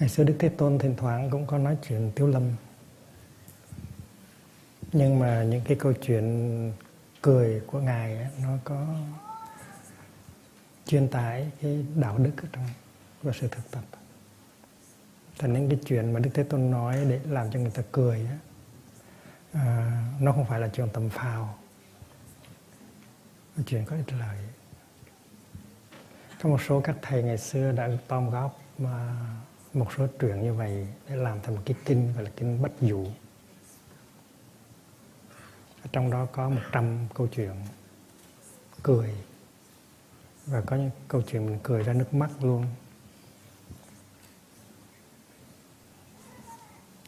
ngày 0.00 0.08
xưa 0.08 0.24
đức 0.24 0.36
thế 0.38 0.48
tôn 0.48 0.78
thỉnh 0.78 0.94
thoảng 0.96 1.30
cũng 1.30 1.46
có 1.46 1.58
nói 1.58 1.76
chuyện 1.88 2.12
tiêu 2.14 2.26
lâm. 2.26 2.42
Nhưng 4.92 5.18
mà 5.18 5.42
những 5.42 5.62
cái 5.64 5.76
câu 5.80 5.92
chuyện 5.92 6.72
cười 7.22 7.60
của 7.66 7.80
ngài 7.80 8.16
ấy, 8.16 8.28
nó 8.42 8.48
có 8.64 8.86
truyền 10.86 11.08
tải 11.08 11.50
cái 11.62 11.84
đạo 11.94 12.18
đức 12.18 12.32
ở 12.42 12.48
trong 12.52 12.66
và 13.22 13.32
sự 13.40 13.48
thực 13.48 13.70
tập. 13.70 13.84
Thành 15.38 15.52
những 15.52 15.68
cái 15.68 15.78
chuyện 15.86 16.12
mà 16.12 16.20
đức 16.20 16.30
thế 16.34 16.42
tôn 16.42 16.70
nói 16.70 17.04
để 17.08 17.20
làm 17.28 17.50
cho 17.50 17.60
người 17.60 17.70
ta 17.70 17.82
cười 17.92 18.16
ấy, 18.16 18.38
à, 19.52 20.02
nó 20.20 20.32
không 20.32 20.46
phải 20.46 20.60
là 20.60 20.68
chuyện 20.68 20.88
tầm 20.92 21.08
phào 21.08 21.58
chuyện 23.66 23.84
có 23.84 23.96
ích 23.96 24.12
lợi. 24.12 24.36
Có 26.42 26.48
một 26.48 26.60
số 26.68 26.80
các 26.80 26.96
thầy 27.02 27.22
ngày 27.22 27.38
xưa 27.38 27.72
đã 27.72 27.88
tóm 28.08 28.30
góp 28.30 28.60
mà 28.78 29.16
một 29.72 29.86
số 29.96 30.06
truyện 30.18 30.42
như 30.42 30.54
vậy 30.54 30.86
để 31.08 31.16
làm 31.16 31.40
thành 31.42 31.54
một 31.54 31.62
cái 31.64 31.76
kinh, 31.84 32.12
gọi 32.14 32.24
là 32.24 32.30
kinh 32.36 32.62
bách 32.62 32.80
dụ. 32.80 33.06
Trong 35.92 36.10
đó 36.10 36.26
có 36.32 36.48
100 36.48 36.98
câu 37.14 37.26
chuyện 37.26 37.54
cười. 38.82 39.14
Và 40.46 40.60
có 40.60 40.76
những 40.76 40.90
câu 41.08 41.22
chuyện 41.22 41.46
mình 41.46 41.58
cười 41.62 41.82
ra 41.82 41.92
nước 41.92 42.14
mắt 42.14 42.30
luôn. 42.42 42.66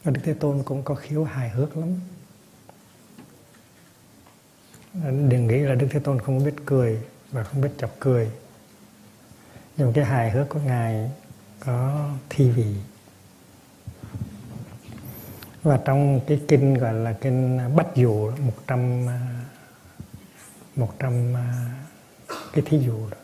Và 0.03 0.11
Đức 0.11 0.21
Thế 0.23 0.33
Tôn 0.33 0.63
cũng 0.63 0.83
có 0.83 0.95
khiếu 0.95 1.23
hài 1.23 1.49
hước 1.49 1.77
lắm. 1.77 1.99
Đừng 5.29 5.47
nghĩ 5.47 5.59
là 5.59 5.75
Đức 5.75 5.87
Thế 5.91 5.99
Tôn 5.99 6.19
không 6.19 6.43
biết 6.45 6.55
cười 6.65 7.01
và 7.31 7.43
không 7.43 7.61
biết 7.61 7.71
chọc 7.77 7.91
cười. 7.99 8.31
Nhưng 9.77 9.93
cái 9.93 10.05
hài 10.05 10.31
hước 10.31 10.49
của 10.49 10.59
ngài 10.59 11.11
có 11.65 12.09
thi 12.29 12.51
vị. 12.51 12.75
Và 15.63 15.79
trong 15.85 16.19
cái 16.27 16.41
kinh 16.47 16.73
gọi 16.73 16.93
là 16.93 17.13
kinh 17.13 17.59
bách 17.75 17.95
dụ, 17.95 18.31
một 18.31 18.53
trăm 18.67 19.05
một 20.75 20.93
trăm 20.99 21.35
à, 21.35 21.75
cái 22.53 22.63
thí 22.65 22.79
dụ 22.79 23.09
đó, 23.09 23.17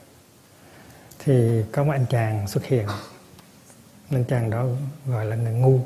thì 1.19 1.63
có 1.71 1.83
một 1.83 1.91
anh 1.91 2.05
chàng 2.09 2.47
xuất 2.47 2.65
hiện. 2.65 2.87
Anh 4.09 4.25
chàng 4.25 4.49
đó 4.49 4.65
gọi 5.05 5.25
là 5.25 5.35
người 5.35 5.53
ngu. 5.53 5.79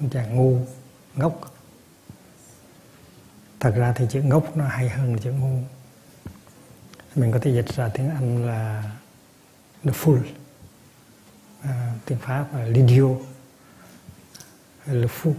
Anh 0.00 0.10
chàng 0.10 0.36
ngu, 0.36 0.58
ngốc. 1.16 1.54
Thật 3.60 3.72
ra 3.76 3.92
thì 3.96 4.06
chữ 4.10 4.22
ngốc 4.22 4.56
nó 4.56 4.64
hay 4.64 4.88
hơn 4.88 5.18
chữ 5.18 5.32
ngu. 5.32 5.58
Mình 7.14 7.32
có 7.32 7.38
thể 7.38 7.50
dịch 7.50 7.74
ra 7.76 7.88
tiếng 7.88 8.10
anh 8.10 8.46
là 8.46 8.82
the 9.84 9.90
fool 9.90 10.22
à, 11.62 11.92
tiếng 12.04 12.18
pháp 12.18 12.54
là 12.54 12.64
l'idiot 12.64 13.18
le 14.86 15.06
fou 15.06 15.34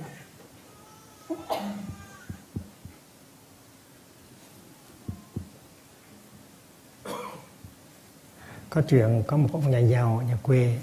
có 8.70 8.82
chuyện 8.90 9.24
có 9.28 9.38
một 9.38 9.50
ông 9.52 9.72
nhà 9.72 9.80
giàu 9.80 10.24
nhà 10.28 10.38
quê. 10.44 10.78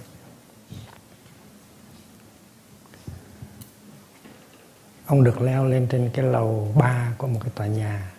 Ông 5.07 5.25
được 5.25 5.41
leo 5.41 5.65
lên 5.65 5.87
trên 5.91 6.11
cái 6.15 6.25
lầu 6.25 6.75
ba 6.77 7.15
của 7.19 7.27
một 7.27 7.41
cái 7.43 7.51
tòa 7.55 7.67
nhà 7.67 8.13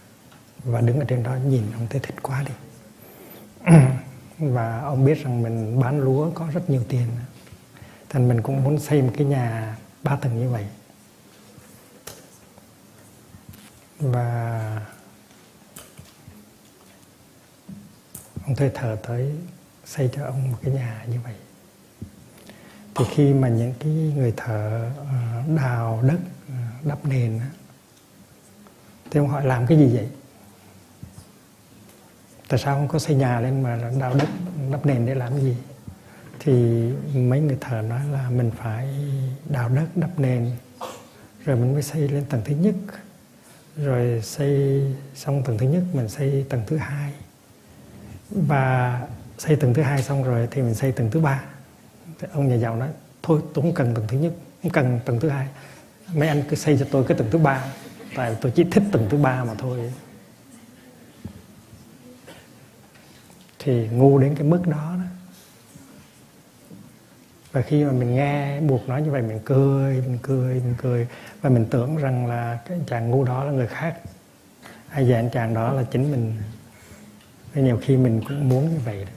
và 0.63 0.81
đứng 0.81 0.99
ở 0.99 1.05
trên 1.07 1.23
đó 1.23 1.35
nhìn 1.45 1.63
ông 1.73 1.87
thấy 1.89 1.99
thích 1.99 2.15
quá 2.21 2.43
đi. 2.47 2.53
và 4.39 4.81
ông 4.81 5.05
biết 5.05 5.23
rằng 5.23 5.41
mình 5.41 5.79
bán 5.79 5.99
lúa 5.99 6.31
có 6.31 6.47
rất 6.53 6.69
nhiều 6.69 6.83
tiền. 6.89 7.07
Thành 8.09 8.27
mình 8.27 8.41
cũng 8.41 8.63
muốn 8.63 8.79
xây 8.79 9.01
một 9.01 9.11
cái 9.17 9.27
nhà 9.27 9.77
ba 10.03 10.15
tầng 10.15 10.39
như 10.39 10.49
vậy. 10.49 10.65
Và 13.99 14.81
ông 18.45 18.55
thuê 18.55 18.71
thờ 18.73 18.97
tới 19.07 19.35
xây 19.85 20.09
cho 20.13 20.25
ông 20.25 20.51
một 20.51 20.57
cái 20.61 20.73
nhà 20.73 21.05
như 21.07 21.17
vậy. 21.23 21.33
Thì 22.95 23.05
khi 23.09 23.33
mà 23.33 23.47
những 23.49 23.73
cái 23.79 24.13
người 24.15 24.33
thợ 24.37 24.91
ờ, 24.97 25.43
đào 25.55 25.99
đất 26.03 26.19
ờ, 26.47 26.55
đắp 26.83 27.05
nền 27.05 27.39
thì 29.11 29.19
ông 29.19 29.27
hỏi 29.27 29.45
làm 29.45 29.67
cái 29.67 29.77
gì 29.77 29.87
vậy? 29.95 30.07
Tại 32.49 32.59
sao 32.59 32.75
không 32.75 32.87
có 32.87 32.99
xây 32.99 33.15
nhà 33.15 33.39
lên 33.39 33.63
mà 33.63 33.79
đào 33.99 34.13
đất, 34.13 34.27
đắp 34.71 34.85
nền 34.85 35.05
để 35.05 35.15
làm 35.15 35.39
gì? 35.39 35.55
Thì 36.39 36.53
mấy 37.15 37.39
người 37.39 37.57
thợ 37.61 37.81
nói 37.81 38.01
là 38.11 38.29
mình 38.29 38.51
phải 38.57 38.87
đào 39.49 39.69
đất, 39.69 39.85
đắp 39.95 40.19
nền, 40.19 40.51
rồi 41.45 41.55
mình 41.55 41.73
mới 41.73 41.83
xây 41.83 42.07
lên 42.07 42.25
tầng 42.29 42.41
thứ 42.45 42.55
nhất. 42.55 42.75
Rồi 43.77 44.21
xây 44.23 44.81
xong 45.15 45.43
tầng 45.43 45.57
thứ 45.57 45.67
nhất, 45.67 45.83
mình 45.93 46.09
xây 46.09 46.45
tầng 46.49 46.61
thứ 46.67 46.77
hai. 46.77 47.13
Và 48.29 49.01
xây 49.37 49.55
tầng 49.55 49.73
thứ 49.73 49.81
hai 49.81 50.03
xong 50.03 50.23
rồi 50.23 50.47
thì 50.51 50.61
mình 50.61 50.73
xây 50.73 50.91
tầng 50.91 51.11
thứ 51.11 51.19
ba. 51.19 51.43
Thì 52.19 52.27
ông 52.33 52.47
nhà 52.47 52.55
giàu 52.55 52.75
nói, 52.75 52.89
thôi, 53.23 53.41
tôi 53.53 53.63
không 53.63 53.73
cần 53.73 53.95
tầng 53.95 54.05
thứ 54.07 54.17
nhất, 54.17 54.33
không 54.63 54.71
cần 54.71 54.99
tầng 55.05 55.19
thứ 55.19 55.29
hai. 55.29 55.47
Mấy 56.13 56.27
anh 56.27 56.43
cứ 56.49 56.55
xây 56.55 56.77
cho 56.79 56.85
tôi 56.91 57.03
cái 57.07 57.17
tầng 57.17 57.27
thứ 57.31 57.37
ba. 57.37 57.65
Tại 58.15 58.35
tôi 58.41 58.51
chỉ 58.55 58.63
thích 58.71 58.83
tầng 58.91 59.07
thứ 59.09 59.17
ba 59.17 59.43
mà 59.43 59.53
thôi. 59.57 59.93
Thì 63.67 63.87
ngu 63.87 64.19
đến 64.19 64.35
cái 64.35 64.47
mức 64.47 64.61
đó, 64.67 64.95
đó. 64.97 65.05
Và 67.51 67.61
khi 67.61 67.83
mà 67.83 67.91
mình 67.91 68.15
nghe 68.15 68.61
buộc 68.61 68.89
nói 68.89 69.01
như 69.01 69.11
vậy 69.11 69.21
mình 69.21 69.39
cười 69.45 70.01
mình 70.01 70.17
cười 70.21 70.53
mình 70.53 70.75
cười 70.77 71.07
và 71.41 71.49
mình 71.49 71.65
tưởng 71.69 71.97
rằng 71.97 72.27
là 72.27 72.59
cái 72.65 72.79
chàng 72.87 73.09
ngu 73.09 73.23
đó 73.23 73.43
là 73.43 73.51
người 73.51 73.67
khác. 73.67 73.99
Hay 74.87 75.03
là 75.03 75.19
anh 75.19 75.29
chàng 75.33 75.53
đó 75.53 75.73
là 75.73 75.83
chính 75.83 76.11
mình. 76.11 76.37
Nên 77.53 77.65
nhiều 77.65 77.79
khi 77.81 77.97
mình 77.97 78.21
cũng 78.27 78.49
muốn 78.49 78.69
như 78.69 78.79
vậy 78.85 79.07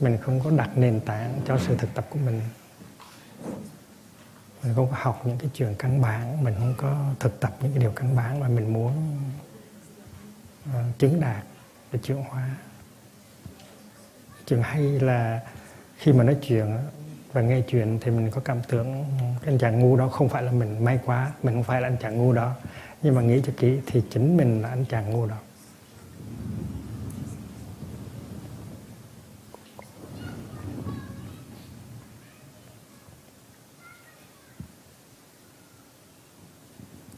mình 0.00 0.18
không 0.22 0.40
có 0.44 0.50
đặt 0.50 0.70
nền 0.78 1.00
tảng 1.00 1.40
cho 1.46 1.58
sự 1.58 1.76
thực 1.76 1.94
tập 1.94 2.06
của 2.10 2.18
mình. 2.18 2.40
Mình 4.62 4.74
không 4.74 4.90
có 4.90 4.96
học 5.00 5.22
những 5.24 5.38
cái 5.38 5.50
chuyện 5.54 5.74
căn 5.78 6.00
bản 6.00 6.44
mình 6.44 6.54
không 6.58 6.74
có 6.76 7.04
thực 7.20 7.40
tập 7.40 7.56
những 7.60 7.72
cái 7.72 7.80
điều 7.80 7.92
căn 7.92 8.16
bản 8.16 8.40
mà 8.40 8.48
mình 8.48 8.72
muốn 8.72 8.92
uh, 10.68 10.98
chứng 10.98 11.20
đạt 11.20 11.44
để 11.92 11.98
chuyển 12.02 12.22
hóa. 12.22 12.50
Chuyện 14.46 14.62
hay 14.62 14.82
là 14.82 15.40
khi 15.96 16.12
mà 16.12 16.24
nói 16.24 16.36
chuyện 16.48 16.78
và 17.32 17.40
nghe 17.40 17.60
chuyện 17.68 17.98
thì 18.00 18.10
mình 18.10 18.30
có 18.30 18.40
cảm 18.40 18.62
tưởng 18.68 19.04
cái 19.42 19.52
anh 19.52 19.58
chàng 19.58 19.80
ngu 19.80 19.96
đó 19.96 20.08
không 20.08 20.28
phải 20.28 20.42
là 20.42 20.52
mình 20.52 20.84
may 20.84 20.98
quá, 21.06 21.32
mình 21.42 21.54
không 21.54 21.64
phải 21.64 21.80
là 21.80 21.88
anh 21.88 21.96
chàng 22.00 22.18
ngu 22.18 22.32
đó. 22.32 22.54
Nhưng 23.02 23.14
mà 23.14 23.22
nghĩ 23.22 23.42
cho 23.46 23.52
kỹ 23.56 23.80
thì 23.86 24.02
chính 24.10 24.36
mình 24.36 24.62
là 24.62 24.68
anh 24.68 24.84
chàng 24.84 25.10
ngu 25.10 25.26
đó. 25.26 25.36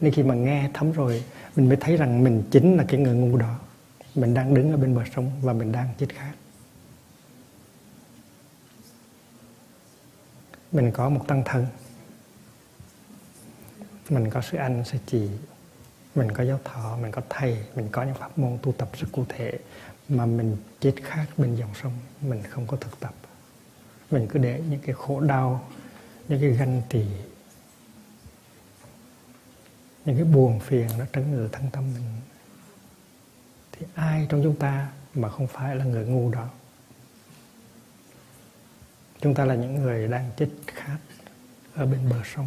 Nên 0.00 0.12
khi 0.12 0.22
mà 0.22 0.34
nghe 0.34 0.70
thấm 0.74 0.92
rồi 0.92 1.24
mình 1.56 1.68
mới 1.68 1.76
thấy 1.76 1.96
rằng 1.96 2.24
mình 2.24 2.42
chính 2.50 2.76
là 2.76 2.84
cái 2.88 3.00
người 3.00 3.14
ngu 3.14 3.36
đó. 3.36 3.58
Mình 4.14 4.34
đang 4.34 4.54
đứng 4.54 4.70
ở 4.72 4.76
bên 4.76 4.94
bờ 4.94 5.02
sông 5.14 5.30
và 5.42 5.52
mình 5.52 5.72
đang 5.72 5.88
chết 5.98 6.06
khác. 6.14 6.32
Mình 10.72 10.90
có 10.90 11.08
một 11.08 11.24
tăng 11.26 11.42
thân 11.44 11.66
mình 14.08 14.30
có 14.30 14.42
sư 14.42 14.58
anh 14.58 14.84
sư 14.84 14.98
chị, 15.06 15.28
mình 16.14 16.32
có 16.32 16.44
giáo 16.44 16.60
thọ, 16.64 16.96
mình 16.96 17.12
có 17.12 17.22
thầy, 17.28 17.64
mình 17.74 17.88
có 17.92 18.02
những 18.02 18.14
pháp 18.14 18.38
môn 18.38 18.58
tu 18.62 18.72
tập 18.72 18.88
rất 18.92 19.08
cụ 19.12 19.24
thể 19.28 19.58
mà 20.08 20.26
mình 20.26 20.56
chết 20.80 20.94
khác 21.02 21.26
bên 21.36 21.54
dòng 21.54 21.74
sông, 21.82 21.92
mình 22.20 22.42
không 22.50 22.66
có 22.66 22.76
thực 22.76 23.00
tập. 23.00 23.14
Mình 24.10 24.28
cứ 24.30 24.38
để 24.38 24.62
những 24.70 24.80
cái 24.80 24.94
khổ 24.94 25.20
đau, 25.20 25.68
những 26.28 26.40
cái 26.40 26.50
ganh 26.50 26.82
tị, 26.88 27.04
những 30.04 30.16
cái 30.16 30.24
buồn 30.24 30.60
phiền 30.60 30.88
nó 30.98 31.04
trấn 31.12 31.32
ngự 31.32 31.48
thân 31.52 31.70
tâm 31.72 31.94
mình. 31.94 32.04
Thì 33.72 33.86
ai 33.94 34.26
trong 34.28 34.42
chúng 34.42 34.56
ta 34.56 34.92
mà 35.14 35.28
không 35.28 35.46
phải 35.46 35.76
là 35.76 35.84
người 35.84 36.06
ngu 36.06 36.30
đó? 36.30 36.48
Chúng 39.20 39.34
ta 39.34 39.44
là 39.44 39.54
những 39.54 39.74
người 39.74 40.08
đang 40.08 40.30
chết 40.36 40.48
khát 40.66 40.98
ở 41.74 41.86
bên 41.86 42.08
bờ 42.10 42.16
sông. 42.34 42.46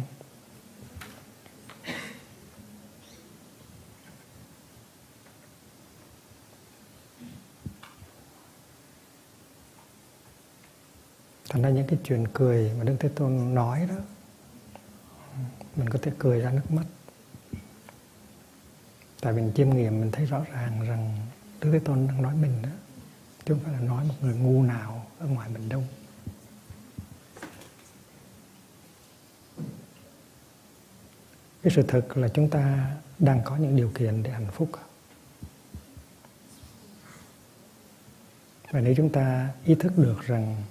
Thành 11.52 11.62
ra 11.62 11.70
những 11.70 11.86
cái 11.86 11.98
chuyện 12.04 12.26
cười 12.32 12.72
mà 12.78 12.84
đức 12.84 12.96
thế 13.00 13.08
tôn 13.08 13.54
nói 13.54 13.86
đó, 13.88 13.94
mình 15.76 15.88
có 15.88 15.98
thể 16.02 16.12
cười 16.18 16.40
ra 16.40 16.50
nước 16.50 16.70
mắt. 16.70 16.84
Tại 19.20 19.32
mình 19.32 19.52
chiêm 19.54 19.70
nghiệm 19.70 20.00
mình 20.00 20.10
thấy 20.12 20.26
rõ 20.26 20.44
ràng 20.52 20.88
rằng 20.88 21.16
đức 21.60 21.70
thế 21.72 21.78
tôn 21.78 22.06
đang 22.08 22.22
nói 22.22 22.34
mình 22.34 22.62
đó, 22.62 22.68
chứ 23.44 23.54
không 23.54 23.64
phải 23.64 23.72
là 23.72 23.80
nói 23.80 24.04
một 24.04 24.14
người 24.20 24.34
ngu 24.34 24.62
nào 24.62 25.06
ở 25.18 25.26
ngoài 25.26 25.48
mình 25.48 25.68
đâu 25.68 25.84
cái 31.62 31.72
sự 31.76 31.82
thật 31.88 32.16
là 32.16 32.28
chúng 32.28 32.50
ta 32.50 32.94
đang 33.18 33.40
có 33.44 33.56
những 33.56 33.76
điều 33.76 33.90
kiện 33.94 34.22
để 34.22 34.30
hạnh 34.30 34.50
phúc. 34.52 34.70
Và 38.70 38.80
nếu 38.80 38.94
chúng 38.96 39.12
ta 39.12 39.50
ý 39.64 39.74
thức 39.74 39.92
được 39.96 40.20
rằng 40.22 40.62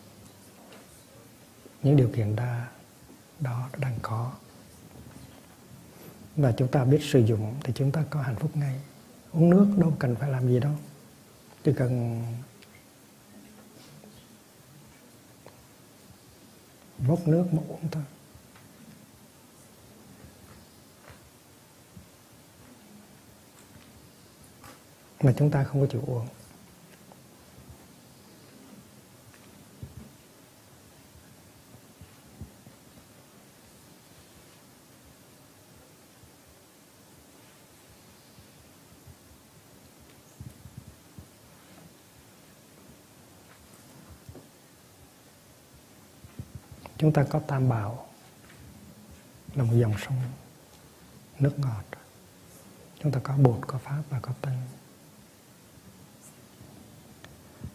những 1.83 1.95
điều 1.95 2.09
kiện 2.15 2.35
đã 2.35 2.67
đó 3.39 3.69
đang 3.77 3.95
có. 4.01 4.31
Và 6.35 6.51
chúng 6.51 6.67
ta 6.67 6.83
biết 6.83 6.99
sử 7.01 7.19
dụng 7.19 7.55
thì 7.63 7.73
chúng 7.75 7.91
ta 7.91 8.03
có 8.09 8.21
hạnh 8.21 8.35
phúc 8.35 8.57
ngay. 8.57 8.81
Uống 9.31 9.49
nước 9.49 9.67
đâu 9.77 9.93
cần 9.99 10.15
phải 10.15 10.29
làm 10.29 10.47
gì 10.47 10.59
đâu. 10.59 10.73
Chỉ 11.63 11.73
cần 11.73 12.23
vốc 16.97 17.27
nước 17.27 17.45
mà 17.53 17.61
uống 17.67 17.89
thôi. 17.91 18.03
Mà 25.23 25.33
chúng 25.37 25.51
ta 25.51 25.63
không 25.63 25.81
có 25.81 25.87
chịu 25.91 26.03
uống. 26.07 26.27
Chúng 47.01 47.13
ta 47.13 47.23
có 47.23 47.39
tam 47.39 47.69
bảo, 47.69 48.07
là 49.55 49.63
một 49.63 49.73
dòng 49.73 49.93
sông 50.05 50.21
nước 51.39 51.59
ngọt. 51.59 51.83
Chúng 53.03 53.11
ta 53.11 53.19
có 53.23 53.37
bột 53.37 53.59
có 53.67 53.77
pháp 53.77 54.03
và 54.09 54.19
có 54.19 54.33
tăng 54.41 54.61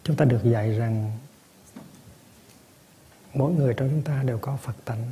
chúng 0.03 0.15
ta 0.15 0.25
được 0.25 0.41
dạy 0.43 0.71
rằng 0.71 1.17
mỗi 3.33 3.53
người 3.53 3.73
trong 3.73 3.89
chúng 3.89 4.01
ta 4.01 4.23
đều 4.23 4.37
có 4.37 4.57
phật 4.57 4.75
tánh. 4.85 5.11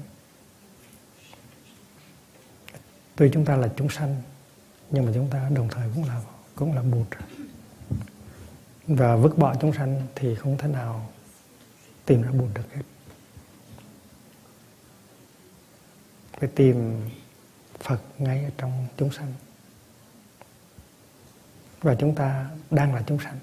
Tuy 3.15 3.29
chúng 3.33 3.45
ta 3.45 3.55
là 3.55 3.69
chúng 3.77 3.89
sanh, 3.89 4.21
nhưng 4.89 5.05
mà 5.05 5.11
chúng 5.15 5.29
ta 5.29 5.49
đồng 5.49 5.69
thời 5.71 5.89
cũng 5.95 6.03
là 6.03 6.21
cũng 6.55 6.75
là 6.75 6.81
bụt. 6.81 7.07
Và 8.87 9.15
vứt 9.15 9.37
bỏ 9.37 9.55
chúng 9.61 9.73
sanh 9.73 10.07
thì 10.15 10.35
không 10.35 10.57
thể 10.57 10.67
nào 10.67 11.09
tìm 12.05 12.21
ra 12.21 12.31
bụt 12.31 12.49
được 12.53 12.73
hết. 12.73 12.81
Phải 16.39 16.49
tìm 16.55 17.09
Phật 17.79 18.01
ngay 18.17 18.43
ở 18.43 18.51
trong 18.57 18.87
chúng 18.97 19.11
sanh. 19.11 19.33
Và 21.81 21.95
chúng 21.95 22.15
ta 22.15 22.49
đang 22.71 22.95
là 22.95 23.03
chúng 23.07 23.19
sanh, 23.19 23.39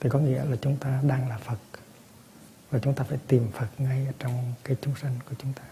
thì 0.00 0.10
có 0.10 0.18
nghĩa 0.18 0.44
là 0.44 0.56
chúng 0.60 0.76
ta 0.76 1.00
đang 1.02 1.28
là 1.28 1.38
Phật. 1.38 1.58
Và 2.70 2.78
chúng 2.78 2.94
ta 2.94 3.04
phải 3.04 3.18
tìm 3.26 3.50
Phật 3.52 3.68
ngay 3.78 4.06
ở 4.06 4.12
trong 4.18 4.54
cái 4.64 4.76
chúng 4.80 4.96
sanh 4.96 5.18
của 5.28 5.34
chúng 5.42 5.52
ta. 5.52 5.62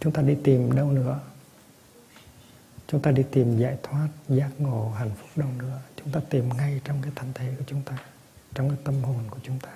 Chúng 0.00 0.12
ta 0.12 0.22
đi 0.22 0.36
tìm 0.44 0.72
đâu 0.72 0.92
nữa? 0.92 1.20
Chúng 2.86 3.02
ta 3.02 3.10
đi 3.10 3.22
tìm 3.32 3.58
giải 3.58 3.76
thoát, 3.82 4.08
giác 4.28 4.50
ngộ, 4.58 4.90
hạnh 4.90 5.10
phúc 5.18 5.28
đâu 5.36 5.48
nữa? 5.58 5.80
Chúng 5.96 6.12
ta 6.12 6.20
tìm 6.30 6.48
ngay 6.56 6.80
trong 6.84 7.02
cái 7.02 7.12
thân 7.16 7.32
thể 7.34 7.54
của 7.58 7.64
chúng 7.66 7.82
ta 7.82 7.98
trong 8.54 8.68
cái 8.68 8.78
tâm 8.84 9.02
hồn 9.02 9.24
của 9.30 9.38
chúng 9.42 9.58
ta. 9.58 9.70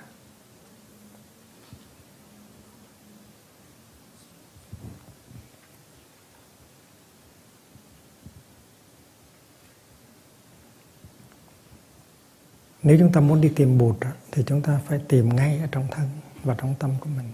Nếu 12.83 12.97
chúng 12.99 13.11
ta 13.11 13.21
muốn 13.21 13.41
đi 13.41 13.51
tìm 13.55 13.77
bụt 13.77 13.95
thì 14.31 14.43
chúng 14.47 14.61
ta 14.61 14.79
phải 14.87 14.99
tìm 15.07 15.35
ngay 15.35 15.59
ở 15.59 15.67
trong 15.71 15.87
thân 15.91 16.09
và 16.43 16.55
trong 16.57 16.75
tâm 16.79 16.91
của 16.99 17.09
mình. 17.09 17.31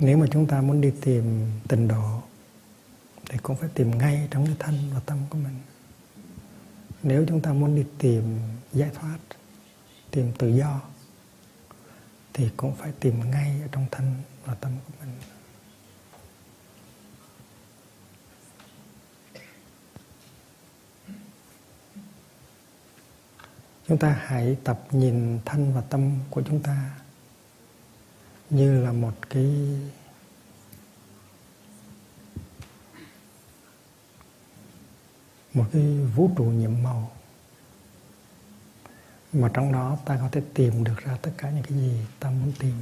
Nếu 0.00 0.18
mà 0.18 0.26
chúng 0.32 0.46
ta 0.46 0.60
muốn 0.60 0.80
đi 0.80 0.92
tìm 1.00 1.50
tình 1.68 1.88
độ, 1.88 2.22
thì 3.30 3.38
cũng 3.42 3.56
phải 3.56 3.68
tìm 3.74 3.98
ngay 3.98 4.28
trong 4.30 4.46
cái 4.46 4.56
thân 4.58 4.90
và 4.94 5.00
tâm 5.06 5.18
của 5.30 5.38
mình 5.38 5.56
nếu 7.02 7.24
chúng 7.28 7.40
ta 7.40 7.52
muốn 7.52 7.76
đi 7.76 7.84
tìm 7.98 8.38
giải 8.72 8.90
thoát, 8.94 9.18
tìm 10.10 10.32
tự 10.38 10.48
do, 10.48 10.80
thì 12.32 12.50
cũng 12.56 12.74
phải 12.76 12.92
tìm 13.00 13.30
ngay 13.30 13.60
ở 13.62 13.68
trong 13.72 13.86
thân 13.90 14.14
và 14.44 14.54
tâm 14.54 14.72
của 14.86 14.92
mình. 15.00 15.14
Chúng 23.88 23.98
ta 23.98 24.18
hãy 24.20 24.56
tập 24.64 24.80
nhìn 24.90 25.38
thân 25.44 25.74
và 25.74 25.80
tâm 25.80 26.18
của 26.30 26.42
chúng 26.48 26.62
ta 26.62 26.90
như 28.50 28.84
là 28.84 28.92
một 28.92 29.12
cái 29.30 29.46
một 35.60 35.66
cái 35.72 35.82
vũ 36.16 36.30
trụ 36.36 36.44
nhiệm 36.44 36.82
màu. 36.82 37.10
Mà 39.32 39.50
trong 39.54 39.72
đó 39.72 39.98
ta 40.04 40.18
có 40.20 40.28
thể 40.32 40.42
tìm 40.54 40.84
được 40.84 40.96
ra 40.96 41.18
tất 41.22 41.30
cả 41.38 41.50
những 41.50 41.62
cái 41.62 41.78
gì 41.78 42.06
ta 42.20 42.30
muốn 42.30 42.52
tìm. 42.58 42.74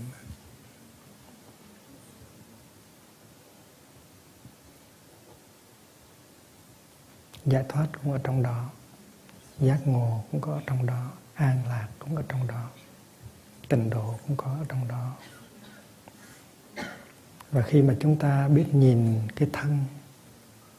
Giải 7.47 7.65
thoát 7.69 7.87
cũng 8.03 8.13
ở 8.13 8.19
trong 8.25 8.43
đó, 8.43 8.71
giác 9.59 9.81
ngộ 9.87 10.25
cũng 10.33 10.41
có 10.41 10.53
ở 10.53 10.61
trong 10.67 10.87
đó, 10.87 11.13
an 11.35 11.63
lạc 11.69 11.89
cũng 11.99 12.17
ở 12.17 12.23
trong 12.29 12.47
đó 12.47 12.71
tình 13.69 13.91
độ 13.91 14.19
cũng 14.27 14.37
có 14.37 14.47
ở 14.47 14.65
trong 14.69 14.89
đó. 14.89 15.17
Và 17.53 17.63
khi 17.63 17.83
mà 17.83 17.97
chúng 18.01 18.19
ta 18.19 18.49
biết 18.49 18.75
nhìn 18.75 19.29
cái 19.37 19.49
thân 19.53 19.85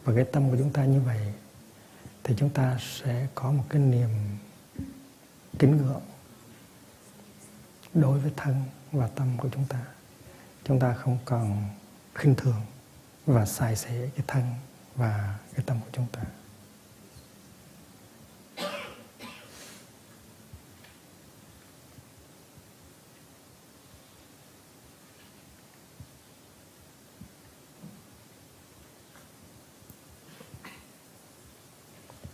và 0.03 0.15
cái 0.15 0.25
tâm 0.31 0.49
của 0.49 0.57
chúng 0.59 0.73
ta 0.73 0.85
như 0.85 1.01
vậy 1.01 1.33
thì 2.29 2.36
chúng 2.38 2.50
ta 2.50 2.77
sẽ 2.79 3.27
có 3.36 3.51
một 3.51 3.63
cái 3.69 3.81
niềm 3.81 4.09
kính 5.59 5.77
ngưỡng 5.77 6.01
đối 7.93 8.19
với 8.19 8.31
thân 8.38 8.63
và 8.91 9.07
tâm 9.07 9.38
của 9.38 9.50
chúng 9.53 9.65
ta. 9.69 9.79
Chúng 10.63 10.79
ta 10.79 10.93
không 10.93 11.17
còn 11.25 11.69
khinh 12.15 12.36
thường 12.36 12.62
và 13.25 13.45
xài 13.45 13.75
sẻ 13.75 14.09
cái 14.15 14.25
thân 14.27 14.43
và 14.95 15.38
cái 15.53 15.63
tâm 15.65 15.79
của 15.79 15.89
chúng 15.91 16.05
ta. 16.12 16.21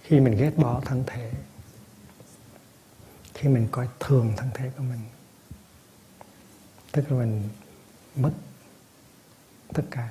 Khi 0.07 0.19
mình 0.19 0.37
ghét 0.37 0.51
bỏ 0.57 0.81
thân 0.85 1.03
thể, 1.07 1.31
khi 3.33 3.49
mình 3.49 3.67
coi 3.71 3.87
thường 3.99 4.33
thân 4.37 4.49
thể 4.53 4.71
của 4.77 4.83
mình, 4.83 4.99
tức 6.91 7.11
là 7.11 7.17
mình 7.17 7.49
mất 8.15 8.31
tất 9.73 9.83
cả. 9.91 10.09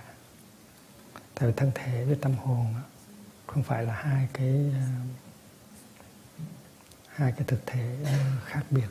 Tại 1.34 1.48
vì 1.48 1.54
thân 1.56 1.72
thể 1.74 2.04
với 2.04 2.16
tâm 2.20 2.34
hồn 2.34 2.74
không 3.46 3.62
phải 3.62 3.84
là 3.84 3.94
hai 3.94 4.28
cái 4.32 4.72
ờ, 4.74 4.86
hai 7.08 7.32
cái 7.32 7.44
thực 7.46 7.66
thể 7.66 7.96
ờ, 8.04 8.18
khác 8.44 8.62
biệt. 8.70 8.88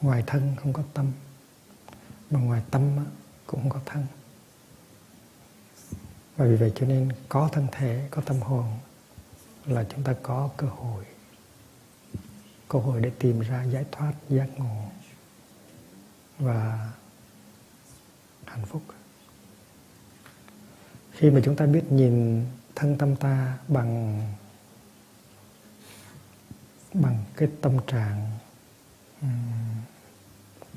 Ngoài 0.00 0.24
thân 0.26 0.56
không 0.56 0.72
có 0.72 0.82
tâm 0.94 1.12
mà 2.30 2.40
ngoài 2.40 2.62
tâm 2.70 3.06
cũng 3.46 3.60
không 3.60 3.70
có 3.70 3.80
thân. 3.86 4.06
Và 6.36 6.46
vì 6.46 6.56
vậy 6.56 6.72
cho 6.74 6.86
nên 6.86 7.08
có 7.28 7.48
thân 7.52 7.66
thể 7.72 8.08
có 8.10 8.22
tâm 8.22 8.40
hồn 8.40 8.64
là 9.66 9.84
chúng 9.90 10.02
ta 10.02 10.14
có 10.22 10.50
cơ 10.56 10.66
hội. 10.66 11.04
Cơ 12.68 12.78
hội 12.78 13.00
để 13.00 13.10
tìm 13.18 13.40
ra 13.40 13.64
giải 13.64 13.84
thoát 13.92 14.12
giác 14.28 14.48
ngộ 14.56 14.84
và 16.38 16.90
hạnh 18.46 18.66
phúc. 18.66 18.82
Khi 21.12 21.30
mà 21.30 21.40
chúng 21.44 21.56
ta 21.56 21.66
biết 21.66 21.92
nhìn 21.92 22.46
thân 22.74 22.98
tâm 22.98 23.16
ta 23.16 23.58
bằng 23.68 24.22
bằng 26.94 27.24
cái 27.36 27.48
tâm 27.60 27.78
trạng 27.86 28.30
um, 29.22 29.28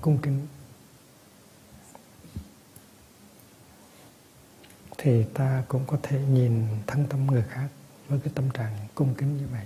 cung 0.02 0.18
kính 0.22 0.48
thì 5.04 5.24
ta 5.34 5.64
cũng 5.68 5.84
có 5.88 5.98
thể 6.04 6.20
nhìn 6.20 6.68
thân 6.88 7.06
tâm 7.10 7.28
người 7.28 7.44
khác 7.50 7.68
với 8.08 8.20
cái 8.20 8.34
tâm 8.36 8.50
trạng 8.50 8.78
cung 8.96 9.16
kính 9.16 9.38
như 9.38 9.48
vậy 9.52 9.66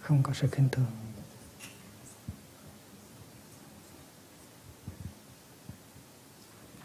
không 0.00 0.22
có 0.22 0.32
sự 0.34 0.48
khinh 0.48 0.68
thường. 0.68 0.86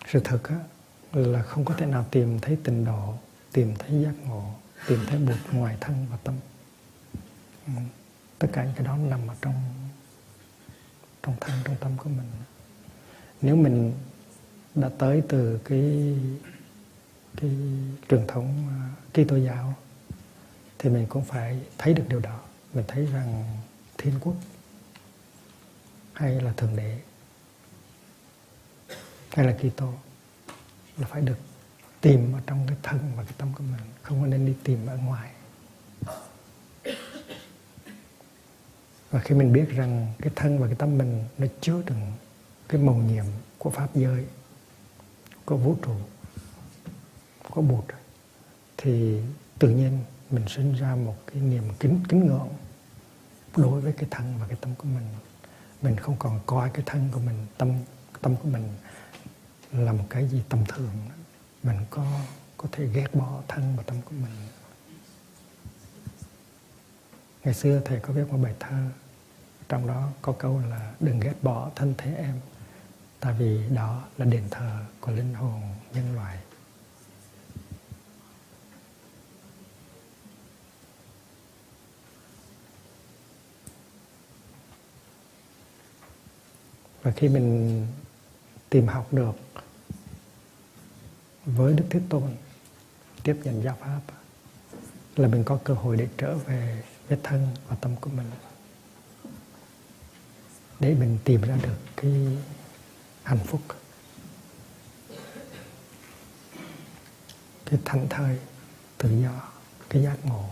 Sự 0.07 0.19
thật 0.23 0.39
á, 0.43 0.59
là 1.11 1.41
không 1.41 1.65
có 1.65 1.73
thể 1.77 1.85
nào 1.85 2.05
tìm 2.11 2.39
thấy 2.39 2.57
tình 2.63 2.85
độ 2.85 3.13
tìm 3.51 3.73
thấy 3.79 4.03
giác 4.03 4.13
ngộ 4.25 4.43
tìm 4.87 4.99
thấy 5.07 5.19
bụt 5.19 5.37
ngoài 5.51 5.77
thân 5.81 6.05
và 6.11 6.17
tâm. 6.23 6.35
Ừ, 7.67 7.73
tất 8.39 8.47
cả 8.53 8.63
những 8.63 8.73
cái 8.75 8.85
đó 8.85 8.97
nằm 8.97 9.27
ở 9.27 9.35
trong 9.41 9.53
trong 11.23 11.35
thân 11.39 11.59
trong 11.63 11.75
tâm 11.79 11.91
của 11.97 12.09
mình. 12.09 12.27
Nếu 13.41 13.55
mình 13.55 13.93
đã 14.75 14.89
tới 14.97 15.23
từ 15.29 15.59
cái 15.65 16.15
cái 17.35 17.51
truyền 18.09 18.27
thống 18.27 18.67
à, 18.69 18.79
Kitô 19.13 19.35
giáo, 19.35 19.73
thì 20.79 20.89
mình 20.89 21.05
cũng 21.09 21.25
phải 21.25 21.59
thấy 21.77 21.93
được 21.93 22.03
điều 22.07 22.19
đó. 22.19 22.39
Mình 22.73 22.85
thấy 22.87 23.05
rằng 23.05 23.57
thiên 23.97 24.13
quốc 24.21 24.35
hay 26.13 26.41
là 26.41 26.53
thượng 26.53 26.75
đế 26.75 26.99
hay 29.29 29.45
là 29.45 29.53
Kitô 29.53 29.93
là 30.97 31.07
phải 31.07 31.21
được 31.21 31.37
tìm 32.01 32.33
ở 32.33 32.39
trong 32.47 32.67
cái 32.67 32.77
thân 32.83 32.99
và 33.15 33.23
cái 33.23 33.33
tâm 33.37 33.53
của 33.53 33.63
mình, 33.63 33.81
không 34.01 34.21
có 34.21 34.27
nên 34.27 34.45
đi 34.45 34.53
tìm 34.63 34.85
ở 34.87 34.97
ngoài. 34.97 35.31
Và 39.11 39.19
khi 39.19 39.35
mình 39.35 39.53
biết 39.53 39.69
rằng 39.69 40.13
cái 40.19 40.31
thân 40.35 40.59
và 40.59 40.67
cái 40.67 40.75
tâm 40.75 40.97
mình 40.97 41.23
nó 41.37 41.47
chứa 41.61 41.81
đựng 41.85 42.11
cái 42.67 42.81
màu 42.81 42.95
nhiệm 42.95 43.25
của 43.57 43.69
pháp 43.69 43.95
giới, 43.95 44.25
của 45.45 45.57
vũ 45.57 45.77
trụ 45.81 45.95
có 47.57 47.63
bụt 47.63 47.85
thì 48.77 49.21
tự 49.59 49.69
nhiên 49.69 49.99
mình 50.29 50.47
sinh 50.47 50.73
ra 50.75 50.95
một 50.95 51.15
cái 51.27 51.41
niềm 51.41 51.63
kính 51.79 52.03
kính 52.09 52.25
ngưỡng 52.25 52.49
đối 53.55 53.81
với 53.81 53.93
cái 53.93 54.07
thân 54.11 54.33
và 54.39 54.47
cái 54.47 54.57
tâm 54.61 54.75
của 54.75 54.83
mình. 54.83 55.07
Mình 55.81 55.95
không 55.97 56.15
còn 56.19 56.39
coi 56.45 56.69
cái 56.73 56.83
thân 56.85 57.09
của 57.11 57.19
mình, 57.19 57.45
tâm 57.57 57.71
tâm 58.21 58.35
của 58.35 58.47
mình 58.49 58.63
là 59.71 59.91
một 59.91 60.03
cái 60.09 60.27
gì 60.27 60.41
tầm 60.49 60.65
thường. 60.67 60.91
Mình 61.63 61.77
có 61.89 62.19
có 62.57 62.69
thể 62.71 62.87
ghét 62.87 63.15
bỏ 63.15 63.41
thân 63.47 63.75
và 63.77 63.83
tâm 63.83 64.01
của 64.05 64.11
mình. 64.11 64.35
Ngày 67.43 67.53
xưa 67.53 67.81
thầy 67.85 67.99
có 67.99 68.13
viết 68.13 68.23
một 68.29 68.37
bài 68.43 68.53
thơ, 68.59 68.89
trong 69.69 69.87
đó 69.87 70.09
có 70.21 70.33
câu 70.39 70.61
là 70.69 70.93
đừng 70.99 71.19
ghét 71.19 71.35
bỏ 71.41 71.69
thân 71.75 71.93
thể 71.97 72.15
em 72.15 72.39
tại 73.19 73.33
vì 73.39 73.69
đó 73.69 74.03
là 74.17 74.25
đền 74.25 74.43
thờ 74.51 74.79
của 74.99 75.11
linh 75.11 75.33
hồn 75.33 75.61
nhân 75.93 76.15
loại. 76.15 76.37
Và 87.07 87.13
khi 87.15 87.29
mình 87.29 87.87
tìm 88.69 88.87
học 88.87 89.13
được 89.13 89.35
với 91.45 91.73
đức 91.73 91.83
thế 91.89 91.99
tôn, 92.09 92.35
tiếp 93.23 93.37
nhận 93.43 93.63
giáo 93.63 93.77
pháp, 93.79 94.01
là 95.15 95.27
mình 95.27 95.43
có 95.43 95.59
cơ 95.63 95.73
hội 95.73 95.97
để 95.97 96.07
trở 96.17 96.35
về 96.37 96.83
với 97.07 97.17
thân 97.23 97.47
và 97.67 97.75
tâm 97.75 97.95
của 97.95 98.09
mình. 98.09 98.31
Để 100.79 100.93
mình 100.93 101.17
tìm 101.23 101.41
ra 101.41 101.57
được 101.63 101.77
cái 101.95 102.37
hạnh 103.23 103.45
phúc, 103.45 103.61
cái 107.65 107.79
thảnh 107.85 108.07
thơi 108.09 108.39
tự 108.97 109.21
do, 109.21 109.49
cái 109.89 110.03
giác 110.03 110.17
ngộ 110.23 110.45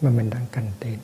mà 0.00 0.10
mình 0.10 0.30
đang 0.30 0.46
cần 0.52 0.72
tìm. 0.80 0.98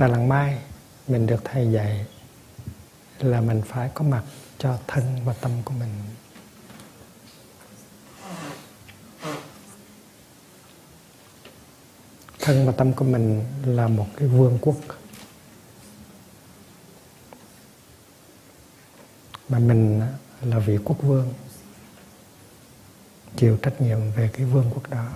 Tại 0.00 0.08
lần 0.08 0.28
mai, 0.28 0.58
mình 1.08 1.26
được 1.26 1.40
thầy 1.44 1.72
dạy 1.72 2.06
là 3.18 3.40
mình 3.40 3.62
phải 3.66 3.90
có 3.94 4.04
mặt 4.04 4.22
cho 4.58 4.78
thân 4.86 5.20
và 5.24 5.32
tâm 5.32 5.52
của 5.64 5.74
mình. 5.80 5.90
Thân 12.38 12.66
và 12.66 12.72
tâm 12.72 12.92
của 12.92 13.04
mình 13.04 13.44
là 13.64 13.88
một 13.88 14.06
cái 14.16 14.28
vương 14.28 14.58
quốc. 14.60 14.76
Mà 19.48 19.58
mình 19.58 20.02
là 20.42 20.58
vị 20.58 20.78
quốc 20.84 21.02
vương, 21.02 21.34
chịu 23.36 23.56
trách 23.62 23.80
nhiệm 23.80 23.98
về 24.16 24.30
cái 24.32 24.46
vương 24.46 24.70
quốc 24.74 24.90
đó. 24.90 25.08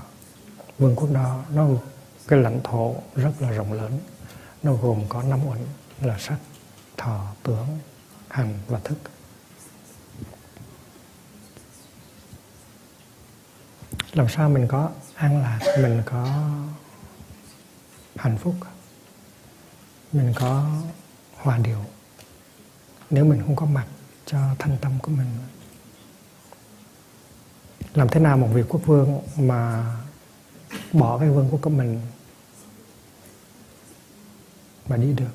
Vương 0.78 0.96
quốc 0.96 1.08
đó, 1.12 1.44
nó, 1.54 1.68
cái 2.28 2.38
lãnh 2.38 2.60
thổ 2.64 2.94
rất 3.14 3.32
là 3.40 3.50
rộng 3.50 3.72
lớn 3.72 4.00
nó 4.64 4.72
gồm 4.72 5.04
có 5.08 5.22
năm 5.22 5.46
uẩn 5.46 5.58
là 6.00 6.18
sắc, 6.18 6.38
thọ 6.96 7.26
tưởng 7.42 7.66
hành 8.28 8.58
và 8.68 8.78
thức. 8.84 8.98
Làm 14.12 14.28
sao 14.28 14.48
mình 14.48 14.66
có 14.68 14.90
an 15.14 15.42
lạc, 15.42 15.60
mình 15.82 16.02
có 16.06 16.50
hạnh 18.16 18.38
phúc? 18.38 18.54
Mình 20.12 20.32
có 20.36 20.70
hòa 21.36 21.58
điệu? 21.58 21.84
Nếu 23.10 23.24
mình 23.24 23.42
không 23.46 23.56
có 23.56 23.66
mặt 23.66 23.86
cho 24.26 24.38
thanh 24.58 24.76
tâm 24.80 24.92
của 25.02 25.10
mình, 25.10 25.26
làm 27.94 28.08
thế 28.08 28.20
nào 28.20 28.36
một 28.36 28.48
vị 28.52 28.62
quốc 28.68 28.80
vương 28.86 29.20
mà 29.36 29.94
bỏ 30.92 31.18
cái 31.18 31.28
vương 31.28 31.48
quốc 31.50 31.58
của 31.62 31.70
mình 31.70 32.00
mà 34.88 34.96
đi 34.96 35.12
được. 35.12 35.30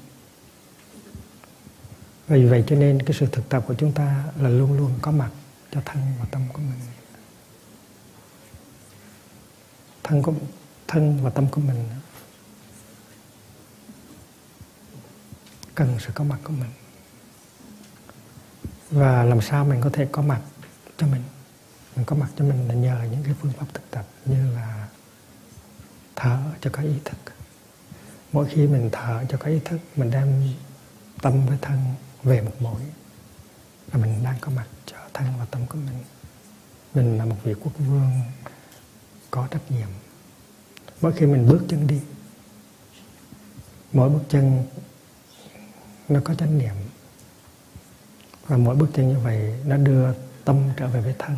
Vì 2.28 2.46
vậy 2.46 2.64
cho 2.68 2.76
nên 2.76 3.02
cái 3.02 3.16
sự 3.20 3.26
thực 3.32 3.50
tập 3.50 3.64
của 3.68 3.74
chúng 3.74 3.92
ta 3.92 4.24
là 4.38 4.50
luôn 4.50 4.78
luôn 4.78 5.00
có 5.02 5.12
mặt 5.12 5.30
cho 5.72 5.82
thân 5.86 6.04
và 6.20 6.26
tâm 6.32 6.42
của 6.54 6.60
mình. 6.60 6.80
Thân 10.04 10.24
của, 10.24 10.34
thân 10.88 11.24
và 11.24 11.30
tâm 11.30 11.48
của 11.52 11.62
mình 11.62 11.90
cần 15.76 15.98
sự 16.00 16.12
có 16.14 16.24
mặt 16.24 16.40
của 16.44 16.54
mình. 16.54 16.70
Và 18.92 19.24
làm 19.24 19.42
sao 19.42 19.66
mình 19.66 19.82
có 19.82 19.90
thể 19.94 20.08
có 20.12 20.22
mặt 20.22 20.42
cho 20.98 21.08
mình? 21.08 21.24
Mình 21.96 22.06
có 22.06 22.16
mặt 22.16 22.30
cho 22.38 22.46
mình 22.46 22.68
là 22.68 22.74
nhờ 22.74 23.08
những 23.12 23.24
cái 23.24 23.36
phương 23.42 23.52
pháp 23.52 23.66
thực 23.74 23.92
tập 23.92 24.06
như 24.26 24.54
là 24.54 24.88
thở 26.16 26.38
cho 26.62 26.70
có 26.74 26.82
ý 26.82 26.94
thức 27.06 27.18
mỗi 28.32 28.48
khi 28.50 28.68
mình 28.68 28.90
thở 28.92 29.24
cho 29.30 29.38
có 29.38 29.48
ý 29.48 29.60
thức, 29.66 29.80
mình 29.96 30.12
đem 30.12 30.44
tâm 31.22 31.46
với 31.46 31.58
thân 31.62 31.80
về 32.24 32.42
một 32.42 32.54
mũi, 32.60 32.82
là 33.92 33.98
mình 33.98 34.24
đang 34.24 34.36
có 34.42 34.52
mặt 34.52 34.66
cho 34.86 34.98
thân 35.14 35.28
và 35.40 35.46
tâm 35.52 35.68
của 35.68 35.78
mình. 35.78 36.04
Mình 36.94 37.18
là 37.18 37.26
một 37.26 37.36
vị 37.44 37.54
quốc 37.54 37.72
vương 37.78 38.12
có 39.32 39.48
trách 39.52 39.72
nhiệm. 39.72 39.88
Mỗi 41.02 41.14
khi 41.14 41.26
mình 41.26 41.48
bước 41.48 41.62
chân 41.70 41.88
đi, 41.88 42.02
mỗi 43.94 44.10
bước 44.10 44.24
chân 44.30 44.66
nó 46.10 46.20
có 46.24 46.36
chánh 46.36 46.58
niệm. 46.58 46.76
Và 48.48 48.58
mỗi 48.58 48.76
bước 48.76 48.88
chân 48.94 49.10
như 49.10 49.20
vậy 49.20 49.60
nó 49.66 49.78
đưa 49.78 50.14
tâm 50.46 50.70
trở 50.78 50.88
về 50.88 51.02
với 51.02 51.16
thân. 51.20 51.36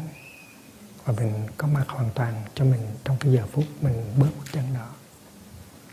Và 1.05 1.13
mình 1.13 1.47
có 1.57 1.67
mặt 1.67 1.85
hoàn 1.87 2.09
toàn 2.15 2.43
cho 2.55 2.65
mình 2.65 2.87
trong 3.03 3.17
cái 3.19 3.33
giờ 3.33 3.45
phút 3.51 3.65
mình 3.81 4.13
bước 4.17 4.29
bước 4.37 4.45
chân 4.53 4.73
đó 4.73 4.89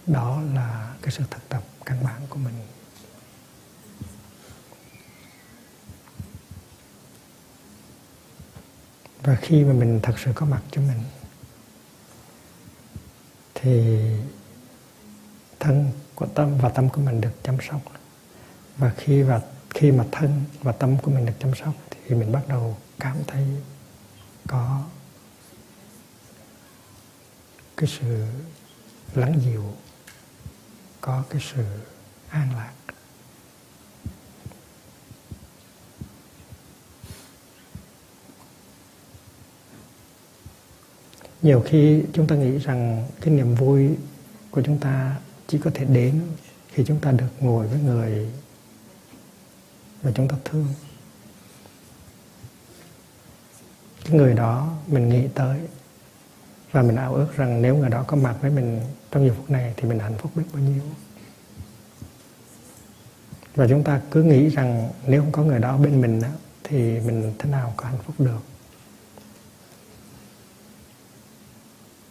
đó 0.09 0.43
là 0.55 0.95
cái 1.03 1.11
sự 1.11 1.25
thực 1.31 1.49
tập 1.49 1.63
căn 1.85 2.05
bản 2.05 2.23
của 2.29 2.39
mình. 2.39 2.55
Và 9.23 9.37
khi 9.43 9.65
mà 9.65 9.73
mình 9.73 10.01
thật 10.03 10.19
sự 10.19 10.33
có 10.35 10.47
mặt 10.47 10.63
cho 10.71 10.81
mình, 10.81 11.03
thì 13.55 13.99
thân 15.61 15.91
của 16.15 16.27
tâm 16.27 16.59
và 16.59 16.69
tâm 16.69 16.89
của 16.89 17.01
mình 17.01 17.21
được 17.21 17.33
chăm 17.43 17.57
sóc. 17.69 17.81
Và 18.77 18.93
khi 18.97 19.23
và 19.23 19.41
khi 19.71 19.93
mà 19.93 20.05
thân 20.13 20.45
và 20.61 20.73
tâm 20.73 20.99
của 20.99 21.11
mình 21.11 21.27
được 21.27 21.33
chăm 21.41 21.55
sóc, 21.55 21.75
thì 21.91 22.15
mình 22.15 22.33
bắt 22.33 22.49
đầu 22.49 22.77
cảm 22.99 23.17
thấy 23.27 23.47
có 24.47 24.83
cái 27.77 27.89
sự 28.01 28.27
lắng 29.15 29.41
dịu 29.45 29.65
có 31.01 31.25
cái 31.31 31.41
sự 31.55 31.65
an 32.29 32.49
lạc. 32.57 32.73
Nhiều 41.43 41.63
khi 41.67 42.03
chúng 42.13 42.27
ta 42.27 42.37
nghĩ 42.37 42.59
rằng 42.59 43.09
cái 43.21 43.35
niềm 43.35 43.55
vui 43.55 43.97
của 44.51 44.63
chúng 44.63 44.79
ta 44.79 45.17
chỉ 45.47 45.59
có 45.59 45.71
thể 45.75 45.85
đến 45.85 46.23
khi 46.69 46.85
chúng 46.87 47.01
ta 47.01 47.13
được 47.13 47.31
ngồi 47.41 47.67
với 47.69 47.81
người 47.81 48.29
mà 50.03 50.13
chúng 50.15 50.29
ta 50.29 50.37
thương. 50.45 50.67
Cái 54.05 54.17
người 54.17 54.35
đó 54.35 54.77
mình 54.87 55.09
nghĩ 55.09 55.29
tới 55.35 55.61
và 56.73 56.83
mình 56.83 56.97
ao 56.97 57.15
ước 57.15 57.37
rằng 57.37 57.63
nếu 57.63 57.77
người 57.77 57.91
đó 57.91 58.05
có 58.07 58.17
mặt 58.17 58.37
với 58.41 58.51
mình 58.51 58.81
trong 59.11 59.27
giờ 59.27 59.35
phút 59.37 59.51
này 59.51 59.75
thì 59.77 59.89
mình 59.89 59.99
hạnh 59.99 60.19
phúc 60.19 60.33
biết 60.35 60.45
bao 60.53 60.63
nhiêu. 60.63 60.83
Và 63.55 63.67
chúng 63.69 63.85
ta 63.85 64.01
cứ 64.11 64.23
nghĩ 64.23 64.49
rằng 64.49 64.91
nếu 65.07 65.23
không 65.23 65.33
có 65.33 65.43
người 65.43 65.59
đó 65.59 65.77
bên 65.77 66.01
mình 66.01 66.21
thì 66.65 67.01
mình 67.01 67.35
thế 67.39 67.51
nào 67.51 67.75
có 67.77 67.87
hạnh 67.87 67.99
phúc 68.07 68.15
được? 68.19 68.41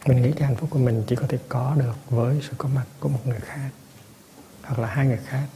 Mình 0.06 0.22
nghĩ 0.22 0.32
cái 0.32 0.48
hạnh 0.48 0.56
phúc 0.56 0.70
của 0.70 0.78
mình 0.78 1.04
chỉ 1.06 1.16
có 1.16 1.26
thể 1.28 1.38
có 1.48 1.74
được 1.78 1.94
với 2.10 2.40
sự 2.42 2.54
có 2.58 2.68
mặt 2.68 2.86
của 3.00 3.08
một 3.08 3.26
người 3.26 3.40
khác, 3.40 3.70
hoặc 4.62 4.78
là 4.78 4.88
hai 4.88 5.06
người 5.06 5.18
khác. 5.26 5.46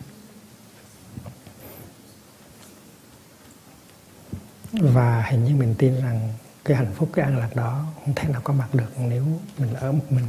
Và 4.72 5.22
hình 5.22 5.44
như 5.44 5.54
mình 5.54 5.74
tin 5.78 6.00
rằng 6.00 6.34
cái 6.64 6.76
hạnh 6.76 6.92
phúc 6.94 7.10
cái 7.12 7.24
an 7.24 7.38
lạc 7.38 7.56
đó 7.56 7.84
không 8.04 8.14
thể 8.14 8.28
nào 8.28 8.40
có 8.44 8.52
mặt 8.52 8.68
được 8.72 8.92
nếu 8.98 9.24
mình 9.58 9.74
ở 9.74 9.92
một 9.92 10.12
mình. 10.12 10.26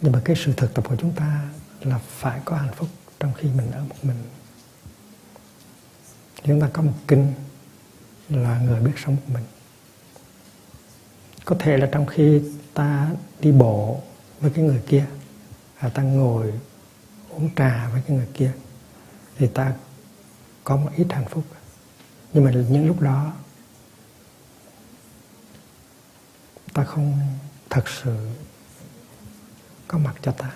Nhưng 0.00 0.12
mà 0.12 0.20
cái 0.24 0.36
sự 0.36 0.52
thực 0.56 0.74
tập 0.74 0.84
của 0.88 0.96
chúng 0.96 1.12
ta 1.12 1.48
là 1.80 1.98
phải 1.98 2.40
có 2.44 2.56
hạnh 2.56 2.74
phúc 2.76 2.88
trong 3.20 3.32
khi 3.34 3.48
mình 3.48 3.70
ở 3.70 3.84
một 3.84 4.04
mình. 4.04 4.22
Chúng 6.44 6.60
ta 6.60 6.68
có 6.72 6.82
một 6.82 6.92
kinh 7.08 7.32
là 8.28 8.58
người 8.58 8.80
biết 8.80 8.92
sống 9.04 9.16
một 9.16 9.34
mình. 9.34 9.44
Có 11.44 11.56
thể 11.58 11.76
là 11.76 11.88
trong 11.92 12.06
khi 12.06 12.42
ta 12.74 13.10
đi 13.40 13.52
bộ 13.52 14.02
với 14.40 14.50
cái 14.50 14.64
người 14.64 14.82
kia 14.86 15.06
à, 15.76 15.88
ta 15.88 16.02
ngồi 16.02 16.52
uống 17.36 17.50
trà 17.56 17.88
với 17.92 18.02
cái 18.06 18.16
người 18.16 18.28
kia, 18.34 18.52
thì 19.38 19.46
ta 19.46 19.72
có 20.64 20.76
một 20.76 20.90
ít 20.96 21.06
hạnh 21.10 21.28
phúc. 21.30 21.44
Nhưng 22.32 22.44
mà 22.44 22.50
những 22.50 22.86
lúc 22.86 23.00
đó, 23.00 23.32
ta 26.72 26.84
không 26.84 27.18
thật 27.70 27.88
sự 27.88 28.28
có 29.88 29.98
mặt 29.98 30.14
cho 30.22 30.32
ta. 30.32 30.52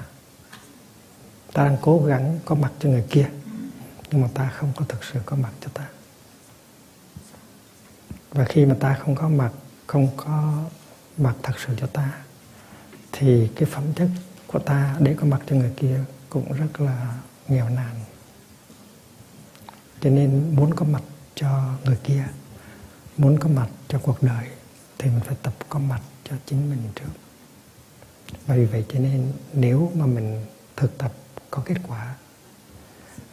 Ta 1.52 1.64
đang 1.64 1.76
cố 1.82 2.04
gắng 2.04 2.38
có 2.44 2.54
mặt 2.54 2.72
cho 2.80 2.88
người 2.88 3.04
kia, 3.10 3.30
nhưng 4.10 4.20
mà 4.22 4.28
ta 4.34 4.52
không 4.56 4.72
có 4.76 4.84
thực 4.88 5.04
sự 5.04 5.20
có 5.26 5.36
mặt 5.36 5.52
cho 5.60 5.68
ta. 5.74 5.88
Và 8.30 8.44
khi 8.44 8.66
mà 8.66 8.76
ta 8.80 8.98
không 9.00 9.14
có 9.14 9.28
mặt, 9.28 9.50
không 9.86 10.08
có 10.16 10.64
mặt 11.16 11.34
thật 11.42 11.54
sự 11.66 11.74
cho 11.80 11.86
ta, 11.86 12.12
thì 13.12 13.48
cái 13.56 13.68
phẩm 13.72 13.84
chất 13.96 14.08
của 14.46 14.58
ta 14.58 14.96
để 15.00 15.14
có 15.20 15.26
mặt 15.26 15.40
cho 15.46 15.56
người 15.56 15.72
kia 15.76 16.00
cũng 16.28 16.52
rất 16.52 16.80
là 16.80 17.18
nghèo 17.48 17.68
nàn. 17.68 17.94
Cho 20.00 20.10
nên 20.10 20.56
muốn 20.56 20.74
có 20.74 20.84
mặt 20.84 21.02
cho 21.34 21.74
người 21.84 21.98
kia, 22.04 22.24
muốn 23.16 23.38
có 23.38 23.48
mặt 23.48 23.68
cho 23.88 23.98
cuộc 23.98 24.22
đời, 24.22 24.48
thì 24.98 25.10
mình 25.10 25.20
phải 25.24 25.36
tập 25.42 25.54
có 25.68 25.78
mặt 25.78 26.00
cho 26.24 26.36
chính 26.46 26.70
mình 26.70 26.82
trước. 26.94 27.10
Và 28.46 28.54
vì 28.54 28.64
vậy 28.64 28.84
cho 28.88 28.98
nên 28.98 29.32
nếu 29.52 29.92
mà 29.94 30.06
mình 30.06 30.46
thực 30.76 30.98
tập 30.98 31.12
có 31.50 31.62
kết 31.64 31.76
quả, 31.88 32.14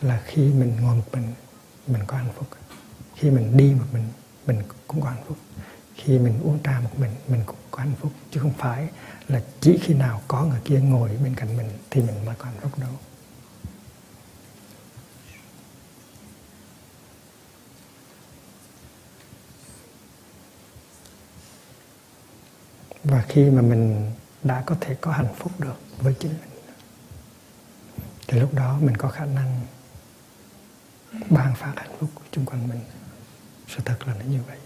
là 0.02 0.22
khi 0.26 0.42
mình 0.42 0.78
ngồi 0.82 0.96
một 0.96 1.06
mình 1.14 1.34
mình 1.88 2.02
có 2.08 2.18
hạnh 2.18 2.34
phúc. 2.36 2.48
Khi 3.16 3.30
mình 3.30 3.58
đi 3.58 3.74
một 3.74 3.86
mình 3.94 4.08
mình 4.48 4.62
cũng 4.88 5.02
có 5.02 5.10
hạnh 5.10 5.24
phúc 5.28 5.38
khi 5.96 6.20
mình 6.20 6.40
uống 6.44 6.60
trà 6.64 6.80
một 6.80 7.00
mình 7.00 7.12
mình 7.28 7.44
cũng 7.46 7.56
có 7.72 7.80
hạnh 7.80 7.96
phúc. 8.02 8.12
Chứ 8.32 8.40
không 8.40 8.54
phải 8.58 8.90
là 9.28 9.42
chỉ 9.62 9.80
khi 9.82 9.94
nào 9.94 10.22
có 10.28 10.44
người 10.44 10.60
kia 10.66 10.80
ngồi 10.80 11.10
bên 11.24 11.36
cạnh 11.36 11.58
mình 11.58 11.70
thì 11.90 12.02
mình 12.02 12.26
mới 12.26 12.36
có 12.36 12.46
hạnh 12.46 12.60
phúc 12.62 12.80
đâu. 12.80 12.92
Và 23.04 23.26
khi 23.30 23.50
mà 23.50 23.62
mình 23.62 24.12
đã 24.44 24.64
có 24.66 24.76
thể 24.82 24.96
có 25.02 25.12
hạnh 25.12 25.34
phúc 25.36 25.52
được 25.60 25.80
với 25.98 26.16
chính 26.20 26.32
mình, 26.32 26.50
thì 28.28 28.40
lúc 28.40 28.54
đó 28.54 28.78
mình 28.82 28.98
có 28.98 29.10
khả 29.10 29.26
năng 29.26 29.62
ban 31.30 31.56
phát 31.56 31.74
hạnh 31.76 31.96
phúc 32.00 32.10
của 32.16 32.24
chung 32.32 32.46
quanh 32.46 32.68
mình. 32.68 32.80
Sự 33.68 33.80
thật 33.86 33.98
là 34.08 34.14
nó 34.14 34.26
như 34.26 34.40
vậy. 34.48 34.58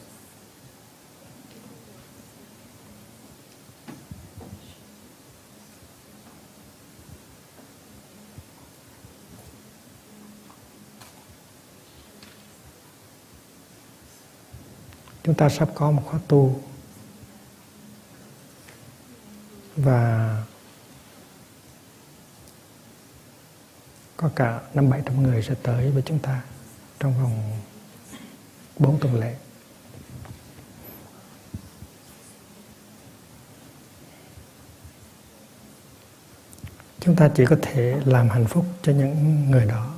Chúng 15.29 15.35
ta 15.35 15.49
sắp 15.49 15.69
có 15.75 15.91
một 15.91 16.03
khóa 16.05 16.19
tu. 16.27 16.61
Và 19.75 20.43
có 24.17 24.29
cả 24.35 24.61
năm 24.73 24.89
bảy 24.89 25.01
trăm 25.05 25.23
người 25.23 25.43
sẽ 25.43 25.55
tới 25.63 25.91
với 25.91 26.03
chúng 26.05 26.19
ta 26.19 26.41
trong 26.99 27.21
vòng 27.21 27.59
bốn 28.79 28.99
tuần 28.99 29.19
lễ. 29.19 29.35
Chúng 36.99 37.15
ta 37.15 37.29
chỉ 37.35 37.45
có 37.45 37.57
thể 37.61 38.01
làm 38.05 38.29
hạnh 38.29 38.45
phúc 38.45 38.65
cho 38.81 38.91
những 38.91 39.51
người 39.51 39.65
đó. 39.65 39.93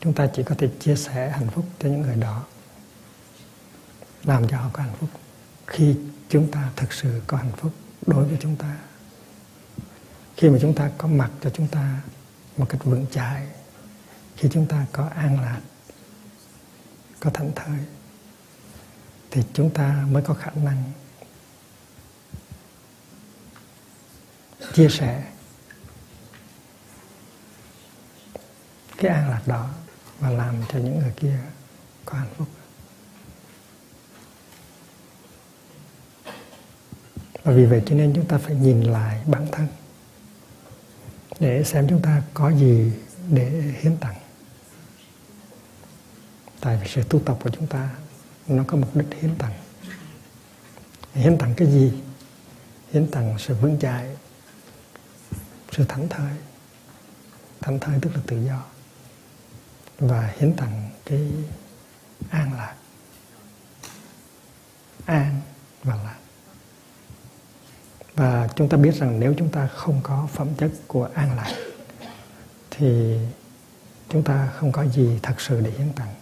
Chúng 0.00 0.12
ta 0.12 0.28
chỉ 0.34 0.42
có 0.42 0.54
thể 0.58 0.68
chia 0.80 0.96
sẻ 0.96 1.30
hạnh 1.30 1.48
phúc 1.50 1.64
cho 1.78 1.88
những 1.88 2.02
người 2.02 2.16
đó 2.16 2.44
làm 4.24 4.48
cho 4.48 4.56
họ 4.56 4.70
có 4.72 4.82
hạnh 4.82 4.94
phúc. 5.00 5.10
Khi 5.66 5.96
chúng 6.28 6.50
ta 6.50 6.70
thực 6.76 6.92
sự 6.92 7.22
có 7.26 7.36
hạnh 7.36 7.52
phúc 7.56 7.72
đối 8.06 8.24
với 8.24 8.38
chúng 8.40 8.56
ta, 8.56 8.76
khi 10.36 10.48
mà 10.48 10.58
chúng 10.60 10.74
ta 10.74 10.90
có 10.98 11.08
mặt 11.08 11.30
cho 11.42 11.50
chúng 11.50 11.68
ta 11.68 12.00
một 12.56 12.66
cách 12.68 12.84
vững 12.84 13.06
chãi, 13.10 13.46
khi 14.36 14.48
chúng 14.52 14.66
ta 14.66 14.86
có 14.92 15.08
an 15.14 15.40
lạc, 15.40 15.60
có 17.20 17.30
thảnh 17.30 17.52
thơi, 17.56 17.78
thì 19.30 19.42
chúng 19.54 19.70
ta 19.70 20.06
mới 20.10 20.22
có 20.22 20.34
khả 20.34 20.50
năng 20.54 20.92
chia 24.72 24.88
sẻ 24.88 25.24
cái 28.96 29.10
an 29.10 29.30
lạc 29.30 29.42
đó 29.46 29.70
và 30.18 30.30
làm 30.30 30.54
cho 30.72 30.78
những 30.78 30.98
người 30.98 31.12
kia 31.16 31.38
có 32.04 32.18
hạnh 32.18 32.34
phúc. 32.36 32.48
Và 37.42 37.52
vì 37.52 37.66
vậy 37.66 37.82
cho 37.86 37.94
nên 37.94 38.12
chúng 38.14 38.26
ta 38.26 38.38
phải 38.38 38.54
nhìn 38.54 38.82
lại 38.82 39.22
bản 39.26 39.46
thân 39.52 39.66
để 41.40 41.64
xem 41.64 41.86
chúng 41.88 42.02
ta 42.02 42.22
có 42.34 42.50
gì 42.50 42.92
để 43.28 43.74
hiến 43.80 43.96
tặng. 43.96 44.16
Tại 46.60 46.78
vì 46.82 46.88
sự 46.88 47.02
tu 47.08 47.20
tập 47.20 47.38
của 47.42 47.50
chúng 47.50 47.66
ta, 47.66 47.90
nó 48.46 48.64
có 48.66 48.76
mục 48.76 48.96
đích 48.96 49.20
hiến 49.20 49.34
tặng. 49.38 49.52
Hiến 51.14 51.38
tặng 51.38 51.54
cái 51.56 51.68
gì? 51.68 51.92
Hiến 52.92 53.10
tặng 53.10 53.38
sự 53.38 53.54
vững 53.54 53.78
chãi, 53.78 54.16
sự 55.70 55.84
thảnh 55.88 56.08
thơi. 56.08 56.32
Thảnh 57.60 57.78
thơi 57.78 57.98
tức 58.02 58.10
là 58.14 58.20
tự 58.26 58.44
do. 58.44 58.64
Và 59.98 60.34
hiến 60.38 60.56
tặng 60.56 60.90
cái 61.04 61.30
an 62.30 62.52
lạc. 62.52 62.74
An 65.06 65.40
và 65.82 65.96
lạc 65.96 66.19
và 68.20 68.48
chúng 68.56 68.68
ta 68.68 68.76
biết 68.76 68.94
rằng 68.94 69.20
nếu 69.20 69.34
chúng 69.38 69.48
ta 69.48 69.66
không 69.66 70.00
có 70.02 70.28
phẩm 70.32 70.48
chất 70.58 70.70
của 70.86 71.08
an 71.14 71.36
lạc 71.36 71.54
thì 72.70 73.18
chúng 74.08 74.22
ta 74.22 74.48
không 74.56 74.72
có 74.72 74.86
gì 74.86 75.18
thật 75.22 75.40
sự 75.40 75.60
để 75.60 75.70
hiến 75.70 75.92
tặng 75.92 76.14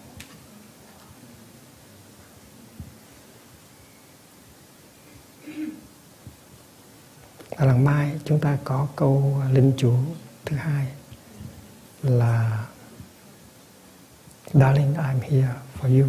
ở 7.51 7.67
lần 7.67 7.85
mai 7.85 8.21
chúng 8.25 8.41
ta 8.41 8.59
có 8.65 8.89
câu 8.97 9.43
linh 9.53 9.73
chú 9.77 9.95
thứ 10.45 10.57
hai 10.57 10.87
là 12.03 12.67
Darling, 14.55 14.95
I'm 14.95 15.21
here 15.21 15.55
for 15.81 16.01
you. 16.01 16.09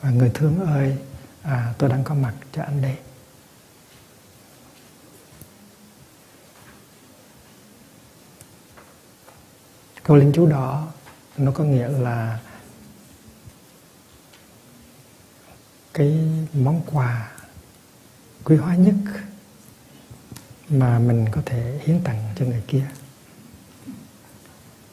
Và 0.00 0.10
người 0.10 0.30
thương 0.34 0.60
ơi, 0.60 0.96
à, 1.42 1.74
tôi 1.78 1.88
đang 1.88 2.04
có 2.04 2.14
mặt 2.14 2.34
cho 2.52 2.62
anh 2.62 2.82
đây. 2.82 2.96
Câu 10.02 10.16
linh 10.16 10.32
chú 10.34 10.46
đó 10.46 10.88
nó 11.36 11.52
có 11.52 11.64
nghĩa 11.64 11.88
là 11.88 12.40
cái 15.94 16.18
món 16.52 16.82
quà 16.92 17.32
quý 18.44 18.56
hóa 18.56 18.76
nhất 18.76 18.94
mà 20.68 20.98
mình 20.98 21.26
có 21.32 21.42
thể 21.46 21.80
hiến 21.84 22.00
tặng 22.04 22.34
cho 22.36 22.44
người 22.44 22.62
kia 22.66 22.86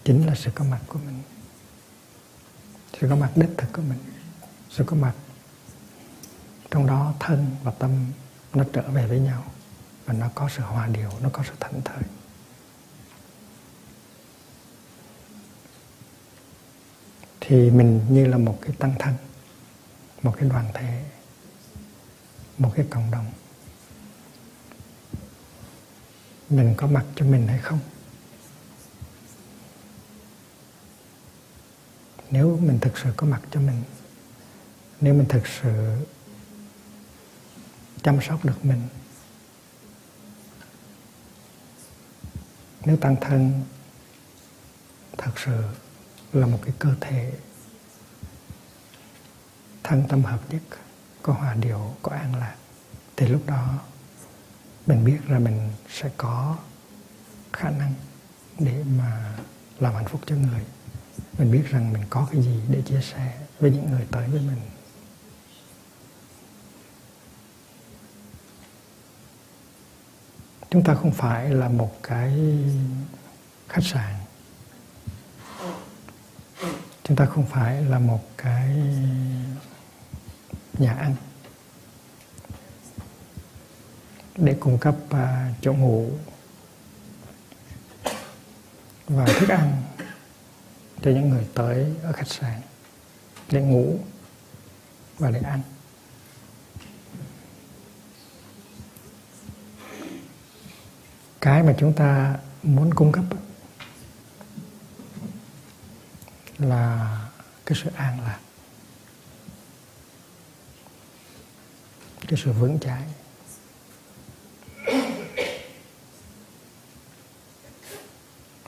chính 0.04 0.28
là 0.28 0.36
sự 0.36 0.52
có 0.56 0.66
mặt 0.66 0.80
của 0.88 1.00
mình 1.06 1.22
sự 3.00 3.08
có 3.10 3.16
mặt 3.16 3.32
đích 3.36 3.50
thực 3.58 3.74
của 3.74 3.82
mình 3.82 4.00
sự 4.70 4.84
có 4.88 4.96
mặt 4.96 5.14
trong 6.72 6.88
đó 6.88 7.14
thân 7.20 7.56
và 7.64 7.72
tâm 7.72 7.92
nó 8.54 8.64
trở 8.74 8.82
về 8.82 9.08
với 9.08 9.20
nhau 9.20 9.44
và 10.06 10.14
nó 10.14 10.30
có 10.36 10.50
sự 10.50 10.64
hòa 10.64 10.88
điều 10.88 11.10
nó 11.22 11.30
có 11.34 11.44
sự 11.44 11.54
thảnh 11.60 11.82
thơi 11.86 12.04
thì 17.48 17.72
mình 17.72 18.02
như 18.10 18.26
là 18.26 18.38
một 18.38 18.60
cái 18.62 18.72
tăng 18.80 18.96
thân, 19.00 19.14
một 20.22 20.34
cái 20.38 20.50
đoàn 20.50 20.66
thể, 20.74 21.04
một 22.58 22.72
cái 22.76 22.86
cộng 22.90 23.12
đồng. 23.12 23.26
Mình 26.50 26.74
có 26.78 26.88
mặt 26.88 27.06
cho 27.16 27.26
mình 27.26 27.48
hay 27.48 27.60
không? 27.60 27.80
Nếu 32.30 32.60
mình 32.62 32.80
thực 32.80 32.98
sự 32.98 33.10
có 33.18 33.28
mặt 33.28 33.42
cho 33.52 33.60
mình, 33.60 33.84
nếu 35.02 35.14
mình 35.14 35.28
thực 35.30 35.48
sự 35.48 36.06
chăm 38.04 38.22
sóc 38.22 38.46
được 38.46 38.66
mình. 38.66 38.82
Nếu 42.86 42.98
tăng 42.98 43.16
thân 43.22 43.64
thật 45.18 45.32
sự 45.36 45.64
là 46.34 46.48
một 46.48 46.60
cái 46.62 46.74
cơ 46.80 46.90
thể 47.02 47.34
thân 49.84 50.04
tâm 50.10 50.24
hợp 50.24 50.40
nhất, 50.50 50.62
có 51.24 51.34
hòa 51.34 51.54
điệu, 51.54 51.96
có 52.02 52.12
an 52.12 52.36
lạc, 52.36 52.56
thì 53.16 53.28
lúc 53.28 53.42
đó 53.48 53.80
mình 54.88 55.06
biết 55.06 55.18
là 55.28 55.40
mình 55.40 55.70
sẽ 55.90 56.10
có 56.18 56.58
khả 57.54 57.70
năng 57.70 57.94
để 58.60 58.84
mà 58.98 59.38
làm 59.80 59.94
hạnh 59.94 60.08
phúc 60.08 60.22
cho 60.26 60.36
người. 60.36 60.62
Mình 61.38 61.52
biết 61.52 61.64
rằng 61.70 61.94
mình 61.94 62.04
có 62.10 62.28
cái 62.32 62.42
gì 62.42 62.60
để 62.70 62.82
chia 62.82 63.02
sẻ 63.02 63.38
với 63.60 63.72
những 63.72 63.92
người 63.92 64.06
tới 64.12 64.28
với 64.28 64.42
mình. 64.42 64.62
Chúng 70.70 70.84
ta 70.84 70.94
không 70.94 71.12
phải 71.12 71.50
là 71.50 71.70
một 71.70 72.04
cái 72.04 72.40
khách 73.70 73.84
sạn. 73.84 74.16
Chúng 77.04 77.18
ta 77.18 77.26
không 77.26 77.46
phải 77.46 77.82
là 77.82 78.00
một 78.00 78.24
cái 78.38 78.76
nhà 80.78 80.94
ăn. 80.94 81.16
Để 84.38 84.56
cung 84.60 84.78
cấp 84.78 84.96
uh, 85.14 85.20
chỗ 85.62 85.74
ngủ 85.74 86.12
và 89.08 89.26
thức 89.26 89.50
ăn 89.50 89.84
cho 91.02 91.12
những 91.12 91.30
người 91.30 91.48
tới 91.54 91.96
ở 92.04 92.12
khách 92.12 92.28
sạn 92.28 92.62
để 93.52 93.62
ngủ 93.62 94.00
và 95.18 95.32
để 95.32 95.40
ăn. 95.40 95.62
Cái 101.48 101.64
mà 101.64 101.76
chúng 101.78 101.94
ta 101.94 102.36
muốn 102.64 102.94
cung 102.94 103.12
cấp 103.12 103.24
là 106.58 107.18
cái 107.66 107.78
sự 107.84 107.90
an 107.96 108.20
lạc, 108.22 108.40
cái 112.28 112.40
sự 112.44 112.52
vững 112.52 112.80
chãi. 112.80 113.04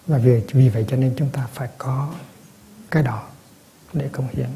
Và 0.08 0.18
vì 0.18 0.42
vì 0.52 0.70
vậy 0.70 0.86
cho 0.90 0.98
nên 0.98 1.14
chúng 1.18 1.30
ta 1.30 1.48
phải 1.54 1.70
có 1.78 2.14
cái 2.92 3.04
đó 3.04 3.28
để 3.94 4.10
công 4.12 4.28
hiến. 4.28 4.50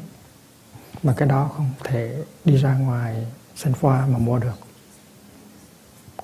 Mà 1.02 1.14
cái 1.16 1.28
đó 1.28 1.50
không 1.56 1.72
thể 1.84 2.24
đi 2.44 2.56
ra 2.56 2.74
ngoài 2.74 3.26
sân 3.56 3.72
pha 3.72 4.06
mà 4.06 4.18
mua 4.18 4.38
được. 4.38 4.58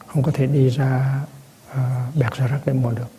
Không 0.07 0.23
có 0.23 0.33
thể 0.35 0.47
đi 0.47 0.69
ra 0.69 1.21
À, 1.75 2.07
bẹt 2.15 2.33
ra 2.33 2.47
rác 2.47 2.61
để 2.65 2.73
mua 2.73 2.91
được. 2.93 3.11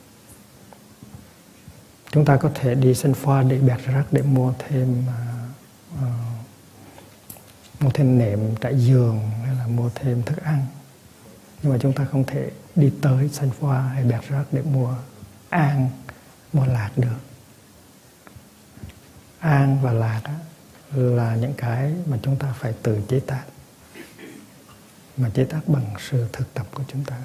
Chúng 2.12 2.26
ta 2.26 2.38
có 2.38 2.52
thể 2.56 2.76
đi 2.76 2.94
sân 2.94 3.14
pha 3.14 3.44
để 3.44 3.60
bẹt 3.60 3.80
ra 3.86 3.94
rác 3.94 4.06
để 4.12 4.22
mua 4.22 4.54
thêm 4.60 5.04
uh, 5.08 6.04
uh, 6.04 6.04
mua 7.80 7.90
thêm 7.94 8.18
nệm 8.18 8.56
trải 8.56 8.80
giường 8.80 9.32
hay 9.46 9.56
là 9.56 9.68
mua 9.68 9.90
thêm 9.96 10.24
thức 10.24 10.44
ăn. 10.44 10.66
Nhưng 11.62 11.72
mà 11.72 11.78
chúng 11.82 11.94
ta 11.94 12.06
không 12.06 12.24
thể 12.24 12.52
đi 12.76 12.92
tới 13.02 13.30
sân 13.34 13.52
pha 13.52 13.82
hay 13.82 14.04
bẹt 14.04 14.30
rác 14.30 14.44
để 14.52 14.62
mua 14.62 14.96
an 15.50 15.90
mua 16.54 16.66
lạc 16.66 16.92
được. 16.96 17.20
An 19.40 19.78
và 19.82 19.94
lạc 19.94 20.22
á, 20.24 20.36
là 20.96 21.36
những 21.36 21.54
cái 21.58 21.94
mà 22.06 22.18
chúng 22.22 22.36
ta 22.36 22.54
phải 22.60 22.74
tự 22.84 23.02
chế 23.08 23.20
tác. 23.20 23.44
Mà 25.18 25.30
chế 25.34 25.44
tác 25.44 25.68
bằng 25.68 25.94
sự 26.10 26.28
thực 26.34 26.54
tập 26.54 26.68
của 26.74 26.84
chúng 26.88 27.04
ta. 27.04 27.18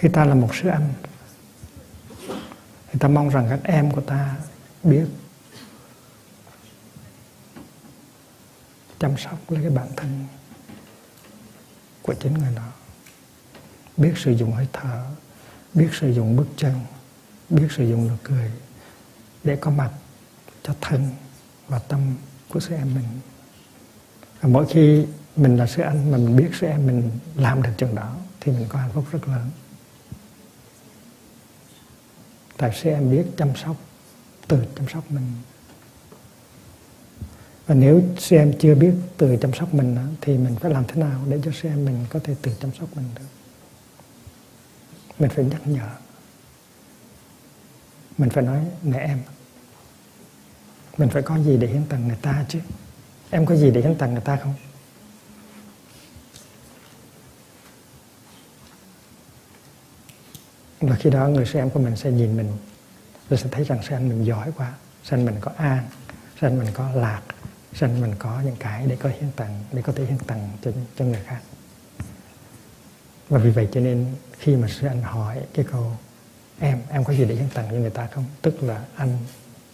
Khi 0.00 0.08
ta 0.08 0.24
là 0.24 0.34
một 0.34 0.54
sư 0.54 0.68
anh, 0.68 0.92
thì 2.92 2.98
ta 2.98 3.08
mong 3.08 3.28
rằng 3.28 3.46
các 3.50 3.60
em 3.64 3.90
của 3.90 4.00
ta 4.00 4.36
biết, 4.82 5.04
chăm 8.98 9.18
sóc 9.18 9.50
lấy 9.50 9.62
cái 9.62 9.70
bản 9.70 9.88
thân 9.96 10.26
của 12.02 12.14
chính 12.14 12.34
người 12.34 12.54
đó. 12.56 12.68
Biết 13.96 14.12
sử 14.16 14.32
dụng 14.32 14.52
hơi 14.52 14.66
thở, 14.72 15.04
biết 15.74 15.88
sử 16.00 16.12
dụng 16.12 16.36
bước 16.36 16.46
chân, 16.56 16.74
biết 17.50 17.68
sử 17.70 17.88
dụng 17.88 18.08
nụ 18.08 18.14
cười 18.22 18.50
để 19.44 19.56
có 19.56 19.70
mặt 19.70 19.90
cho 20.62 20.74
thân 20.80 21.08
và 21.68 21.78
tâm 21.78 22.00
của 22.48 22.60
sư 22.60 22.74
em 22.74 22.94
mình. 22.94 23.08
Và 24.40 24.48
mỗi 24.48 24.66
khi 24.66 25.06
mình 25.36 25.56
là 25.56 25.66
sư 25.66 25.82
anh 25.82 26.10
mà 26.10 26.18
mình 26.18 26.36
biết 26.36 26.50
sư 26.60 26.66
em 26.66 26.86
mình 26.86 27.10
làm 27.36 27.62
được 27.62 27.70
chừng 27.76 27.94
đó, 27.94 28.16
thì 28.40 28.52
mình 28.52 28.66
có 28.68 28.78
hạnh 28.78 28.90
phúc 28.94 29.04
rất 29.12 29.28
lớn 29.28 29.50
tại 32.60 32.70
sư 32.74 32.90
em 32.90 33.10
biết 33.10 33.24
chăm 33.36 33.56
sóc 33.56 33.76
tự 34.48 34.64
chăm 34.76 34.88
sóc 34.88 35.10
mình. 35.10 35.26
Và 37.66 37.74
nếu 37.74 38.02
sư 38.18 38.36
em 38.36 38.52
chưa 38.60 38.74
biết 38.74 38.92
tự 39.16 39.36
chăm 39.36 39.52
sóc 39.52 39.74
mình 39.74 39.96
thì 40.20 40.38
mình 40.38 40.56
phải 40.60 40.70
làm 40.70 40.84
thế 40.88 40.94
nào 40.94 41.20
để 41.28 41.40
cho 41.44 41.50
sư 41.62 41.68
em 41.68 41.84
mình 41.84 42.06
có 42.10 42.18
thể 42.24 42.34
tự 42.42 42.52
chăm 42.60 42.70
sóc 42.78 42.88
mình 42.96 43.04
được? 43.14 43.24
Mình 45.18 45.30
phải 45.30 45.44
nhắc 45.44 45.66
nhở. 45.66 45.88
Mình 48.18 48.30
phải 48.30 48.44
nói 48.44 48.60
nè 48.82 48.98
em, 48.98 49.18
mình 50.98 51.08
phải 51.08 51.22
có 51.22 51.38
gì 51.38 51.56
để 51.56 51.66
hiến 51.66 51.86
tặng 51.88 52.08
người 52.08 52.18
ta 52.22 52.44
chứ? 52.48 52.58
Em 53.30 53.46
có 53.46 53.56
gì 53.56 53.70
để 53.70 53.80
hiến 53.80 53.94
tặng 53.94 54.12
người 54.12 54.22
ta 54.24 54.36
không? 54.36 54.54
Và 60.80 60.96
khi 60.96 61.10
đó 61.10 61.28
người 61.28 61.46
xem 61.46 61.70
của 61.70 61.80
mình 61.80 61.96
sẽ 61.96 62.10
nhìn 62.10 62.36
mình. 62.36 62.56
Rồi 63.30 63.38
sẽ 63.38 63.48
thấy 63.50 63.64
rằng 63.64 63.82
xem 63.82 64.08
mình 64.08 64.24
giỏi 64.24 64.52
quá. 64.56 64.72
Xem 65.04 65.24
mình 65.24 65.36
có 65.40 65.50
an. 65.56 65.82
Xem 66.40 66.58
mình 66.58 66.68
có 66.74 66.90
lạc. 66.94 67.22
Xem 67.74 68.00
mình 68.00 68.14
có 68.18 68.40
những 68.44 68.56
cái 68.58 68.86
để 68.86 68.96
có 68.96 69.08
hiến 69.08 69.30
tặng 69.36 69.64
để 69.72 69.82
có 69.82 69.92
thể 69.92 70.04
hiến 70.04 70.18
tặng 70.18 70.50
cho, 70.62 70.70
cho 70.98 71.04
người 71.04 71.20
khác. 71.26 71.40
Và 73.28 73.38
vì 73.38 73.50
vậy 73.50 73.68
cho 73.72 73.80
nên 73.80 74.06
khi 74.38 74.56
mà 74.56 74.68
sư 74.68 74.86
anh 74.86 75.02
hỏi 75.02 75.36
cái 75.54 75.64
câu 75.72 75.92
em 76.60 76.78
em 76.88 77.04
có 77.04 77.12
gì 77.12 77.24
để 77.24 77.34
hiến 77.34 77.48
tặng 77.54 77.66
cho 77.70 77.76
người 77.76 77.90
ta 77.90 78.06
không? 78.06 78.24
Tức 78.42 78.62
là 78.62 78.84
anh 78.96 79.18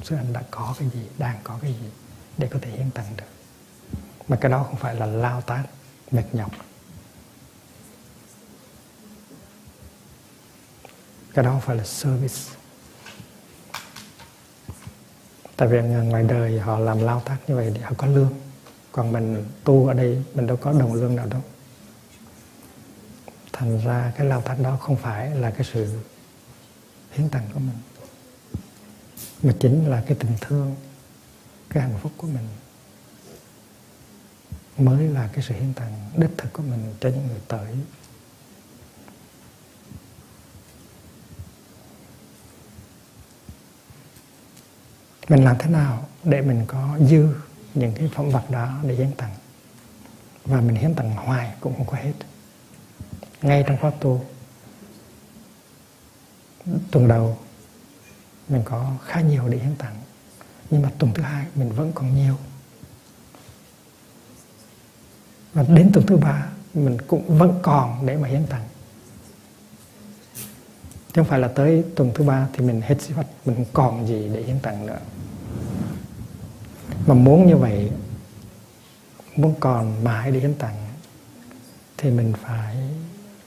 sư 0.03 0.17
anh 0.17 0.33
đã 0.33 0.43
có 0.51 0.75
cái 0.79 0.89
gì 0.95 1.07
đang 1.19 1.37
có 1.45 1.59
cái 1.63 1.73
gì 1.73 1.89
để 2.39 2.49
có 2.51 2.59
thể 2.63 2.71
hiến 2.71 2.91
tặng 2.91 3.07
được. 3.17 3.25
Mà 4.29 4.37
cái 4.37 4.51
đó 4.51 4.63
không 4.63 4.77
phải 4.77 4.95
là 4.95 5.07
lao 5.07 5.41
tác 5.41 5.65
mệt 6.11 6.25
nhọc. 6.33 6.51
Cái 11.37 11.45
đó 11.45 11.51
không 11.51 11.61
phải 11.61 11.77
là 11.77 11.85
service. 11.85 12.35
Tại 15.57 15.69
vì 15.69 15.81
ngoài 15.81 16.23
đời 16.23 16.61
họ 16.61 16.79
làm 16.79 17.03
lao 17.03 17.23
tác 17.25 17.37
như 17.47 17.57
vậy 17.57 17.73
để 17.75 17.81
họ 17.81 17.93
có 17.97 18.07
lương. 18.07 18.35
Còn 18.93 19.13
mình 19.13 19.45
tu 19.65 19.87
ở 19.87 19.95
đây, 19.95 20.23
mình 20.35 20.47
đâu 20.47 20.57
có 20.57 20.73
đồng 20.73 20.95
lương 20.95 21.17
nào 21.17 21.27
đâu. 21.27 21.41
Thành 23.53 23.85
ra 23.85 24.13
cái 24.17 24.27
lao 24.27 24.41
tác 24.41 24.61
đó 24.63 24.79
không 24.81 24.97
phải 24.97 25.31
là 25.31 25.51
cái 25.51 25.67
sự 25.73 25.99
hiến 27.13 27.29
tặng 27.29 27.49
của 27.55 27.61
mình, 27.61 27.79
mà 29.43 29.53
chính 29.61 29.91
là 29.91 30.03
cái 30.07 30.17
tình 30.21 30.33
thương, 30.41 30.77
cái 31.69 31.83
hạnh 31.83 31.99
phúc 32.03 32.13
của 32.17 32.27
mình 32.27 32.49
mới 34.79 35.09
là 35.09 35.29
cái 35.33 35.45
sự 35.49 35.55
hiến 35.55 35.75
tặng 35.75 36.11
đích 36.17 36.31
thực 36.39 36.53
của 36.53 36.63
mình 36.63 36.95
cho 37.01 37.09
những 37.09 37.27
người 37.27 37.41
tới. 37.49 37.75
Mình 45.29 45.45
làm 45.45 45.57
thế 45.59 45.71
nào 45.71 46.07
để 46.25 46.41
mình 46.41 46.65
có 46.67 46.99
dư 47.01 47.29
những 47.75 47.93
cái 47.93 48.11
phẩm 48.15 48.31
vật 48.31 48.51
đó 48.51 48.79
để 48.83 48.95
hiến 48.95 49.13
tặng? 49.17 49.35
Và 50.45 50.61
mình 50.61 50.77
hiến 50.77 50.95
tặng 50.95 51.11
hoài 51.11 51.53
cũng 51.61 51.77
không 51.77 51.87
có 51.87 51.97
hết. 51.97 52.13
Ngay 53.43 53.65
trong 53.67 53.77
khóa 53.81 53.91
tu, 54.01 54.25
tuần 56.91 57.09
đầu, 57.09 57.39
mình 58.49 58.63
có 58.65 58.93
khá 59.05 59.21
nhiều 59.21 59.49
để 59.49 59.59
hiến 59.59 59.77
tặng. 59.77 59.97
Nhưng 60.71 60.83
mà 60.83 60.91
tuần 60.99 61.13
thứ 61.15 61.23
hai 61.23 61.47
mình 61.55 61.73
vẫn 61.73 61.93
còn 61.95 62.15
nhiều. 62.15 62.37
Và 65.53 65.65
đến 65.69 65.91
tuần 65.93 66.07
thứ 66.07 66.17
ba, 66.17 66.47
mình 66.75 66.99
cũng 67.07 67.39
vẫn 67.39 67.59
còn 67.63 68.07
để 68.07 68.17
mà 68.17 68.29
hiến 68.29 68.47
tặng. 68.47 68.65
Chứ 71.13 71.23
không 71.23 71.25
phải 71.25 71.39
là 71.39 71.49
tới 71.49 71.85
tuần 71.97 72.11
thứ 72.15 72.25
ba 72.25 72.49
thì 72.53 72.67
mình 72.67 72.81
hết 72.81 73.03
sức, 73.03 73.15
mình 73.45 73.65
còn 73.73 74.07
gì 74.07 74.31
để 74.35 74.43
hiến 74.43 74.61
tặng 74.61 74.87
nữa 74.87 74.99
mà 77.07 77.15
muốn 77.15 77.47
như 77.47 77.57
vậy, 77.57 77.91
muốn 79.37 79.55
còn 79.61 80.05
mãi 80.05 80.31
để 80.31 80.41
hiến 80.41 80.55
tặng 80.55 80.87
thì 81.97 82.11
mình 82.11 82.33
phải 82.43 82.77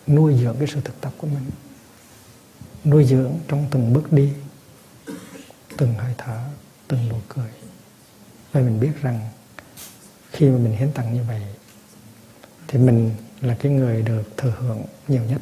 nuôi 0.07 0.35
dưỡng 0.41 0.55
cái 0.59 0.67
sự 0.67 0.81
thực 0.85 1.01
tập 1.01 1.13
của 1.17 1.27
mình. 1.27 1.49
Nuôi 2.85 3.05
dưỡng 3.05 3.33
trong 3.47 3.67
từng 3.71 3.93
bước 3.93 4.13
đi, 4.13 4.33
từng 5.77 5.93
hơi 5.93 6.13
thở, 6.17 6.39
từng 6.87 7.09
nụ 7.09 7.15
cười. 7.29 7.49
Và 8.51 8.61
mình 8.61 8.79
biết 8.79 8.91
rằng 9.01 9.29
khi 10.31 10.49
mà 10.49 10.57
mình 10.57 10.77
hiến 10.77 10.91
tặng 10.91 11.13
như 11.13 11.23
vậy, 11.27 11.41
thì 12.67 12.79
mình 12.79 13.11
là 13.41 13.57
cái 13.59 13.71
người 13.71 14.01
được 14.01 14.23
thừa 14.37 14.53
hưởng 14.59 14.83
nhiều 15.07 15.23
nhất. 15.23 15.41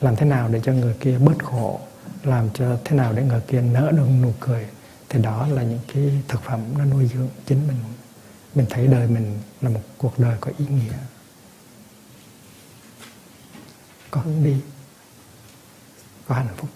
Làm 0.00 0.16
thế 0.16 0.26
nào 0.26 0.48
để 0.48 0.60
cho 0.64 0.72
người 0.72 0.94
kia 1.00 1.18
bớt 1.18 1.44
khổ? 1.44 1.80
Làm 2.26 2.50
cho 2.54 2.78
thế 2.84 2.96
nào 2.96 3.12
để 3.12 3.22
người 3.22 3.40
kia 3.48 3.60
nở 3.60 3.92
được 3.96 4.06
nụ 4.22 4.32
cười. 4.40 4.66
Thì 5.08 5.22
đó 5.22 5.46
là 5.46 5.62
những 5.62 5.80
cái 5.94 6.22
thực 6.28 6.42
phẩm 6.42 6.60
nó 6.78 6.84
nuôi 6.84 7.10
dưỡng 7.14 7.28
chính 7.46 7.68
mình. 7.68 7.76
Mình 8.54 8.66
thấy 8.70 8.86
đời 8.86 9.08
mình 9.08 9.38
là 9.60 9.70
một 9.70 9.82
cuộc 9.98 10.18
đời 10.18 10.36
có 10.40 10.52
ý 10.58 10.66
nghĩa. 10.66 10.98
Có 14.10 14.20
hướng 14.20 14.44
đi. 14.44 14.56
Có 16.26 16.34
hạnh 16.34 16.54
phúc 16.56 16.68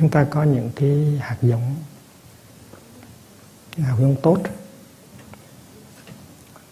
chúng 0.00 0.10
ta 0.10 0.26
có 0.30 0.42
những 0.42 0.70
cái 0.76 1.18
hạt 1.20 1.36
giống 1.42 1.76
là 3.82 3.96
giống 3.96 4.16
tốt 4.22 4.38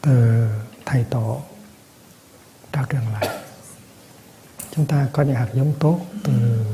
từ 0.01 0.47
thầy 0.87 1.05
tổ 1.11 1.43
trao 2.73 2.85
truyền 2.91 3.03
lại. 3.13 3.45
Chúng 4.71 4.87
ta 4.87 5.09
có 5.13 5.23
những 5.23 5.35
hạt 5.35 5.49
giống 5.55 5.75
tốt 5.79 6.01
từ 6.25 6.65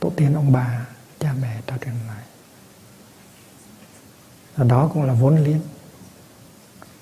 tổ 0.00 0.12
tiên 0.16 0.34
ông 0.34 0.52
bà, 0.52 0.86
cha 1.18 1.34
mẹ 1.40 1.60
trao 1.66 1.78
truyền 1.78 1.94
lại. 2.06 2.22
Và 4.56 4.64
đó 4.64 4.90
cũng 4.92 5.02
là 5.02 5.12
vốn 5.12 5.36
liếng. 5.36 5.60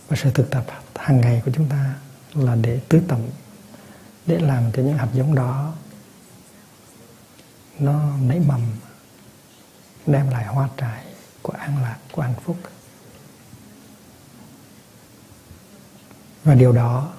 Và 0.09 0.17
sự 0.17 0.31
thực 0.31 0.51
tập 0.51 0.67
hàng 0.95 1.21
ngày 1.21 1.43
của 1.45 1.51
chúng 1.55 1.69
ta 1.69 1.95
là 2.35 2.55
để 2.55 2.81
tưới 2.89 3.03
tẩm 3.09 3.21
để 4.27 4.39
làm 4.39 4.73
cho 4.73 4.83
những 4.83 4.99
hạt 4.99 5.09
giống 5.13 5.35
đó 5.35 5.75
nó 7.79 8.17
nảy 8.23 8.39
mầm, 8.39 8.61
đem 10.07 10.31
lại 10.31 10.47
hoa 10.47 10.69
trái 10.77 11.05
của 11.43 11.53
an 11.53 11.83
lạc, 11.83 11.99
của 12.13 12.23
hạnh 12.23 12.35
phúc. 12.45 12.57
Và 16.45 16.55
điều 16.55 16.73
đó 16.73 17.13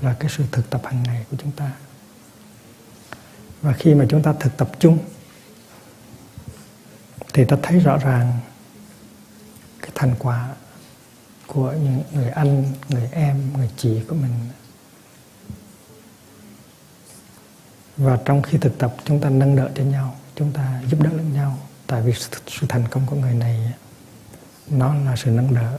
là 0.00 0.16
cái 0.20 0.30
sự 0.36 0.44
thực 0.52 0.70
tập 0.70 0.82
hàng 0.84 1.02
ngày 1.02 1.26
của 1.30 1.36
chúng 1.40 1.52
ta. 1.52 1.72
Và 3.62 3.72
khi 3.72 3.94
mà 3.94 4.06
chúng 4.08 4.22
ta 4.22 4.32
thực 4.40 4.56
tập 4.56 4.70
chung, 4.78 4.98
thì 7.32 7.44
ta 7.44 7.56
thấy 7.62 7.78
rõ 7.78 7.98
ràng 7.98 8.38
cái 9.80 9.90
thành 9.94 10.14
quả 10.18 10.54
của 11.46 11.72
những 11.72 12.02
người 12.12 12.30
anh, 12.30 12.72
người 12.88 13.08
em, 13.12 13.52
người 13.56 13.70
chị 13.76 14.00
của 14.08 14.14
mình. 14.14 14.34
Và 17.96 18.18
trong 18.24 18.42
khi 18.42 18.58
thực 18.58 18.78
tập, 18.78 18.96
chúng 19.04 19.20
ta 19.20 19.30
nâng 19.30 19.56
đỡ 19.56 19.70
cho 19.74 19.82
nhau, 19.82 20.16
chúng 20.36 20.52
ta 20.52 20.82
giúp 20.86 21.00
đỡ 21.02 21.10
lẫn 21.12 21.32
nhau 21.32 21.58
tại 21.92 22.02
vì 22.02 22.12
sự 22.46 22.66
thành 22.68 22.88
công 22.90 23.06
của 23.06 23.16
người 23.16 23.34
này, 23.34 23.72
nó 24.70 24.94
là 24.94 25.16
sự 25.16 25.30
nâng 25.30 25.54
đỡ 25.54 25.78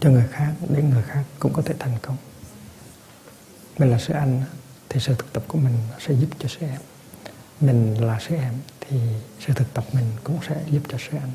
cho 0.00 0.10
người 0.10 0.26
khác 0.30 0.52
để 0.68 0.82
người 0.82 1.02
khác 1.02 1.24
cũng 1.38 1.52
có 1.52 1.62
thể 1.62 1.74
thành 1.78 1.98
công. 2.02 2.16
Mình 3.78 3.90
là 3.90 3.98
sư 3.98 4.14
anh, 4.14 4.42
thì 4.88 5.00
sự 5.00 5.14
thực 5.14 5.32
tập 5.32 5.42
của 5.48 5.58
mình 5.58 5.74
sẽ 6.00 6.14
giúp 6.14 6.26
cho 6.38 6.48
sư 6.48 6.58
em. 6.60 6.80
Mình 7.60 8.04
là 8.04 8.18
sư 8.20 8.34
em, 8.34 8.54
thì 8.80 9.00
sự 9.40 9.52
thực 9.52 9.74
tập 9.74 9.84
mình 9.92 10.04
cũng 10.24 10.38
sẽ 10.48 10.62
giúp 10.70 10.82
cho 10.88 10.98
sư 10.98 11.18
anh. 11.20 11.32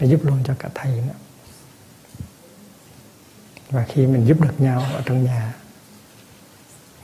Để 0.00 0.06
giúp 0.06 0.20
luôn 0.24 0.42
cho 0.44 0.54
cả 0.58 0.68
thầy 0.74 0.92
nữa. 0.92 1.14
Và 3.70 3.86
khi 3.88 4.06
mình 4.06 4.26
giúp 4.26 4.40
được 4.40 4.60
nhau 4.60 4.80
ở 4.80 5.02
trong 5.06 5.24
nhà, 5.24 5.54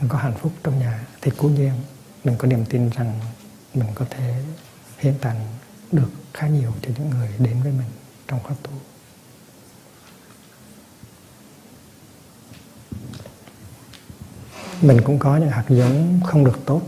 mình 0.00 0.08
có 0.08 0.18
hạnh 0.18 0.38
phúc 0.38 0.52
trong 0.62 0.78
nhà, 0.78 1.06
thì 1.20 1.30
cố 1.36 1.48
nhiên 1.48 1.72
mình 2.24 2.36
có 2.38 2.46
niềm 2.46 2.64
tin 2.64 2.90
rằng 2.90 3.20
mình 3.76 3.88
có 3.94 4.06
thể 4.10 4.44
hiện 4.98 5.14
tặng 5.20 5.46
được 5.92 6.10
khá 6.34 6.48
nhiều 6.48 6.72
cho 6.82 6.90
những 6.98 7.10
người 7.10 7.30
đến 7.38 7.62
với 7.62 7.72
mình 7.72 7.90
trong 8.28 8.40
khóa 8.42 8.56
tu. 8.62 8.72
Mình 14.80 15.00
cũng 15.04 15.18
có 15.18 15.36
những 15.36 15.50
hạt 15.50 15.64
giống 15.68 16.20
không 16.24 16.44
được 16.44 16.58
tốt. 16.66 16.82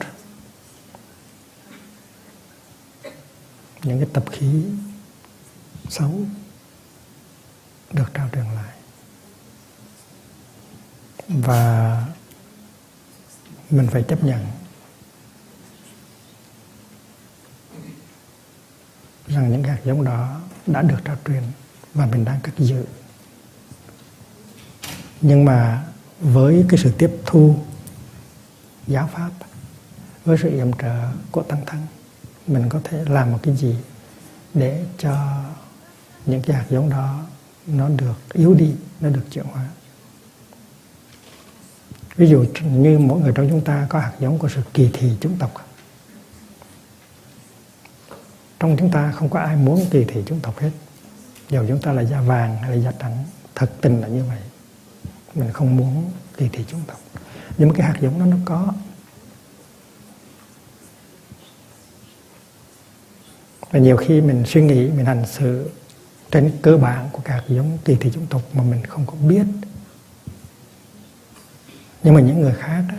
Những 3.82 3.98
cái 4.00 4.08
tập 4.12 4.24
khí 4.30 4.64
xấu 5.88 6.20
được 7.92 8.10
trao 8.14 8.28
truyền 8.32 8.44
lại. 8.44 8.74
Và 11.28 12.04
mình 13.70 13.88
phải 13.90 14.02
chấp 14.08 14.24
nhận 14.24 14.46
rằng 19.28 19.52
những 19.52 19.62
hạt 19.62 19.78
giống 19.84 20.04
đó 20.04 20.40
đã 20.66 20.82
được 20.82 20.98
trao 21.04 21.16
truyền 21.26 21.42
và 21.94 22.06
mình 22.06 22.24
đang 22.24 22.40
cất 22.40 22.54
giữ. 22.58 22.84
Nhưng 25.20 25.44
mà 25.44 25.84
với 26.20 26.64
cái 26.68 26.78
sự 26.78 26.92
tiếp 26.98 27.10
thu 27.26 27.56
giáo 28.86 29.10
pháp, 29.12 29.30
với 30.24 30.38
sự 30.42 30.50
yểm 30.50 30.72
trợ 30.72 31.08
của 31.30 31.42
tăng 31.42 31.66
thân 31.66 31.80
mình 32.46 32.68
có 32.68 32.80
thể 32.84 33.04
làm 33.08 33.32
một 33.32 33.38
cái 33.42 33.56
gì 33.56 33.76
để 34.54 34.84
cho 34.98 35.42
những 36.26 36.42
cái 36.42 36.56
hạt 36.56 36.64
giống 36.70 36.90
đó 36.90 37.26
nó 37.66 37.88
được 37.88 38.16
yếu 38.32 38.54
đi, 38.54 38.74
nó 39.00 39.08
được 39.08 39.24
chuyển 39.30 39.44
hóa? 39.44 39.68
Ví 42.16 42.28
dụ 42.28 42.44
như 42.64 42.98
mỗi 42.98 43.20
người 43.20 43.32
trong 43.34 43.48
chúng 43.48 43.60
ta 43.60 43.86
có 43.88 43.98
hạt 43.98 44.12
giống 44.20 44.38
của 44.38 44.48
sự 44.48 44.62
kỳ 44.74 44.90
thị 44.92 45.12
chủng 45.20 45.36
tộc 45.38 45.67
trong 48.60 48.76
chúng 48.78 48.90
ta 48.90 49.12
không 49.12 49.28
có 49.28 49.40
ai 49.40 49.56
muốn 49.56 49.86
kỳ 49.90 50.04
thị 50.04 50.22
chúng 50.26 50.40
tộc 50.40 50.58
hết. 50.58 50.70
Dù 51.50 51.64
chúng 51.68 51.80
ta 51.80 51.92
là 51.92 52.02
da 52.02 52.20
vàng 52.20 52.56
hay 52.56 52.70
là 52.70 52.76
da 52.76 52.92
trắng 52.98 53.24
thật 53.54 53.70
tình 53.80 54.00
là 54.00 54.08
như 54.08 54.24
vậy. 54.24 54.38
Mình 55.34 55.52
không 55.52 55.76
muốn 55.76 56.10
kỳ 56.36 56.48
thị 56.52 56.64
chúng 56.68 56.80
tộc. 56.86 57.00
Nhưng 57.58 57.68
mà 57.68 57.74
cái 57.78 57.86
hạt 57.86 57.94
giống 58.00 58.18
đó 58.18 58.26
nó 58.26 58.36
có. 58.44 58.72
Và 63.70 63.78
nhiều 63.78 63.96
khi 63.96 64.20
mình 64.20 64.44
suy 64.46 64.62
nghĩ 64.62 64.90
mình 64.90 65.06
hành 65.06 65.26
xử 65.26 65.70
trên 66.30 66.52
cơ 66.62 66.76
bản 66.76 67.08
của 67.12 67.20
các 67.24 67.44
giống 67.48 67.78
kỳ 67.84 67.96
thị 68.00 68.10
chủng 68.14 68.26
tộc 68.26 68.42
mà 68.52 68.62
mình 68.62 68.86
không 68.86 69.06
có 69.06 69.14
biết. 69.28 69.46
Nhưng 72.02 72.14
mà 72.14 72.20
những 72.20 72.40
người 72.40 72.54
khác 72.54 72.84
đó, 72.88 72.94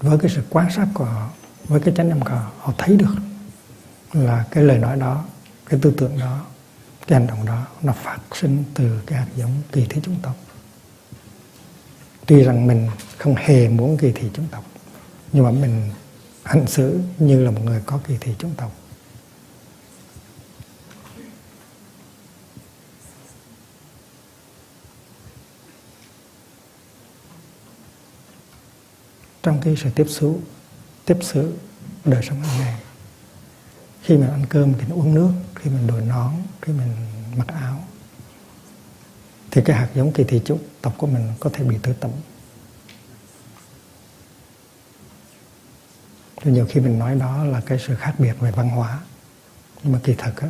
với 0.00 0.18
cái 0.18 0.30
sự 0.34 0.42
quan 0.50 0.72
sát 0.72 0.86
của 0.94 1.04
họ 1.04 1.30
với 1.68 1.80
cái 1.80 1.94
chánh 1.96 2.08
niệm 2.08 2.20
của 2.20 2.42
họ 2.58 2.72
thấy 2.78 2.96
được 2.96 3.14
là 4.12 4.44
cái 4.50 4.64
lời 4.64 4.78
nói 4.78 4.96
đó, 4.96 5.24
cái 5.66 5.80
tư 5.82 5.94
tưởng 5.96 6.18
đó, 6.18 6.46
cái 7.06 7.18
hành 7.18 7.28
động 7.28 7.46
đó 7.46 7.66
nó 7.82 7.92
phát 7.92 8.18
sinh 8.32 8.64
từ 8.74 9.00
cái 9.06 9.18
hạt 9.18 9.28
giống 9.36 9.50
kỳ 9.72 9.86
thị 9.90 10.00
chủng 10.00 10.16
tộc. 10.22 10.36
Tuy 12.26 12.42
rằng 12.42 12.66
mình 12.66 12.90
không 13.18 13.34
hề 13.34 13.68
muốn 13.68 13.96
kỳ 13.96 14.12
thị 14.12 14.28
chủng 14.34 14.46
tộc, 14.50 14.64
nhưng 15.32 15.44
mà 15.44 15.50
mình 15.50 15.90
hành 16.42 16.66
xử 16.66 17.00
như 17.18 17.44
là 17.44 17.50
một 17.50 17.60
người 17.64 17.82
có 17.86 18.00
kỳ 18.06 18.16
thị 18.20 18.32
chủng 18.38 18.54
tộc. 18.56 18.72
Trong 29.42 29.60
cái 29.64 29.76
sự 29.76 29.90
tiếp 29.94 30.06
xúc 30.08 30.40
tiếp 31.04 31.18
sự 31.20 31.56
đời 32.04 32.22
sống 32.22 32.40
hàng 32.40 32.60
ngày. 32.60 32.80
Khi 34.02 34.16
mình 34.16 34.30
ăn 34.30 34.46
cơm 34.48 34.72
thì 34.78 34.92
uống 34.92 35.14
nước, 35.14 35.32
khi 35.54 35.70
mình 35.70 35.86
đổi 35.86 36.00
nón, 36.00 36.32
khi 36.62 36.72
mình 36.72 36.96
mặc 37.36 37.48
áo. 37.48 37.84
Thì 39.50 39.62
cái 39.64 39.76
hạt 39.76 39.88
giống 39.94 40.12
kỳ 40.12 40.24
thị 40.24 40.40
chủng 40.44 40.58
tộc 40.82 40.94
của 40.98 41.06
mình 41.06 41.32
có 41.40 41.50
thể 41.52 41.64
bị 41.64 41.78
tư 41.82 41.92
tẩm. 42.00 42.10
Thì 46.36 46.50
nhiều 46.50 46.66
khi 46.70 46.80
mình 46.80 46.98
nói 46.98 47.14
đó 47.14 47.44
là 47.44 47.60
cái 47.60 47.78
sự 47.86 47.94
khác 47.94 48.14
biệt 48.18 48.34
về 48.40 48.50
văn 48.50 48.68
hóa. 48.68 49.00
Nhưng 49.82 49.92
mà 49.92 49.98
kỳ 50.04 50.14
thực 50.14 50.36
á, 50.36 50.48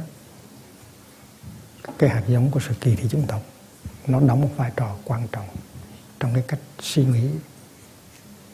cái 1.98 2.10
hạt 2.10 2.22
giống 2.28 2.50
của 2.50 2.60
sự 2.60 2.74
kỳ 2.80 2.96
thị 2.96 3.08
chủng 3.08 3.26
tộc, 3.26 3.42
nó 4.06 4.20
đóng 4.20 4.40
một 4.40 4.50
vai 4.56 4.70
trò 4.76 4.96
quan 5.04 5.28
trọng 5.32 5.48
trong 6.20 6.34
cái 6.34 6.42
cách 6.48 6.60
suy 6.80 7.04
nghĩ, 7.04 7.28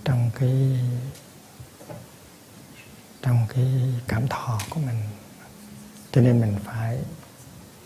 trong 0.05 0.31
cái 0.41 0.81
trong 3.23 3.47
cái 3.55 3.67
cảm 4.09 4.29
thọ 4.29 4.61
của 4.71 4.81
mình. 4.81 4.97
Cho 6.13 6.21
nên 6.21 6.41
mình 6.41 6.55
phải 6.65 6.99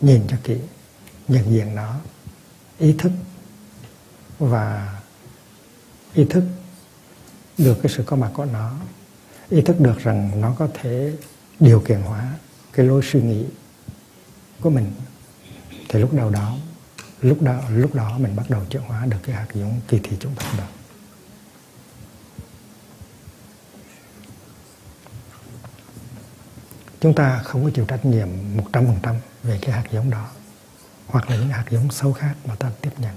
nhìn 0.00 0.22
cho 0.28 0.36
kỹ, 0.44 0.56
nhận 1.28 1.52
diện 1.52 1.74
nó, 1.74 1.96
ý 2.78 2.94
thức 2.98 3.12
và 4.38 5.00
ý 6.14 6.24
thức 6.24 6.44
được 7.58 7.78
cái 7.82 7.92
sự 7.96 8.02
có 8.06 8.16
mặt 8.16 8.30
của 8.34 8.44
nó. 8.44 8.74
Ý 9.50 9.62
thức 9.62 9.80
được 9.80 9.98
rằng 9.98 10.40
nó 10.40 10.54
có 10.58 10.68
thể 10.74 11.16
điều 11.60 11.80
kiện 11.80 12.00
hóa 12.00 12.34
cái 12.72 12.86
lối 12.86 13.02
suy 13.12 13.22
nghĩ 13.22 13.44
của 14.60 14.70
mình. 14.70 14.92
Thì 15.88 16.00
lúc 16.00 16.12
đầu 16.12 16.30
đó, 16.30 16.56
lúc 17.20 17.42
đó 17.42 17.60
lúc 17.70 17.94
đó 17.94 18.18
mình 18.18 18.36
bắt 18.36 18.50
đầu 18.50 18.62
chuyển 18.70 18.82
hóa 18.82 19.06
được 19.06 19.18
cái 19.22 19.36
hạt 19.36 19.46
giống 19.54 19.80
kỳ 19.88 19.98
thị 20.02 20.16
chúng 20.20 20.34
ta 20.34 20.44
được. 20.56 20.73
Chúng 27.04 27.14
ta 27.14 27.40
không 27.44 27.64
có 27.64 27.70
chịu 27.74 27.84
trách 27.84 28.04
nhiệm 28.04 28.28
một 28.56 28.64
trăm 28.72 28.86
phần 28.86 28.96
trăm 29.02 29.14
về 29.42 29.58
cái 29.62 29.72
hạt 29.72 29.84
giống 29.92 30.10
đó, 30.10 30.28
hoặc 31.06 31.30
là 31.30 31.36
những 31.36 31.48
hạt 31.48 31.64
giống 31.70 31.90
sâu 31.90 32.12
khác 32.12 32.34
mà 32.46 32.54
ta 32.54 32.70
tiếp 32.80 32.90
nhận. 32.98 33.14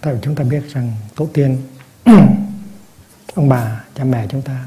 Tại 0.00 0.14
vì 0.14 0.20
chúng 0.22 0.34
ta 0.34 0.44
biết 0.44 0.62
rằng 0.68 0.92
tổ 1.14 1.28
tiên, 1.32 1.62
ông 3.34 3.48
bà, 3.48 3.84
cha 3.94 4.04
mẹ 4.04 4.26
chúng 4.30 4.42
ta 4.42 4.64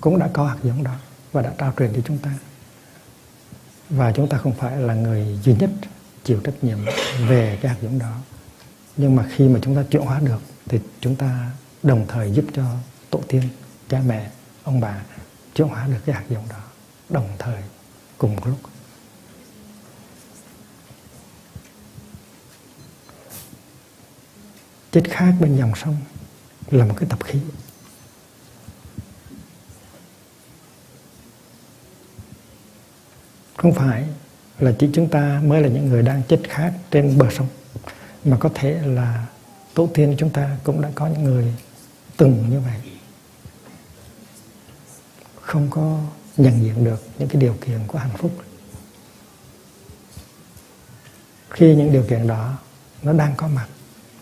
cũng 0.00 0.18
đã 0.18 0.28
có 0.32 0.46
hạt 0.46 0.56
giống 0.62 0.84
đó 0.84 0.94
và 1.32 1.42
đã 1.42 1.52
trao 1.58 1.72
truyền 1.78 1.92
cho 1.94 2.00
chúng 2.04 2.18
ta. 2.18 2.30
Và 3.90 4.12
chúng 4.12 4.28
ta 4.28 4.38
không 4.38 4.54
phải 4.54 4.76
là 4.76 4.94
người 4.94 5.38
duy 5.42 5.54
nhất 5.54 5.70
chịu 6.24 6.40
trách 6.44 6.64
nhiệm 6.64 6.78
về 7.28 7.58
cái 7.62 7.72
hạt 7.72 7.78
giống 7.82 7.98
đó. 7.98 8.16
Nhưng 8.96 9.16
mà 9.16 9.24
khi 9.36 9.48
mà 9.48 9.60
chúng 9.62 9.76
ta 9.76 9.82
chuyển 9.90 10.02
hóa 10.02 10.20
được 10.20 10.42
thì 10.68 10.78
chúng 11.00 11.16
ta 11.16 11.50
đồng 11.82 12.06
thời 12.08 12.32
giúp 12.32 12.44
cho 12.52 12.64
tổ 13.10 13.20
tiên, 13.28 13.42
cha 13.88 14.02
mẹ, 14.06 14.30
ông 14.64 14.80
bà 14.80 15.02
chuyển 15.54 15.68
hóa 15.68 15.86
được 15.86 16.00
cái 16.06 16.14
hạt 16.14 16.24
giống 16.28 16.48
đó. 16.48 16.60
Đồng 17.08 17.28
thời, 17.38 17.62
cùng 18.18 18.36
một 18.36 18.46
lúc. 18.46 18.58
Chết 24.92 25.02
khác 25.10 25.34
bên 25.40 25.56
dòng 25.56 25.72
sông 25.76 25.96
là 26.70 26.84
một 26.84 26.94
cái 26.96 27.08
tập 27.08 27.24
khí. 27.24 27.38
Không 33.56 33.72
phải 33.72 34.08
là 34.58 34.72
chỉ 34.78 34.88
chúng 34.94 35.08
ta 35.08 35.40
mới 35.44 35.62
là 35.62 35.68
những 35.68 35.86
người 35.88 36.02
đang 36.02 36.22
chết 36.28 36.40
khát 36.48 36.72
trên 36.90 37.18
bờ 37.18 37.30
sông, 37.30 37.48
mà 38.24 38.36
có 38.40 38.50
thể 38.54 38.82
là 38.86 39.26
tổ 39.74 39.88
tiên 39.94 40.16
chúng 40.18 40.30
ta 40.30 40.56
cũng 40.64 40.82
đã 40.82 40.90
có 40.94 41.06
những 41.06 41.24
người 41.24 41.54
từng 42.16 42.46
như 42.50 42.60
vậy 42.60 42.99
không 45.50 45.70
có 45.70 45.98
nhận 46.36 46.62
diện 46.62 46.84
được 46.84 47.02
những 47.18 47.28
cái 47.28 47.40
điều 47.40 47.54
kiện 47.66 47.78
của 47.86 47.98
hạnh 47.98 48.16
phúc. 48.18 48.30
Khi 51.50 51.74
những 51.74 51.92
điều 51.92 52.04
kiện 52.08 52.26
đó 52.26 52.58
nó 53.02 53.12
đang 53.12 53.34
có 53.36 53.48
mặt 53.48 53.66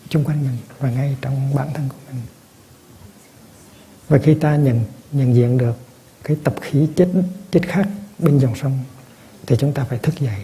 chung 0.09 0.23
quanh 0.23 0.41
mình 0.41 0.57
và 0.79 0.91
ngay 0.91 1.17
trong 1.21 1.55
bản 1.55 1.69
thân 1.73 1.89
của 1.89 1.95
mình. 2.11 2.21
Và 4.07 4.17
khi 4.17 4.33
ta 4.33 4.55
nhận 4.55 4.85
nhận 5.11 5.35
diện 5.35 5.57
được 5.57 5.77
cái 6.23 6.37
tập 6.43 6.55
khí 6.61 6.87
chết 6.95 7.09
chết 7.51 7.61
khác 7.67 7.87
bên 8.19 8.39
dòng 8.39 8.55
sông, 8.55 8.79
thì 9.47 9.55
chúng 9.59 9.73
ta 9.73 9.83
phải 9.83 9.97
thức 9.97 10.19
dậy. 10.19 10.41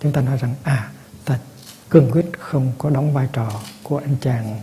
Chúng 0.00 0.12
ta 0.12 0.20
nói 0.20 0.36
rằng 0.36 0.54
à 0.62 0.92
ta 1.24 1.38
cương 1.90 2.10
quyết 2.10 2.26
không 2.38 2.72
có 2.78 2.90
đóng 2.90 3.12
vai 3.12 3.28
trò 3.32 3.60
của 3.82 3.98
anh 3.98 4.16
chàng 4.20 4.60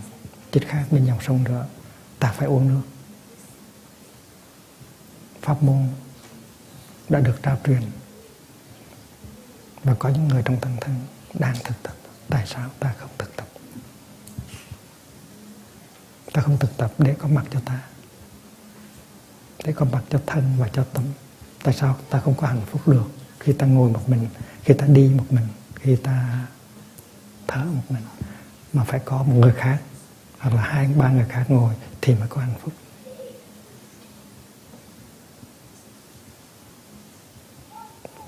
chết 0.52 0.60
khác 0.66 0.84
bên 0.90 1.06
dòng 1.06 1.18
sông 1.26 1.44
nữa. 1.44 1.66
Ta 2.18 2.32
phải 2.32 2.48
uống 2.48 2.68
nước 2.68 2.82
pháp 5.42 5.62
môn 5.62 5.88
đã 7.08 7.20
được 7.20 7.42
trao 7.42 7.58
truyền. 7.66 7.82
Và 9.84 9.94
có 9.98 10.08
những 10.08 10.28
người 10.28 10.42
trong 10.44 10.60
tăng 10.60 10.76
thân 10.80 10.94
đang 11.34 11.54
thực 11.64 11.82
tập. 11.82 11.94
Tại 12.28 12.46
sao 12.46 12.70
ta 12.80 12.94
không 12.98 13.10
thực 13.18 13.36
tập? 13.36 13.46
Ta 16.32 16.42
không 16.42 16.58
thực 16.58 16.76
tập 16.76 16.92
để 16.98 17.14
có 17.18 17.28
mặt 17.28 17.44
cho 17.50 17.60
ta. 17.60 17.80
Để 19.64 19.72
có 19.72 19.84
mặt 19.84 20.02
cho 20.10 20.20
thân 20.26 20.56
và 20.58 20.68
cho 20.68 20.84
tâm. 20.84 21.04
Tại 21.62 21.74
sao 21.74 21.96
ta 22.10 22.20
không 22.20 22.34
có 22.34 22.46
hạnh 22.46 22.62
phúc 22.66 22.88
được 22.88 23.10
khi 23.40 23.52
ta 23.52 23.66
ngồi 23.66 23.90
một 23.90 24.08
mình, 24.08 24.28
khi 24.62 24.74
ta 24.74 24.86
đi 24.86 25.08
một 25.08 25.24
mình, 25.30 25.46
khi 25.74 25.96
ta 25.96 26.46
thở 27.46 27.64
một 27.64 27.82
mình? 27.88 28.02
Mà 28.72 28.84
phải 28.84 29.00
có 29.04 29.22
một 29.22 29.34
người 29.34 29.52
khác, 29.56 29.78
hoặc 30.38 30.54
là 30.54 30.62
hai, 30.62 30.86
ba 30.86 31.10
người 31.10 31.26
khác 31.28 31.44
ngồi 31.48 31.74
thì 32.00 32.14
mới 32.14 32.28
có 32.28 32.40
hạnh 32.40 32.54
phúc. 32.62 32.72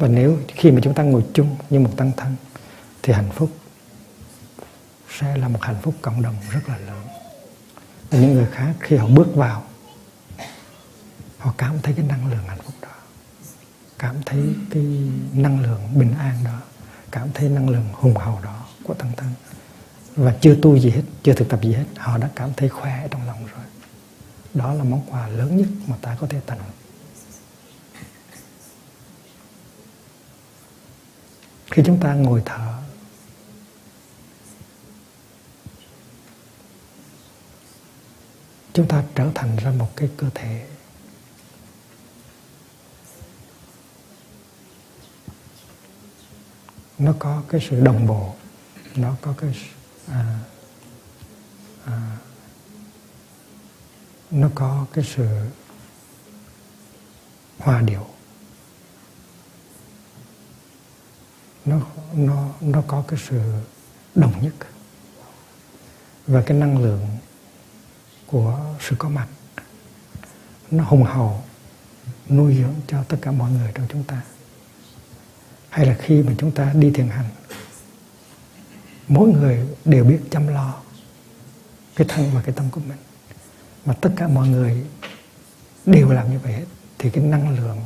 Và 0.03 0.09
nếu 0.09 0.39
khi 0.49 0.71
mà 0.71 0.81
chúng 0.83 0.95
ta 0.95 1.03
ngồi 1.03 1.25
chung 1.35 1.57
như 1.71 1.81
một 1.81 1.91
tăng 1.97 2.13
thân, 2.17 2.37
thì 3.03 3.13
hạnh 3.13 3.31
phúc 3.35 3.51
sẽ 5.19 5.37
là 5.37 5.49
một 5.49 5.63
hạnh 5.63 5.77
phúc 5.83 5.95
cộng 6.03 6.23
đồng 6.23 6.35
rất 6.51 6.69
là 6.69 6.79
lớn. 6.79 7.07
Và 8.11 8.19
những 8.19 8.35
người 8.35 8.47
khác 8.53 8.75
khi 8.81 8.97
họ 8.97 9.07
bước 9.07 9.35
vào, 9.35 9.65
họ 11.39 11.55
cảm 11.59 11.79
thấy 11.83 11.95
cái 11.95 12.07
năng 12.07 12.31
lượng 12.31 12.45
hạnh 12.47 12.59
phúc 12.65 12.75
đó, 12.83 12.89
cảm 13.99 14.17
thấy 14.27 14.43
cái 14.71 14.83
năng 15.33 15.61
lượng 15.61 15.81
bình 15.95 16.15
an 16.19 16.37
đó, 16.45 16.61
cảm 17.11 17.29
thấy 17.35 17.49
năng 17.49 17.69
lượng 17.69 17.87
hùng 17.93 18.17
hậu 18.17 18.41
đó 18.45 18.67
của 18.85 18.95
tăng 18.95 19.13
thân. 19.17 19.29
Và 20.17 20.35
chưa 20.41 20.57
tu 20.63 20.79
gì 20.79 20.91
hết, 20.91 21.03
chưa 21.23 21.33
thực 21.33 21.49
tập 21.49 21.61
gì 21.63 21.73
hết, 21.73 21.87
họ 21.97 22.19
đã 22.19 22.31
cảm 22.35 22.51
thấy 22.57 22.69
khỏe 22.69 23.09
trong 23.11 23.27
lòng 23.27 23.47
rồi. 23.47 23.65
Đó 24.55 24.75
là 24.75 24.85
món 24.85 25.03
quà 25.11 25.29
lớn 25.29 25.57
nhất 25.57 25.69
mà 25.87 25.97
ta 26.03 26.17
có 26.21 26.27
thể 26.27 26.41
tặng 26.47 26.59
khi 31.73 31.83
chúng 31.87 32.01
ta 32.01 32.15
ngồi 32.15 32.43
thở. 32.45 32.79
Chúng 38.73 38.89
ta 38.89 39.05
trở 39.15 39.31
thành 39.35 39.57
ra 39.57 39.71
một 39.71 39.97
cái 39.97 40.11
cơ 40.17 40.27
thể. 40.35 40.67
Nó 46.99 47.15
có 47.19 47.43
cái 47.49 47.61
sự 47.71 47.81
đồng 47.81 48.07
bộ 48.07 48.35
nó 48.97 49.17
có 49.21 49.35
cái 49.39 49.55
à, 50.07 50.39
à, 51.85 52.17
nó 54.31 54.49
có 54.55 54.87
cái 54.93 55.05
sự 55.05 55.27
hòa 57.59 57.81
điệu. 57.81 58.12
Nó 61.65 61.81
nó 62.15 62.49
nó 62.61 62.83
có 62.87 63.05
cái 63.09 63.19
sự 63.29 63.41
đồng 64.15 64.43
nhất. 64.43 64.55
Và 66.27 66.43
cái 66.47 66.59
năng 66.59 66.83
lượng 66.83 67.07
của 68.27 68.59
sự 68.81 68.97
có 68.99 69.09
mặt, 69.09 69.27
nó 70.71 70.85
hùng 70.85 71.03
hậu, 71.03 71.43
nuôi 72.29 72.55
dưỡng 72.55 72.75
cho 72.87 73.03
tất 73.03 73.17
cả 73.23 73.31
mọi 73.31 73.51
người 73.51 73.73
trong 73.75 73.87
chúng 73.91 74.05
ta. 74.05 74.23
Hay 75.69 75.87
là 75.87 75.95
khi 75.95 76.23
mà 76.23 76.33
chúng 76.39 76.51
ta 76.51 76.73
đi 76.73 76.91
thiền 76.91 77.09
hành, 77.09 77.29
mỗi 79.09 79.29
người 79.29 79.69
đều 79.85 80.05
biết 80.05 80.21
chăm 80.31 80.49
lo 80.49 80.75
cái 81.97 82.07
thân 82.11 82.31
và 82.35 82.43
cái 82.43 82.55
tâm 82.55 82.71
của 82.71 82.81
mình. 82.89 82.99
Mà 83.85 83.95
tất 83.95 84.11
cả 84.17 84.29
mọi 84.29 84.49
người 84.49 84.85
đều 85.87 86.11
làm 86.11 86.31
như 86.31 86.39
vậy 86.39 86.53
hết, 86.53 86.67
thì 86.99 87.11
cái 87.11 87.25
năng 87.25 87.57
lượng 87.57 87.79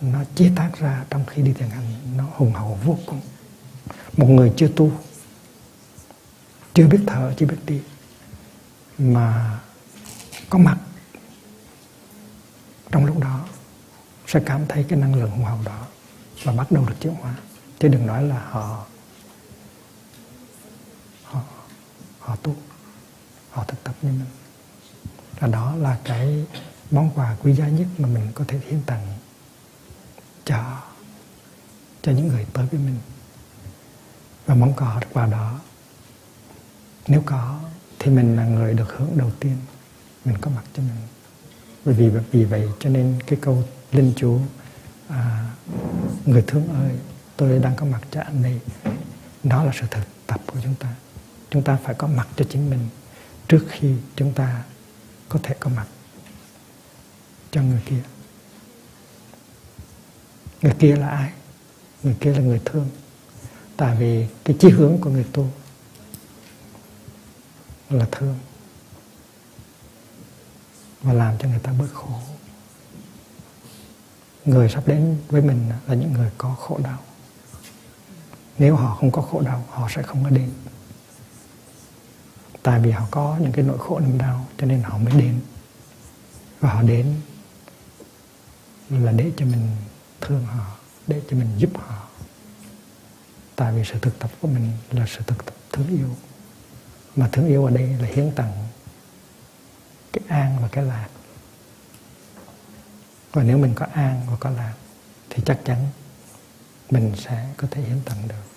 nó 0.00 0.24
chế 0.34 0.50
tác 0.56 0.70
ra 0.78 1.04
trong 1.10 1.26
khi 1.26 1.42
đi 1.42 1.52
thiền 1.52 1.68
hành, 1.68 2.16
nó 2.16 2.24
hùng 2.36 2.52
hậu 2.52 2.78
vô 2.84 2.98
cùng. 3.06 3.20
Một 4.16 4.26
người 4.26 4.52
chưa 4.56 4.68
tu, 4.68 4.92
chưa 6.74 6.86
biết 6.86 7.00
thở, 7.06 7.34
chưa 7.38 7.46
biết 7.46 7.56
đi, 7.66 7.80
mà 8.98 9.60
có 10.50 10.58
mặt 10.58 10.78
trong 12.90 13.04
lúc 13.04 13.18
đó, 13.18 13.46
sẽ 14.26 14.40
cảm 14.46 14.66
thấy 14.68 14.84
cái 14.88 14.98
năng 14.98 15.14
lượng 15.14 15.30
hùng 15.30 15.44
hậu 15.44 15.58
đó 15.64 15.86
và 16.42 16.52
bắt 16.52 16.72
đầu 16.72 16.84
được 16.88 16.94
chuyển 17.00 17.14
hóa. 17.14 17.34
Chứ 17.78 17.88
đừng 17.88 18.06
nói 18.06 18.22
là 18.22 18.46
họ 18.50 18.86
họ 21.24 21.40
họ 22.18 22.36
tu, 22.36 22.56
họ 23.50 23.64
thực 23.64 23.84
tập 23.84 23.94
như 24.02 24.08
mình. 24.08 24.26
Và 25.38 25.48
đó 25.48 25.76
là 25.76 25.98
cái 26.04 26.46
món 26.90 27.10
quà 27.14 27.36
quý 27.42 27.54
giá 27.54 27.68
nhất 27.68 27.86
mà 27.98 28.08
mình 28.08 28.28
có 28.34 28.44
thể 28.48 28.60
hiến 28.68 28.82
tặng 28.86 29.06
cho 30.44 30.82
cho 32.02 32.12
những 32.12 32.28
người 32.28 32.46
tới 32.52 32.66
với 32.66 32.80
mình. 32.80 32.98
Và 34.46 34.54
mong 34.54 34.72
có 34.76 34.98
được 35.00 35.06
quà 35.12 35.26
đó. 35.26 35.60
Nếu 37.06 37.22
có 37.26 37.60
thì 37.98 38.10
mình 38.10 38.36
là 38.36 38.44
người 38.44 38.74
được 38.74 38.96
hưởng 38.96 39.18
đầu 39.18 39.30
tiên. 39.40 39.56
Mình 40.24 40.36
có 40.40 40.50
mặt 40.50 40.62
cho 40.74 40.82
mình. 40.82 41.06
Bởi 41.84 41.94
vì 41.94 42.08
vì 42.30 42.44
vậy 42.44 42.68
cho 42.78 42.90
nên 42.90 43.18
cái 43.26 43.38
câu 43.42 43.64
linh 43.92 44.12
chú 44.16 44.40
à, 45.08 45.50
người 46.26 46.44
thương 46.46 46.68
ơi 46.68 46.92
tôi 47.36 47.58
đang 47.58 47.76
có 47.76 47.86
mặt 47.86 48.00
cho 48.10 48.20
anh 48.20 48.42
đây. 48.42 48.60
Đó 49.42 49.64
là 49.64 49.72
sự 49.80 49.86
thực 49.90 50.04
tập 50.26 50.40
của 50.46 50.58
chúng 50.62 50.74
ta. 50.74 50.94
Chúng 51.50 51.62
ta 51.62 51.78
phải 51.84 51.94
có 51.94 52.06
mặt 52.06 52.28
cho 52.36 52.44
chính 52.50 52.70
mình 52.70 52.88
trước 53.48 53.66
khi 53.68 53.94
chúng 54.16 54.32
ta 54.32 54.62
có 55.28 55.38
thể 55.42 55.54
có 55.60 55.70
mặt 55.70 55.86
cho 57.50 57.62
người 57.62 57.80
kia 57.86 58.02
người 60.62 60.74
kia 60.78 60.96
là 60.96 61.08
ai? 61.08 61.32
Người 62.02 62.16
kia 62.20 62.32
là 62.32 62.40
người 62.40 62.60
thương. 62.64 62.88
Tại 63.76 63.96
vì 63.96 64.26
cái 64.44 64.56
chí 64.60 64.68
hướng 64.68 64.98
của 65.00 65.10
người 65.10 65.26
tu 65.32 65.48
là 67.90 68.06
thương. 68.12 68.38
Và 71.02 71.12
làm 71.12 71.38
cho 71.38 71.48
người 71.48 71.58
ta 71.58 71.72
bớt 71.72 71.88
khổ. 71.92 72.20
Người 74.44 74.68
sắp 74.68 74.86
đến 74.86 75.18
với 75.28 75.42
mình 75.42 75.68
là 75.86 75.94
những 75.94 76.12
người 76.12 76.30
có 76.38 76.54
khổ 76.54 76.78
đau. 76.84 76.98
Nếu 78.58 78.76
họ 78.76 78.96
không 78.96 79.10
có 79.10 79.22
khổ 79.22 79.40
đau, 79.40 79.64
họ 79.68 79.88
sẽ 79.94 80.02
không 80.02 80.24
có 80.24 80.30
đến. 80.30 80.50
Tại 82.62 82.80
vì 82.80 82.90
họ 82.90 83.06
có 83.10 83.38
những 83.40 83.52
cái 83.52 83.64
nỗi 83.64 83.78
khổ 83.78 84.00
niềm 84.00 84.18
đau, 84.18 84.46
cho 84.58 84.66
nên 84.66 84.82
họ 84.82 84.98
mới 84.98 85.12
đến. 85.20 85.40
Và 86.60 86.72
họ 86.74 86.82
đến 86.82 87.14
là 88.90 89.12
để 89.12 89.32
cho 89.36 89.46
mình 89.46 89.68
thương 90.20 90.44
họ, 90.44 90.76
để 91.06 91.22
cho 91.30 91.36
mình 91.36 91.48
giúp 91.56 91.70
họ. 91.74 92.08
Tại 93.56 93.72
vì 93.72 93.84
sự 93.84 93.98
thực 94.02 94.18
tập 94.18 94.30
của 94.40 94.48
mình 94.48 94.72
là 94.90 95.06
sự 95.06 95.20
thực 95.26 95.46
tập 95.46 95.54
thương 95.72 95.88
yêu. 95.88 96.16
Mà 97.16 97.28
thương 97.32 97.46
yêu 97.46 97.64
ở 97.64 97.70
đây 97.70 97.96
là 98.00 98.08
hiến 98.08 98.32
tặng 98.32 98.66
cái 100.12 100.24
an 100.28 100.58
và 100.62 100.68
cái 100.68 100.84
lạc. 100.84 101.08
Và 103.32 103.42
nếu 103.42 103.58
mình 103.58 103.74
có 103.74 103.86
an 103.92 104.26
và 104.30 104.36
có 104.40 104.50
lạc, 104.50 104.74
thì 105.30 105.42
chắc 105.46 105.60
chắn 105.64 105.86
mình 106.90 107.12
sẽ 107.16 107.48
có 107.56 107.68
thể 107.70 107.82
hiến 107.82 108.00
tặng 108.04 108.28
được. 108.28 108.49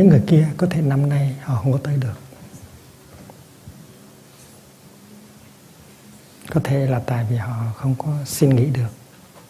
Những 0.00 0.08
người 0.08 0.22
kia 0.26 0.48
có 0.56 0.66
thể 0.70 0.82
năm 0.82 1.08
nay 1.08 1.36
họ 1.42 1.60
không 1.62 1.72
có 1.72 1.78
tới 1.82 1.96
được. 1.96 2.14
Có 6.50 6.60
thể 6.64 6.86
là 6.86 7.02
tại 7.06 7.26
vì 7.30 7.36
họ 7.36 7.72
không 7.76 7.94
có 7.98 8.16
xin 8.26 8.50
nghỉ 8.50 8.64
được. 8.64 8.88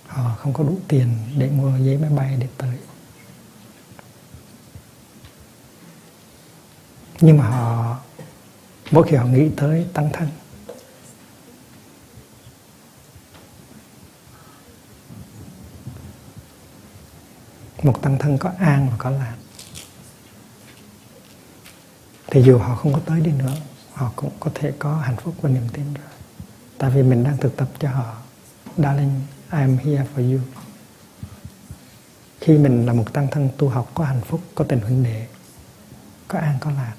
Họ 0.06 0.36
không 0.38 0.52
có 0.52 0.64
đủ 0.64 0.78
tiền 0.88 1.16
để 1.36 1.50
mua 1.50 1.78
giấy 1.78 1.98
máy 1.98 2.10
bay 2.10 2.36
để 2.40 2.46
tới. 2.58 2.78
Nhưng 7.20 7.38
mà 7.38 7.48
họ, 7.48 7.98
mỗi 8.90 9.08
khi 9.08 9.16
họ 9.16 9.24
nghĩ 9.24 9.50
tới 9.56 9.86
tăng 9.92 10.10
thân, 10.12 10.28
một 17.82 18.02
tăng 18.02 18.18
thân 18.18 18.38
có 18.38 18.52
an 18.58 18.88
và 18.90 18.96
có 18.98 19.10
lạc 19.10 19.39
thì 22.30 22.42
dù 22.42 22.58
họ 22.58 22.76
không 22.76 22.92
có 22.92 23.00
tới 23.06 23.20
đi 23.20 23.32
nữa, 23.32 23.54
họ 23.92 24.12
cũng 24.16 24.30
có 24.40 24.50
thể 24.54 24.72
có 24.78 24.96
hạnh 24.96 25.16
phúc 25.16 25.34
và 25.40 25.50
niềm 25.50 25.68
tin 25.72 25.94
rồi. 25.94 26.06
Tại 26.78 26.90
vì 26.90 27.02
mình 27.02 27.24
đang 27.24 27.36
thực 27.36 27.56
tập 27.56 27.68
cho 27.78 27.90
họ. 27.90 28.16
Darling, 28.76 29.20
I 29.52 29.58
am 29.58 29.76
here 29.76 30.06
for 30.16 30.32
you. 30.32 30.40
Khi 32.40 32.58
mình 32.58 32.86
là 32.86 32.92
một 32.92 33.12
tăng 33.12 33.28
thân 33.30 33.48
tu 33.58 33.68
học, 33.68 33.90
có 33.94 34.04
hạnh 34.04 34.20
phúc, 34.20 34.40
có 34.54 34.64
tình 34.64 34.80
huynh 34.80 35.02
đệ, 35.02 35.26
có 36.28 36.38
an, 36.38 36.56
có 36.60 36.70
lạc, 36.70 36.94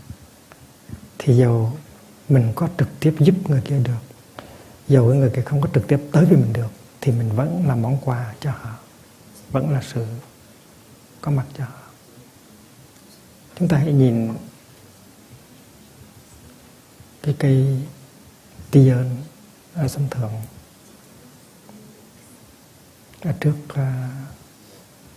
thì 1.20 1.38
dù 1.38 1.68
mình 2.30 2.52
có 2.56 2.68
trực 2.78 3.00
tiếp 3.00 3.16
giúp 3.20 3.36
người 3.50 3.62
kia 3.62 3.80
được 3.80 4.12
dù 4.88 5.04
người 5.04 5.30
kia 5.30 5.42
không 5.42 5.62
có 5.62 5.70
trực 5.74 5.88
tiếp 5.88 6.00
tới 6.12 6.26
với 6.26 6.38
mình 6.38 6.54
được, 6.54 6.72
thì 7.02 7.12
mình 7.12 7.36
vẫn 7.36 7.68
là 7.68 7.76
món 7.76 7.98
quà 7.98 8.34
cho 8.40 8.52
họ. 8.52 8.70
Vẫn 9.52 9.70
là 9.70 9.82
sự 9.94 10.06
có 11.22 11.32
mặt 11.32 11.46
cho 11.58 11.64
họ. 11.64 11.82
Chúng 13.60 13.68
ta 13.68 13.78
hãy 13.78 13.94
nhìn 13.94 14.34
cái 17.24 17.36
cây 17.40 17.80
ti 18.72 18.90
ơn 18.90 19.18
ở 19.74 19.88
sân 19.88 20.08
thượng. 20.10 20.32
Ở 23.22 23.32
trước 23.40 23.56
uh, 23.74 23.78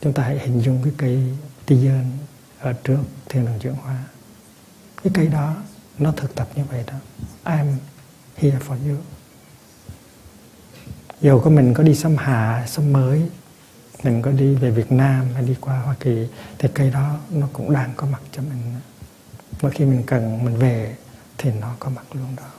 chúng 0.01 0.13
ta 0.13 0.23
hãy 0.23 0.39
hình 0.39 0.61
dung 0.61 0.83
cái 0.85 0.93
cây 0.97 1.23
ti 1.67 1.87
ơn 1.87 2.11
ở 2.59 2.73
trước 2.73 2.99
thiên 3.29 3.47
đường 3.47 3.59
chuyển 3.59 3.75
hóa. 3.75 4.05
Cái 5.03 5.13
cây 5.15 5.27
đó 5.27 5.57
nó 5.99 6.13
thực 6.13 6.35
tập 6.35 6.49
như 6.55 6.65
vậy 6.65 6.85
đó. 6.87 6.95
I'm 7.45 7.75
here 8.37 8.59
for 8.59 8.91
you. 8.91 8.99
Dù 11.21 11.41
có 11.41 11.51
mình 11.51 11.75
có 11.75 11.83
đi 11.83 11.95
xâm 11.95 12.17
hạ 12.17 12.67
xâm 12.69 12.93
mới 12.93 13.23
mình 14.03 14.23
có 14.23 14.31
đi 14.31 14.55
về 14.55 14.71
Việt 14.71 14.93
Nam 14.93 15.27
hay 15.35 15.43
đi 15.43 15.55
qua 15.61 15.81
Hoa 15.81 15.95
Kỳ 16.01 16.29
thì 16.59 16.69
cây 16.75 16.91
đó 16.91 17.19
nó 17.31 17.49
cũng 17.53 17.73
đang 17.73 17.93
có 17.97 18.07
mặt 18.07 18.23
cho 18.33 18.43
mình. 18.43 18.75
Mỗi 19.63 19.73
khi 19.73 19.85
mình 19.85 20.03
cần 20.07 20.45
mình 20.45 20.57
về 20.57 20.97
thì 21.39 21.51
nó 21.51 21.77
có 21.79 21.91
mặt 21.91 22.05
luôn 22.13 22.37
đó. 22.37 22.51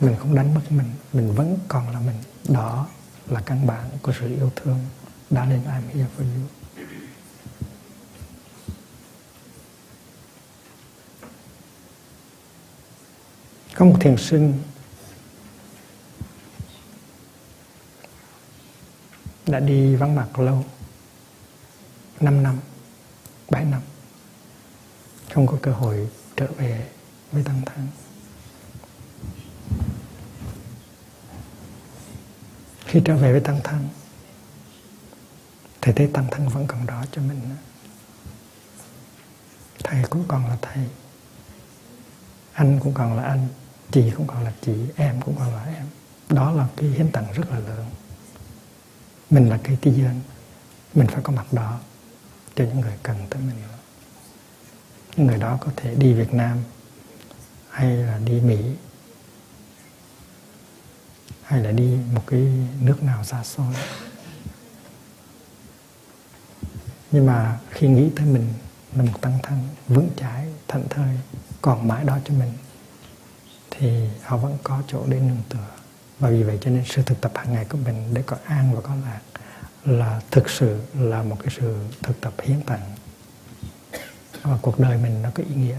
Mình 0.00 0.16
không 0.18 0.34
đánh 0.34 0.54
mất 0.54 0.60
mình 0.70 0.90
mình 1.12 1.34
vẫn 1.34 1.58
còn 1.68 1.90
là 1.90 2.00
mình. 2.00 2.16
Đó 2.48 2.88
là 3.26 3.40
căn 3.40 3.66
bản 3.66 3.90
của 4.02 4.12
sự 4.20 4.26
yêu 4.26 4.50
thương 4.56 4.78
đã 5.30 5.44
lên 5.44 5.60
I'm 5.64 5.96
here 5.96 6.06
for 6.18 6.24
you. 6.24 6.46
Có 13.74 13.84
một 13.84 13.96
thiền 14.00 14.16
sinh 14.16 14.62
đã 19.46 19.60
đi 19.60 19.96
vắng 19.96 20.14
mặt 20.14 20.38
lâu 20.38 20.64
5 22.20 22.42
năm 22.42 22.58
7 23.50 23.64
năm 23.64 23.80
không 25.34 25.46
có 25.46 25.58
cơ 25.62 25.72
hội 25.72 26.08
trở 26.36 26.46
về 26.46 26.88
với 27.32 27.44
tăng 27.44 27.62
thân 27.66 27.88
khi 32.86 33.02
trở 33.04 33.16
về 33.16 33.32
với 33.32 33.40
tăng 33.40 33.60
thân 33.64 33.88
thầy 35.88 35.94
thấy 35.94 36.10
tăng 36.12 36.26
thân 36.30 36.48
vẫn 36.48 36.66
còn 36.66 36.86
đó 36.86 37.04
cho 37.12 37.22
mình. 37.22 37.40
Thầy 39.84 40.04
cũng 40.10 40.24
còn 40.28 40.46
là 40.46 40.56
thầy. 40.62 40.84
Anh 42.52 42.80
cũng 42.80 42.94
còn 42.94 43.16
là 43.16 43.22
anh, 43.22 43.48
chị 43.90 44.10
cũng 44.16 44.26
còn 44.26 44.44
là 44.44 44.52
chị, 44.60 44.74
em 44.96 45.20
cũng 45.20 45.36
còn 45.38 45.54
là 45.54 45.64
em. 45.64 45.86
Đó 46.28 46.52
là 46.52 46.68
cái 46.76 46.88
hiến 46.88 47.12
tặng 47.12 47.32
rất 47.32 47.50
là 47.50 47.58
lớn. 47.58 47.86
Mình 49.30 49.48
là 49.48 49.58
cây 49.62 49.78
ti 49.80 49.90
dân 49.90 50.20
mình 50.94 51.06
phải 51.06 51.22
có 51.22 51.32
mặt 51.32 51.52
đó 51.52 51.80
cho 52.54 52.64
những 52.64 52.80
người 52.80 52.94
cần 53.02 53.16
tới 53.30 53.42
mình 53.42 53.56
người 55.18 55.38
đó 55.38 55.58
có 55.60 55.70
thể 55.76 55.94
đi 55.94 56.12
Việt 56.12 56.34
Nam 56.34 56.58
hay 57.70 57.96
là 57.96 58.18
đi 58.24 58.40
Mỹ 58.40 58.58
hay 61.42 61.60
là 61.62 61.70
đi 61.70 61.98
một 62.12 62.22
cái 62.26 62.40
nước 62.80 63.02
nào 63.02 63.24
xa 63.24 63.44
xôi. 63.44 63.74
Nhưng 67.10 67.26
mà 67.26 67.58
khi 67.70 67.88
nghĩ 67.88 68.10
tới 68.16 68.26
mình, 68.26 68.52
là 68.96 69.02
một 69.02 69.20
tăng 69.20 69.38
thân 69.42 69.68
vững 69.88 70.10
chãi, 70.16 70.46
thảnh 70.68 70.88
thơi, 70.90 71.18
còn 71.62 71.88
mãi 71.88 72.04
đó 72.04 72.18
cho 72.24 72.34
mình, 72.34 72.52
thì 73.70 74.08
họ 74.22 74.36
vẫn 74.36 74.58
có 74.62 74.82
chỗ 74.88 75.04
để 75.06 75.20
nương 75.20 75.42
tựa. 75.48 75.68
Và 76.18 76.30
vì 76.30 76.42
vậy 76.42 76.58
cho 76.60 76.70
nên 76.70 76.84
sự 76.86 77.02
thực 77.02 77.20
tập 77.20 77.32
hàng 77.34 77.52
ngày 77.52 77.64
của 77.64 77.78
mình 77.84 78.14
để 78.14 78.22
có 78.22 78.36
an 78.44 78.74
và 78.74 78.80
có 78.80 78.94
lạc 79.04 79.20
là 79.84 80.20
thực 80.30 80.50
sự 80.50 80.80
là 80.94 81.22
một 81.22 81.36
cái 81.40 81.54
sự 81.60 81.76
thực 82.02 82.20
tập 82.20 82.32
hiến 82.42 82.62
tặng 82.62 82.94
và 84.42 84.58
cuộc 84.62 84.78
đời 84.78 84.98
mình 84.98 85.22
nó 85.22 85.30
có 85.34 85.42
ý 85.48 85.54
nghĩa 85.54 85.78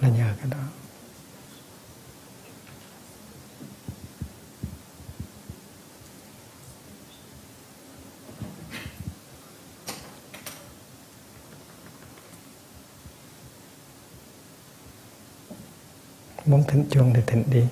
là 0.00 0.08
nhờ 0.08 0.34
cái 0.38 0.50
đó. 0.50 0.58
Muốn 16.46 16.64
thỉnh 16.68 16.84
chuông 16.90 17.12
thì 17.14 17.22
thỉnh 17.26 17.44
đi. 17.50 17.64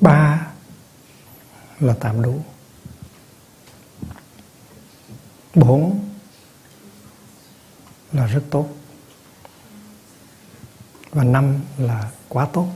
Ba 0.00 0.46
là 1.80 1.94
tạm 2.00 2.22
đủ. 2.22 2.42
Bốn 5.54 6.08
là 8.12 8.26
rất 8.26 8.42
tốt. 8.50 8.68
Và 11.10 11.24
năm 11.24 11.60
là 11.78 12.10
quá 12.28 12.48
tốt. 12.52 12.68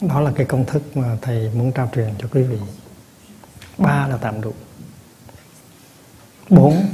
Đó 0.00 0.20
là 0.20 0.32
cái 0.36 0.46
công 0.46 0.66
thức 0.66 0.96
mà 0.96 1.18
thầy 1.22 1.50
muốn 1.54 1.72
trao 1.72 1.90
truyền 1.94 2.14
cho 2.18 2.28
quý 2.32 2.42
vị. 2.42 2.58
Ba 3.78 4.08
là 4.08 4.16
tạm 4.16 4.40
đủ. 4.40 4.54
Bốn 6.50 6.86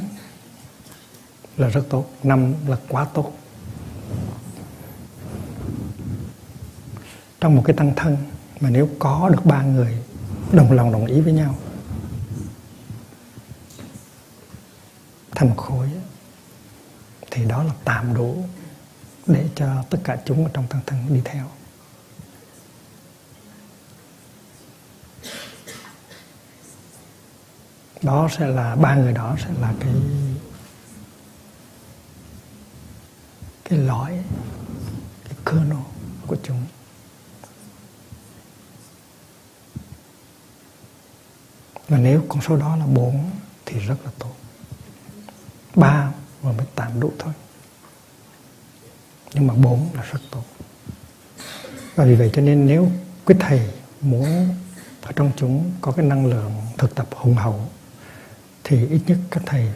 là 1.57 1.69
rất 1.69 1.83
tốt. 1.91 2.11
Năm 2.23 2.55
là 2.69 2.77
quá 2.89 3.07
tốt. 3.15 3.40
Trong 7.41 7.57
một 7.57 7.63
cái 7.67 7.77
tăng 7.77 7.93
thân 7.97 8.17
mà 8.61 8.71
nếu 8.71 8.89
có 8.99 9.29
được 9.29 9.45
ba 9.45 9.63
người 9.63 9.99
đồng 10.53 10.73
lòng 10.73 10.93
đồng 10.93 11.07
ý 11.07 11.21
với 11.21 11.33
nhau 11.33 11.59
thành 15.31 15.49
một 15.49 15.57
khối, 15.57 15.89
thì 17.31 17.45
đó 17.45 17.63
là 17.63 17.73
tạm 17.85 18.15
đủ 18.15 18.45
để 19.27 19.49
cho 19.55 19.85
tất 19.91 19.99
cả 20.05 20.19
chúng 20.25 20.45
ở 20.45 20.51
trong 20.55 20.67
tăng 20.67 20.81
thân 20.87 21.15
đi 21.15 21.21
theo. 21.25 21.47
Đó 28.03 28.29
sẽ 28.39 28.47
là, 28.47 28.77
ba 28.77 28.95
người 28.95 29.13
đó 29.13 29.37
sẽ 29.39 29.51
là 29.61 29.75
cái 29.81 29.95
cái 33.65 33.79
lõi 33.79 34.11
cái 35.25 35.35
kernel 35.45 35.79
của 36.27 36.37
chúng 36.43 36.65
số 42.41 42.57
đó 42.57 42.77
là 42.77 42.87
bốn 42.87 43.31
thì 43.67 43.79
rất 43.79 43.97
là 44.05 44.11
tốt. 44.19 44.33
Ba 45.75 46.13
và 46.43 46.53
mới 46.53 46.67
tạm 46.75 47.01
đủ 47.01 47.13
thôi. 47.19 47.33
Nhưng 49.35 49.47
mà 49.47 49.55
bốn 49.55 49.89
là 49.95 50.03
rất 50.13 50.21
tốt. 50.31 50.45
Và 51.95 52.05
vì 52.05 52.15
vậy 52.15 52.31
cho 52.33 52.43
nên 52.43 52.67
nếu 52.67 52.91
quý 53.25 53.35
thầy 53.41 53.71
muốn 54.01 54.55
ở 55.03 55.13
trong 55.13 55.33
chúng 55.37 55.73
có 55.81 55.93
cái 55.93 56.07
năng 56.07 56.27
lượng 56.27 56.53
thực 56.79 56.95
tập 56.95 57.09
hùng 57.11 57.35
hậu, 57.35 57.69
thì 58.65 58.87
ít 58.89 59.01
nhất 59.07 59.19
các 59.31 59.43
thầy 59.47 59.73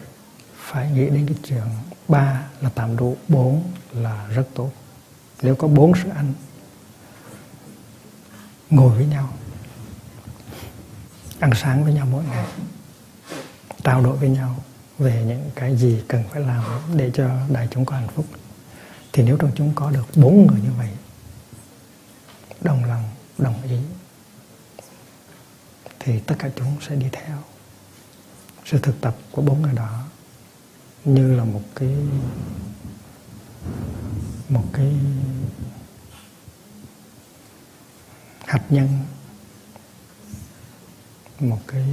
phải 0.57 0.91
nghĩ 0.91 1.09
đến 1.09 1.27
cái 1.27 1.37
chuyện 1.45 1.65
ba 2.09 2.43
là 2.61 2.71
tạm 2.75 2.97
đủ 2.97 3.17
bốn 3.29 3.62
là 3.93 4.27
rất 4.27 4.45
tốt. 4.55 4.71
Nếu 5.43 5.57
có 5.57 5.69
bốn 5.69 5.93
sự 6.03 6.09
ăn, 6.09 6.33
ngồi 8.71 8.97
với 8.97 9.07
nhau 9.07 9.29
ăn 11.41 11.51
sáng 11.55 11.85
với 11.85 11.93
nhau 11.93 12.07
mỗi 12.11 12.24
ngày, 12.24 12.47
trao 13.85 14.03
đổi 14.03 14.16
với 14.16 14.28
nhau 14.28 14.57
về 14.99 15.24
những 15.26 15.51
cái 15.55 15.76
gì 15.76 16.03
cần 16.09 16.24
phải 16.30 16.41
làm 16.41 16.64
để 16.97 17.11
cho 17.14 17.30
đại 17.49 17.68
chúng 17.70 17.85
có 17.85 17.97
hạnh 17.97 18.09
phúc. 18.14 18.26
Thì 19.12 19.22
nếu 19.22 19.37
trong 19.37 19.53
chúng 19.55 19.72
có 19.74 19.91
được 19.91 20.07
bốn 20.16 20.47
người 20.47 20.61
như 20.61 20.70
vậy, 20.78 20.91
đồng 22.61 22.85
lòng, 22.85 23.05
đồng 23.39 23.62
ý, 23.62 23.78
thì 26.01 26.20
tất 26.20 26.35
cả 26.39 26.51
chúng 26.57 26.76
sẽ 26.89 26.97
đi 26.97 27.07
theo 27.12 27.39
sự 28.64 28.78
thực 28.82 29.01
tập 29.01 29.16
của 29.32 29.43
bốn 29.43 29.62
người 29.62 29.72
đó 29.72 30.01
như 31.05 31.35
là 31.37 31.45
một 31.45 31.62
cái 31.74 31.97
một 34.49 34.64
cái 34.72 34.93
hạt 38.47 38.62
nhân 38.68 38.89
một 41.41 41.59
cái 41.66 41.85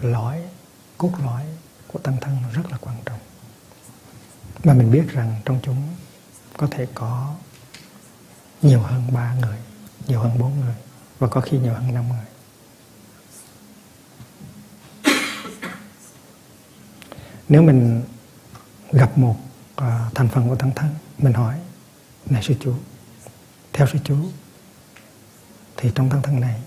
lõi 0.00 0.42
cốt 0.98 1.12
lõi 1.24 1.42
của 1.86 1.98
tăng 1.98 2.16
thân 2.20 2.36
rất 2.54 2.70
là 2.70 2.78
quan 2.80 2.96
trọng. 3.04 3.18
Mà 4.64 4.74
mình 4.74 4.90
biết 4.90 5.04
rằng 5.08 5.40
trong 5.44 5.60
chúng 5.62 5.82
có 6.56 6.68
thể 6.70 6.86
có 6.94 7.34
nhiều 8.62 8.80
hơn 8.80 9.02
ba 9.12 9.34
người 9.34 9.58
nhiều 10.06 10.20
hơn 10.20 10.38
bốn 10.38 10.60
người 10.60 10.74
và 11.18 11.28
có 11.28 11.40
khi 11.40 11.58
nhiều 11.58 11.74
hơn 11.74 11.94
năm 11.94 12.04
người. 12.08 12.24
Nếu 17.48 17.62
mình 17.62 18.02
gặp 18.92 19.18
một 19.18 19.36
uh, 19.80 20.14
thành 20.14 20.28
phần 20.28 20.48
của 20.48 20.56
tăng 20.56 20.72
thân 20.74 20.94
mình 21.18 21.32
hỏi 21.32 21.58
này 22.26 22.42
sư 22.42 22.54
chú 22.60 22.74
theo 23.72 23.86
sư 23.86 23.98
chú 24.04 24.16
thì 25.76 25.90
trong 25.94 26.10
tăng 26.10 26.22
thân 26.22 26.40
này 26.40 26.62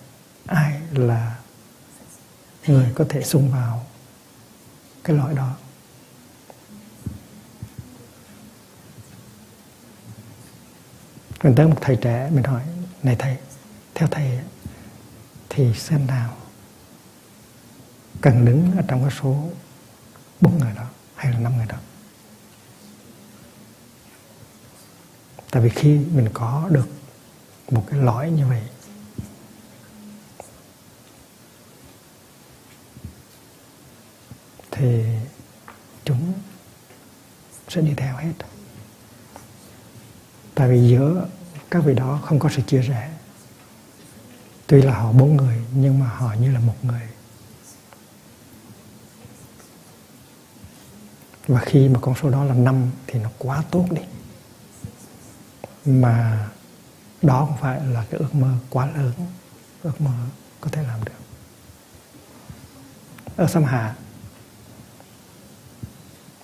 ai 0.45 0.80
là 0.91 1.39
người 2.67 2.91
có 2.95 3.05
thể 3.09 3.23
xung 3.23 3.51
vào 3.51 3.85
cái 5.03 5.15
loại 5.15 5.35
đó. 5.35 5.55
Mình 11.43 11.55
tới 11.55 11.67
một 11.67 11.77
thầy 11.81 11.97
trẻ, 12.01 12.29
mình 12.33 12.43
hỏi, 12.43 12.63
này 13.03 13.15
thầy, 13.19 13.37
theo 13.95 14.07
thầy 14.07 14.39
thì 15.49 15.73
xem 15.73 16.07
nào, 16.07 16.37
cần 18.21 18.45
đứng 18.45 18.77
ở 18.77 18.83
trong 18.87 19.01
cái 19.01 19.11
số 19.21 19.49
bốn 20.41 20.57
người 20.59 20.73
đó 20.75 20.85
hay 21.15 21.31
là 21.33 21.39
năm 21.39 21.57
người 21.57 21.65
đó? 21.65 21.77
Tại 25.51 25.63
vì 25.63 25.69
khi 25.69 25.97
mình 25.97 26.29
có 26.33 26.67
được 26.71 26.87
một 27.71 27.85
cái 27.89 27.99
lõi 27.99 28.31
như 28.31 28.47
vậy 28.47 28.61
thì 34.81 35.03
chúng 36.05 36.33
sẽ 37.67 37.81
đi 37.81 37.93
theo 37.97 38.15
hết. 38.15 38.33
Tại 40.55 40.69
vì 40.69 40.89
giữa 40.89 41.27
các 41.71 41.79
vị 41.79 41.93
đó 41.93 42.19
không 42.25 42.39
có 42.39 42.49
sự 42.49 42.61
chia 42.61 42.81
rẽ. 42.81 43.13
Tuy 44.67 44.81
là 44.81 44.93
họ 44.93 45.11
bốn 45.11 45.37
người, 45.37 45.61
nhưng 45.73 45.99
mà 45.99 46.07
họ 46.07 46.33
như 46.33 46.51
là 46.51 46.59
một 46.59 46.75
người. 46.85 47.01
Và 51.47 51.59
khi 51.59 51.89
mà 51.89 51.99
con 52.01 52.15
số 52.21 52.29
đó 52.29 52.43
là 52.43 52.53
năm 52.53 52.91
thì 53.07 53.19
nó 53.19 53.29
quá 53.37 53.63
tốt 53.71 53.85
đi. 53.91 54.01
Mà 55.85 56.49
đó 57.21 57.45
không 57.45 57.57
phải 57.61 57.85
là 57.85 58.05
cái 58.09 58.19
ước 58.19 58.35
mơ 58.35 58.53
quá 58.69 58.91
lớn, 58.95 59.13
ước 59.83 60.01
mơ 60.01 60.13
có 60.61 60.69
thể 60.71 60.83
làm 60.83 61.03
được. 61.03 61.21
Ở 63.35 63.47
Sam 63.47 63.63
Hạ 63.63 63.95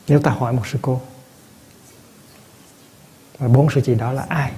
nếu 0.08 0.20
ta 0.20 0.32
hỏi 0.32 0.54
một 0.54 0.68
sư 0.68 0.80
cô, 0.82 1.02
và 3.38 3.48
bốn 3.48 3.70
sư 3.70 3.82
chị 3.86 3.96
đó 3.96 4.12
là 4.12 4.26
ai? 4.30 4.52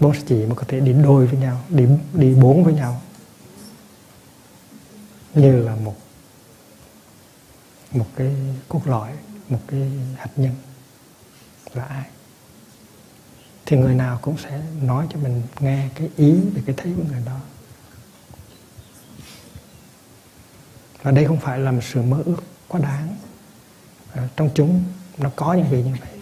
Bốn 0.00 0.14
sư 0.14 0.20
chị 0.26 0.46
mà 0.46 0.54
có 0.54 0.64
thể 0.68 0.80
đi 0.80 0.92
đôi 0.92 1.26
với 1.26 1.40
nhau, 1.40 1.64
đi 1.68 1.86
đi 2.12 2.34
bốn 2.34 2.64
với 2.64 2.74
nhau. 2.74 3.02
Như 5.34 5.62
là 5.62 5.76
một 5.76 5.94
một 7.92 8.06
cái 8.16 8.34
cốt 8.68 8.80
lõi, 8.84 9.12
một 9.48 9.60
cái 9.66 9.90
hạt 10.16 10.30
nhân 10.36 10.54
là 11.74 11.84
ai? 11.84 12.04
Thì 13.66 13.76
người 13.76 13.94
nào 13.94 14.18
cũng 14.22 14.38
sẽ 14.38 14.62
nói 14.82 15.06
cho 15.10 15.18
mình 15.18 15.42
nghe 15.60 15.88
cái 15.94 16.10
ý 16.16 16.32
về 16.32 16.62
cái 16.66 16.74
thấy 16.78 16.92
của 16.96 17.02
người 17.08 17.22
đó. 17.26 17.40
Và 21.02 21.10
đây 21.10 21.24
không 21.24 21.40
phải 21.40 21.58
là 21.58 21.72
một 21.72 21.84
sự 21.92 22.02
mơ 22.02 22.22
ước 22.26 22.42
quá 22.72 22.80
đáng. 22.80 23.16
À, 24.12 24.28
trong 24.36 24.50
chúng 24.54 24.84
nó 25.18 25.30
có 25.36 25.54
những 25.54 25.70
vị 25.70 25.82
như 25.82 25.94
vậy? 26.00 26.20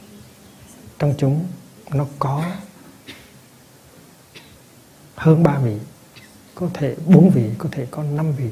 Trong 0.98 1.14
chúng 1.18 1.46
nó 1.90 2.06
có 2.18 2.44
hơn 5.16 5.42
ba 5.42 5.58
vị 5.58 5.78
có 6.54 6.70
thể 6.74 6.96
bốn 7.06 7.30
vị 7.30 7.50
có 7.58 7.68
thể 7.72 7.86
có 7.90 8.02
năm 8.02 8.32
vị. 8.32 8.50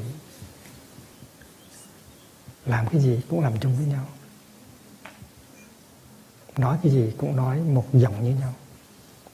Làm 2.65 2.87
cái 2.87 3.01
gì 3.01 3.21
cũng 3.29 3.43
làm 3.43 3.59
chung 3.59 3.77
với 3.77 3.85
nhau. 3.85 4.05
Nói 6.57 6.77
cái 6.83 6.91
gì 6.91 7.13
cũng 7.17 7.35
nói 7.35 7.59
một 7.59 7.85
giọng 7.93 8.23
như 8.23 8.35
nhau. 8.35 8.53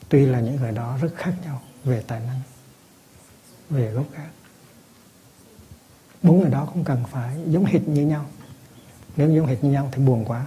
Tuy 0.09 0.25
là 0.25 0.39
những 0.39 0.55
người 0.55 0.71
đó 0.71 0.97
rất 1.01 1.13
khác 1.15 1.33
nhau 1.43 1.61
về 1.83 2.03
tài 2.07 2.19
năng 2.19 2.41
về 3.69 3.91
gốc 3.91 4.05
gác. 4.11 4.29
Bốn 6.23 6.41
người 6.41 6.49
đó 6.49 6.65
không 6.65 6.83
cần 6.83 7.03
phải 7.11 7.37
giống 7.47 7.65
hệt 7.65 7.87
như 7.87 8.05
nhau 8.05 8.25
nếu 9.17 9.31
giống 9.31 9.45
hệt 9.45 9.63
như 9.63 9.71
nhau 9.71 9.89
thì 9.91 10.03
buồn 10.03 10.25
quá. 10.25 10.45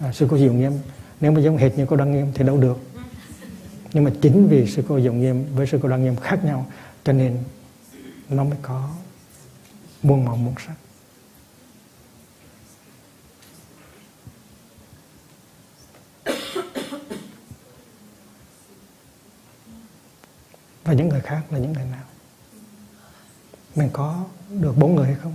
À, 0.00 0.12
sư 0.12 0.26
cô 0.30 0.38
diệu 0.38 0.52
nghiêm. 0.52 0.72
Nếu 1.20 1.32
mà 1.32 1.40
giống 1.40 1.56
hệt 1.56 1.78
như 1.78 1.86
cô 1.86 1.96
đăng 1.96 2.12
nghiêm 2.12 2.32
thì 2.34 2.44
đâu 2.44 2.58
được. 2.58 2.78
Nhưng 3.92 4.04
mà 4.04 4.10
chính 4.22 4.48
vì 4.48 4.66
sư 4.70 4.82
cô 4.88 5.00
diệu 5.00 5.12
nghiêm 5.12 5.54
với 5.54 5.66
sư 5.66 5.78
cô 5.82 5.88
đăng 5.88 6.04
nghiêm 6.04 6.16
khác 6.16 6.44
nhau 6.44 6.66
cho 7.04 7.12
nên 7.12 7.38
nó 8.28 8.44
mới 8.44 8.58
có 8.62 8.90
muôn 10.02 10.24
màu 10.24 10.36
muôn 10.36 10.54
sắc. 10.66 10.74
Và 20.84 20.92
những 20.92 21.08
người 21.08 21.20
khác 21.20 21.42
là 21.50 21.58
những 21.58 21.72
người 21.72 21.84
nào? 21.84 22.04
Mình 23.74 23.90
có 23.92 24.24
được 24.50 24.76
bốn 24.76 24.94
người 24.94 25.06
hay 25.06 25.14
không? 25.14 25.34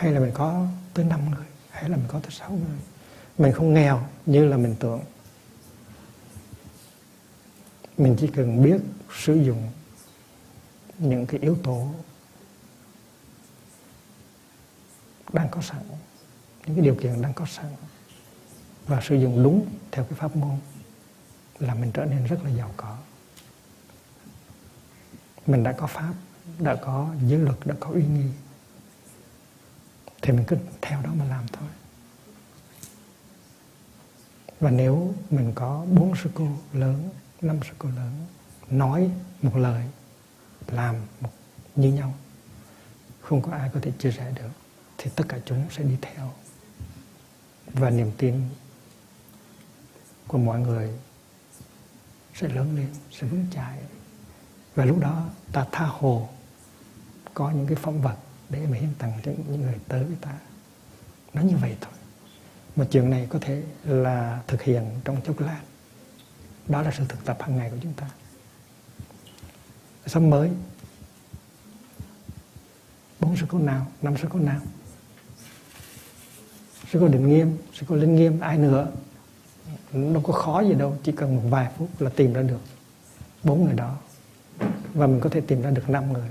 Hay 0.00 0.12
là 0.12 0.20
mình 0.20 0.30
có 0.34 0.66
tới 0.94 1.04
năm 1.04 1.30
người, 1.30 1.46
hay 1.70 1.88
là 1.90 1.96
mình 1.96 2.06
có 2.08 2.18
tới 2.18 2.30
sáu 2.30 2.50
người. 2.50 2.78
Mình 3.38 3.52
không 3.52 3.74
nghèo 3.74 4.08
như 4.26 4.44
là 4.44 4.56
mình 4.56 4.76
tưởng. 4.80 5.00
Mình 7.98 8.16
chỉ 8.20 8.26
cần 8.26 8.62
biết 8.62 8.80
sử 9.14 9.34
dụng 9.34 9.70
những 10.98 11.26
cái 11.26 11.40
yếu 11.40 11.56
tố 11.62 11.88
đang 15.32 15.48
có 15.50 15.62
sẵn, 15.62 15.82
những 16.66 16.76
cái 16.76 16.84
điều 16.84 16.94
kiện 16.94 17.22
đang 17.22 17.32
có 17.32 17.46
sẵn, 17.46 17.66
và 18.86 19.00
sử 19.00 19.16
dụng 19.16 19.42
đúng 19.44 19.66
theo 19.90 20.04
cái 20.04 20.18
pháp 20.18 20.36
môn 20.36 20.58
là 21.58 21.74
mình 21.74 21.90
trở 21.92 22.04
nên 22.04 22.24
rất 22.26 22.44
là 22.44 22.50
giàu 22.50 22.74
có. 22.76 22.96
Mình 25.46 25.62
đã 25.62 25.72
có 25.72 25.86
pháp, 25.86 26.14
đã 26.58 26.74
có 26.74 27.14
giới 27.26 27.38
luật, 27.38 27.58
đã 27.64 27.74
có 27.80 27.90
uy 27.90 28.02
nghi 28.04 28.30
thì 30.22 30.32
mình 30.32 30.44
cứ 30.46 30.56
theo 30.80 31.02
đó 31.02 31.10
mà 31.18 31.24
làm 31.24 31.46
thôi. 31.52 31.68
Và 34.60 34.70
nếu 34.70 35.14
mình 35.30 35.52
có 35.54 35.86
bốn 35.90 36.16
sư 36.16 36.30
cô 36.34 36.48
lớn, 36.72 37.10
năm 37.40 37.58
sư 37.62 37.74
cô 37.78 37.88
lớn, 37.88 38.26
nói 38.70 39.10
một 39.42 39.56
lời, 39.56 39.84
làm 40.66 40.96
một, 41.20 41.30
như 41.76 41.92
nhau, 41.92 42.14
không 43.20 43.42
có 43.42 43.52
ai 43.52 43.70
có 43.74 43.80
thể 43.82 43.92
chia 43.98 44.12
sẻ 44.12 44.32
được, 44.36 44.50
thì 44.98 45.10
tất 45.16 45.24
cả 45.28 45.38
chúng 45.44 45.66
sẽ 45.70 45.82
đi 45.82 45.96
theo. 46.02 46.32
Và 47.66 47.90
niềm 47.90 48.12
tin 48.18 48.42
của 50.26 50.38
mọi 50.38 50.60
người 50.60 50.90
sẽ 52.34 52.48
lớn 52.48 52.76
lên, 52.76 52.88
sẽ 53.10 53.26
vững 53.26 53.46
chãi. 53.54 53.78
Và 54.74 54.84
lúc 54.84 54.98
đó 55.00 55.28
ta 55.52 55.66
tha 55.72 55.84
hồ 55.86 56.28
có 57.34 57.50
những 57.50 57.66
cái 57.66 57.76
phẩm 57.76 58.00
vật 58.00 58.16
để 58.50 58.66
mà 58.70 58.76
hiến 58.76 58.90
tặng 58.98 59.12
cho 59.24 59.32
những 59.48 59.62
người 59.62 59.74
tới 59.88 60.04
với 60.04 60.16
ta. 60.20 60.34
Nó 61.34 61.42
như 61.42 61.56
vậy 61.56 61.76
thôi. 61.80 61.92
Một 62.76 62.84
chuyện 62.90 63.10
này 63.10 63.26
có 63.30 63.38
thể 63.38 63.62
là 63.84 64.42
thực 64.46 64.62
hiện 64.62 64.84
trong 65.04 65.20
chốc 65.22 65.40
lát. 65.40 65.60
Đó 66.68 66.82
là 66.82 66.92
sự 66.98 67.04
thực 67.08 67.24
tập 67.24 67.36
hàng 67.40 67.56
ngày 67.56 67.70
của 67.70 67.76
chúng 67.82 67.92
ta. 67.92 68.10
Sống 70.06 70.30
mới. 70.30 70.50
Bốn 73.20 73.36
sự 73.36 73.46
cố 73.48 73.58
nào? 73.58 73.86
Năm 74.02 74.14
sự 74.22 74.28
cố 74.30 74.38
nào? 74.38 74.60
Sự 76.92 76.98
cố 77.00 77.08
định 77.08 77.28
nghiêm, 77.28 77.58
sự 77.74 77.86
cố 77.88 77.96
linh 77.96 78.16
nghiêm, 78.16 78.40
ai 78.40 78.58
nữa? 78.58 78.92
Nó 79.92 80.20
có 80.22 80.32
khó 80.32 80.60
gì 80.60 80.74
đâu, 80.74 80.98
chỉ 81.02 81.12
cần 81.12 81.36
một 81.36 81.42
vài 81.44 81.70
phút 81.78 82.00
là 82.00 82.10
tìm 82.16 82.32
ra 82.32 82.42
được 82.42 82.60
bốn 83.44 83.64
người 83.64 83.74
đó. 83.74 83.96
Và 84.94 85.06
mình 85.06 85.20
có 85.20 85.30
thể 85.30 85.40
tìm 85.40 85.62
ra 85.62 85.70
được 85.70 85.88
năm 85.88 86.12
người. 86.12 86.28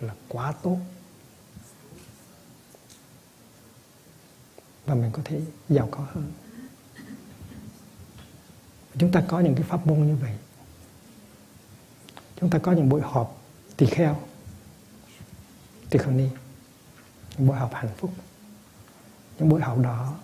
Là 0.00 0.14
quá 0.28 0.52
tốt. 0.62 0.78
Và 4.88 4.94
mình 4.94 5.10
có 5.12 5.22
thể 5.24 5.40
giàu 5.68 5.88
có 5.90 6.06
hơn. 6.12 6.32
Chúng 8.98 9.12
ta 9.12 9.22
có 9.28 9.40
những 9.40 9.54
cái 9.54 9.62
pháp 9.62 9.86
môn 9.86 10.06
như 10.06 10.16
vậy. 10.16 10.34
Chúng 12.40 12.50
ta 12.50 12.58
có 12.58 12.72
những 12.72 12.88
buổi 12.88 13.00
họp 13.00 13.42
tỳ 13.76 13.86
kheo 13.86 14.20
tỳ 15.90 15.98
kheo 15.98 16.10
ni, 16.10 16.28
những 17.38 17.48
buổi 17.48 17.56
họp 17.56 17.74
hạnh 17.74 17.94
phúc. 17.96 18.10
Những 19.38 19.48
buổi 19.48 19.60
họp 19.60 19.78
đó 19.78 20.14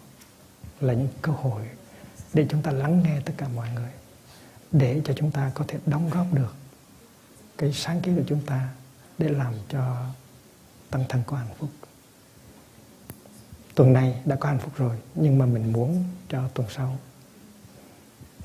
là 0.81 0.93
những 0.95 1.09
cơ 1.23 1.33
hội 1.33 1.69
để 2.33 2.47
chúng 2.51 2.63
ta 2.63 2.73
lắng 2.73 3.03
nghe 3.03 3.21
tất 3.25 3.33
cả 3.37 3.49
mọi 3.49 3.69
người, 3.75 3.91
để 4.73 5.01
cho 5.05 5.15
chúng 5.17 5.31
ta 5.31 5.53
có 5.55 5.65
thể 5.69 5.79
đóng 5.87 6.11
góp 6.11 6.27
được 6.33 6.55
cái 7.59 7.73
sáng 7.73 8.01
kiến 8.01 8.17
của 8.17 8.25
chúng 8.27 8.47
ta 8.47 8.69
để 9.19 9.29
làm 9.29 9.55
cho 9.69 10.07
tăng 10.91 11.05
thân 11.09 11.23
có 11.27 11.37
hạnh 11.37 11.55
phúc 11.59 11.71
tuần 13.75 13.93
này 13.93 14.21
đã 14.25 14.37
có 14.37 14.49
hạnh 14.49 14.59
phúc 14.59 14.73
rồi, 14.77 14.97
nhưng 15.15 15.39
mà 15.39 15.47
mình 15.47 15.73
muốn 15.73 16.05
cho 16.29 16.49
tuần 16.55 16.69
sau 16.71 16.99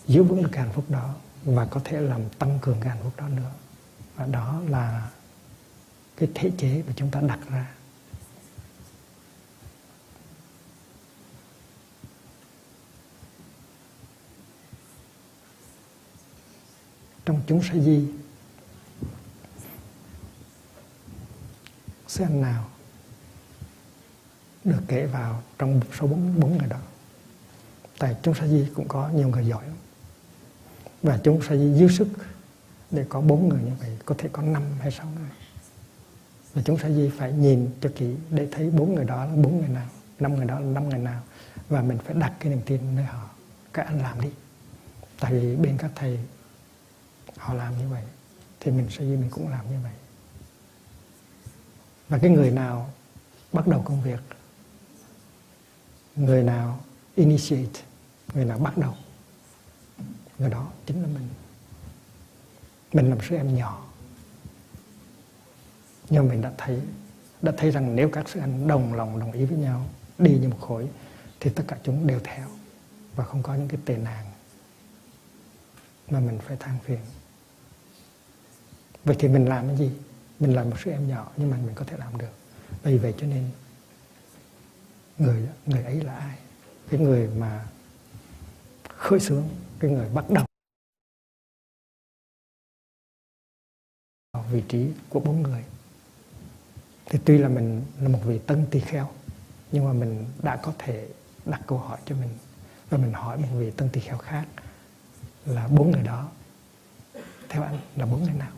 giữ 0.08 0.24
vững 0.24 0.44
được 0.44 0.50
cái 0.52 0.64
hạnh 0.64 0.74
phúc 0.74 0.86
đó 0.90 1.16
và 1.44 1.66
có 1.66 1.82
thể 1.84 2.02
làm 2.02 2.30
tăng 2.30 2.60
cường 2.62 2.78
cái 2.80 2.90
hạnh 2.90 3.04
phúc 3.04 3.14
đó 3.18 3.28
nữa. 3.28 3.52
Và 4.16 4.26
đó 4.26 4.62
là 4.68 5.10
cái 6.18 6.30
thể 6.36 6.52
chế 6.58 6.84
mà 6.88 6.94
chúng 6.96 7.12
ta 7.12 7.22
đặt 7.22 7.40
ra. 7.50 7.72
Trong 17.26 17.42
chúng 17.48 17.64
sa 17.64 17.74
di 17.74 18.08
xem 22.08 22.42
nào? 22.42 22.70
Được 24.70 24.82
kể 24.88 25.06
vào 25.06 25.44
trong 25.58 25.82
số 26.00 26.08
bốn 26.08 26.40
bốn 26.40 26.58
người 26.58 26.68
đó. 26.68 26.80
Tại 28.00 28.16
chúng 28.24 28.36
sa 28.36 28.48
di 28.48 28.68
cũng 28.76 28.88
có 28.88 29.10
nhiều 29.10 29.30
người 29.30 29.48
giỏi 29.48 29.64
và 31.04 31.20
chúng 31.24 31.42
sa 31.42 31.56
di 31.56 31.74
dư 31.74 31.88
sức 31.88 32.08
để 32.92 33.06
có 33.10 33.22
bốn 33.22 33.50
người 33.50 33.62
như 33.62 33.72
vậy, 33.80 33.98
có 34.06 34.16
thể 34.18 34.30
có 34.32 34.42
năm 34.42 34.64
hay 34.80 34.92
sáu 34.92 35.08
người. 35.08 35.30
Và 36.54 36.62
chúng 36.66 36.78
sa 36.78 36.90
di 36.90 37.12
phải 37.18 37.32
nhìn 37.32 37.70
cho 37.82 37.90
kỹ 37.96 38.16
để 38.30 38.48
thấy 38.52 38.70
bốn 38.70 38.96
người 38.96 39.06
đó 39.06 39.26
là 39.26 39.36
bốn 39.36 39.60
người 39.60 39.70
nào, 39.70 39.88
năm 40.20 40.36
người 40.36 40.46
đó 40.46 40.60
là 40.60 40.66
năm 40.66 40.90
người 40.90 41.00
nào. 41.00 41.22
Và 41.70 41.82
mình 41.82 41.98
phải 42.06 42.14
đặt 42.14 42.34
cái 42.40 42.50
niềm 42.50 42.62
tin 42.66 42.96
nơi 42.96 43.06
họ, 43.06 43.30
các 43.74 43.86
anh 43.86 44.02
làm 44.02 44.22
đi. 44.22 44.30
Tại 45.20 45.32
vì 45.32 45.56
bên 45.56 45.78
các 45.78 45.92
thầy, 45.96 46.20
họ 47.38 47.54
làm 47.54 47.78
như 47.78 47.90
vậy, 47.90 48.04
thì 48.60 48.72
mình 48.72 48.88
sẽ 48.90 49.04
mình 49.04 49.30
cũng 49.30 49.48
làm 49.48 49.70
như 49.70 49.78
vậy. 49.84 49.94
Và 52.10 52.18
cái 52.18 52.32
người 52.32 52.52
nào 52.52 52.90
bắt 53.54 53.68
đầu 53.68 53.82
công 53.86 54.02
việc 54.02 54.20
người 56.20 56.44
nào 56.44 56.80
initiate, 57.16 57.82
người 58.34 58.46
nào 58.46 58.60
bắt 58.60 58.78
đầu, 58.78 58.94
người 60.40 60.50
đó 60.50 60.72
chính 60.86 61.02
là 61.02 61.08
mình. 61.08 61.30
Mình 62.94 63.10
làm 63.10 63.18
sư 63.30 63.36
em 63.36 63.56
nhỏ. 63.56 63.86
Nhưng 66.10 66.30
mình 66.30 66.42
đã 66.42 66.52
thấy 66.58 66.82
đã 67.42 67.52
thấy 67.58 67.72
rằng 67.72 67.96
nếu 67.96 68.10
các 68.10 68.30
sư 68.30 68.40
anh 68.40 68.68
đồng 68.68 68.94
lòng, 68.94 69.20
đồng 69.20 69.32
ý 69.32 69.46
với 69.46 69.58
nhau, 69.58 69.86
đi 70.18 70.40
như 70.40 70.50
một 70.50 70.60
khối, 70.62 70.88
thì 71.40 71.50
tất 71.50 71.64
cả 71.68 71.78
chúng 71.84 72.08
đều 72.08 72.20
theo 72.24 72.48
và 73.16 73.26
không 73.26 73.44
có 73.44 73.56
những 73.56 73.68
cái 73.68 73.80
tệ 73.86 73.98
nạn 73.98 74.26
mà 76.10 76.20
mình 76.20 76.40
phải 76.48 76.58
than 76.58 76.78
phiền. 76.84 77.00
Vậy 79.04 79.16
thì 79.20 79.28
mình 79.28 79.46
làm 79.46 79.68
cái 79.68 79.78
gì? 79.78 79.92
Mình 80.40 80.56
là 80.56 80.64
một 80.64 80.76
sư 80.84 80.92
em 80.92 81.08
nhỏ, 81.08 81.32
nhưng 81.38 81.50
mà 81.52 81.58
mình 81.58 81.76
có 81.76 81.86
thể 81.86 81.98
làm 81.98 82.18
được. 82.18 82.34
Vì 82.84 82.98
vậy 82.98 83.14
cho 83.18 83.28
nên 83.28 83.50
người 85.20 85.50
người 85.66 85.84
ấy 85.84 86.02
là 86.02 86.16
ai? 86.16 86.38
Cái 86.90 87.00
người 87.00 87.28
mà 87.28 87.68
khơi 88.98 89.20
sướng, 89.20 89.50
cái 89.80 89.92
người 89.92 90.10
bắt 90.10 90.26
đầu. 90.30 90.46
Vị 94.52 94.64
trí 94.68 94.92
của 95.10 95.20
bốn 95.20 95.44
người. 95.44 95.64
Thì 97.06 97.20
tuy 97.26 97.38
là 97.38 97.50
mình 97.50 97.86
là 98.02 98.10
một 98.10 98.20
vị 98.26 98.40
tân 98.48 98.66
tỳ 98.72 98.80
kheo 98.80 99.12
nhưng 99.72 99.86
mà 99.86 99.94
mình 99.94 100.26
đã 100.44 100.60
có 100.64 100.74
thể 100.78 101.10
đặt 101.46 101.62
câu 101.68 101.78
hỏi 101.78 102.00
cho 102.06 102.16
mình. 102.16 102.30
Và 102.90 102.98
mình 102.98 103.14
hỏi 103.14 103.38
một 103.38 103.48
vị 103.52 103.72
tân 103.72 103.90
tỳ 103.90 104.00
kheo 104.02 104.18
khác 104.18 104.46
là 105.46 105.68
bốn 105.68 105.92
người 105.92 106.04
đó 106.04 106.32
theo 107.50 107.64
anh 107.64 107.80
là 107.96 108.06
bốn 108.06 108.24
người 108.24 108.34
nào? 108.34 108.52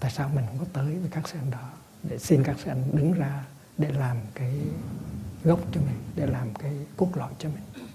Tại 0.00 0.10
sao 0.10 0.28
mình 0.28 0.44
không 0.46 0.58
có 0.58 0.64
tới 0.72 0.98
với 0.98 1.10
các 1.10 1.28
sư 1.28 1.38
anh 1.38 1.50
đó 1.50 1.70
để 2.02 2.18
xin 2.18 2.44
các 2.44 2.56
sư 2.58 2.70
anh 2.70 2.96
đứng 2.96 3.12
ra 3.12 3.44
để 3.78 3.92
làm 3.92 4.16
cái 4.34 4.60
gốc 5.44 5.60
cho 5.72 5.80
mình 5.80 6.02
để 6.16 6.26
làm 6.26 6.54
cái 6.54 6.72
cốt 6.96 7.08
lõi 7.14 7.30
cho 7.38 7.48
mình. 7.48 7.86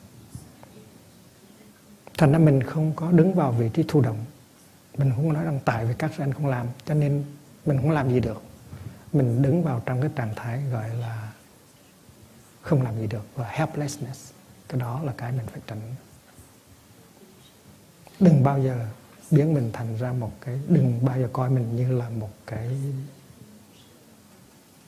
Thành 2.18 2.32
ra 2.32 2.38
mình 2.40 2.64
không 2.64 2.94
có 2.96 3.12
đứng 3.12 3.34
vào 3.34 3.52
vị 3.52 3.70
trí 3.74 3.84
thụ 3.88 4.02
động. 4.02 4.26
Mình 4.98 5.12
không 5.16 5.34
nói 5.34 5.44
rằng 5.44 5.60
tại 5.66 5.86
vì 5.86 5.94
các 5.98 6.12
sư 6.18 6.24
anh 6.24 6.34
không 6.34 6.48
làm 6.48 6.68
cho 6.86 6.94
nên 6.94 7.24
mình 7.66 7.78
không 7.78 7.92
làm 7.92 8.10
gì 8.10 8.20
được. 8.20 8.44
Mình 9.14 9.42
đứng 9.42 9.64
vào 9.64 9.82
trong 9.86 10.02
cái 10.02 10.10
trạng 10.16 10.36
thái 10.36 10.64
gọi 10.72 10.90
là 10.90 11.32
không 12.62 12.82
làm 12.82 12.98
gì 13.00 13.08
được 13.08 13.26
và 13.36 13.50
helplessness. 13.50 14.32
Cái 14.70 14.80
đó 14.80 15.04
là 15.04 15.14
cái 15.18 15.32
mình 15.32 15.46
phải 15.52 15.62
tránh. 15.68 15.82
Đừng 18.20 18.44
bao 18.44 18.64
giờ 18.64 18.88
biến 19.32 19.54
mình 19.54 19.70
thành 19.74 19.98
ra 19.98 20.14
một 20.14 20.32
cái 20.42 20.60
đừng 20.68 21.06
bao 21.06 21.20
giờ 21.20 21.30
coi 21.34 21.50
mình 21.50 21.76
như 21.76 21.98
là 21.98 22.10
một 22.10 22.32
cái 22.46 22.68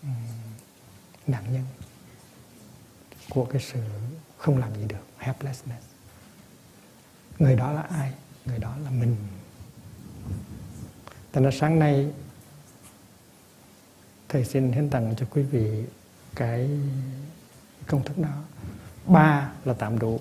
um, 0.03 0.09
nạn 1.27 1.43
nhân 1.53 1.63
của 3.29 3.45
cái 3.45 3.61
sự 3.61 3.79
không 4.37 4.57
làm 4.57 4.75
gì 4.75 4.85
được, 4.87 5.05
helplessness. 5.17 5.85
Người 7.39 7.55
đó 7.55 7.71
là 7.71 7.81
ai? 7.81 8.13
Người 8.45 8.59
đó 8.59 8.75
là 8.83 8.89
mình. 8.89 9.15
Tại 11.31 11.43
ra 11.43 11.51
sáng 11.51 11.79
nay, 11.79 12.13
thầy 14.29 14.45
xin 14.45 14.71
hiến 14.71 14.89
tặng 14.89 15.13
cho 15.17 15.25
quý 15.29 15.43
vị 15.43 15.83
cái 16.35 16.69
công 17.87 18.03
thức 18.03 18.17
đó. 18.17 18.43
Ba 19.05 19.51
là 19.65 19.73
tạm 19.73 19.99
đủ, 19.99 20.19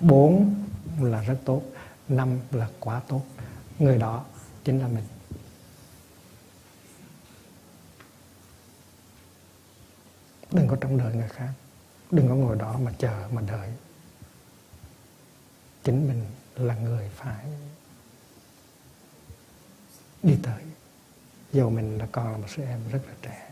bốn 0.00 0.54
là 1.00 1.22
rất 1.22 1.38
tốt, 1.44 1.62
năm 2.08 2.38
là 2.50 2.68
quá 2.80 3.00
tốt. 3.08 3.22
Người 3.78 3.98
đó 3.98 4.24
chính 4.64 4.80
là 4.80 4.88
mình. 4.88 5.04
Đừng 10.52 10.68
có 10.68 10.76
trông 10.80 10.98
đợi 10.98 11.14
người 11.14 11.28
khác 11.28 11.52
đừng 12.10 12.28
có 12.28 12.34
ngồi 12.34 12.56
đó 12.56 12.78
mà 12.82 12.92
chờ, 12.98 13.28
mà 13.32 13.42
đợi. 13.42 13.68
Chính 15.84 16.08
mình 16.08 16.26
là 16.54 16.74
người 16.74 17.10
phải 17.14 17.46
đi 20.22 20.38
tới. 20.42 20.62
Dù 21.52 21.70
mình 21.70 21.98
là 21.98 22.06
còn 22.12 22.32
là 22.32 22.38
một 22.38 22.46
sư 22.48 22.62
em 22.62 22.80
rất 22.92 23.00
là 23.06 23.14
trẻ. 23.22 23.47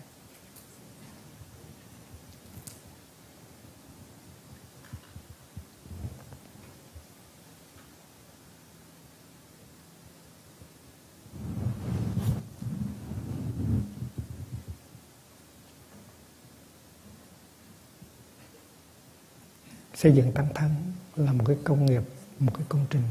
Xây 20.06 20.14
dựng 20.14 20.32
tăng 20.32 20.48
thân 20.54 20.74
là 21.16 21.32
một 21.32 21.44
cái 21.46 21.56
công 21.64 21.86
nghiệp, 21.86 22.02
một 22.38 22.52
cái 22.54 22.66
công 22.68 22.86
trình, 22.90 23.02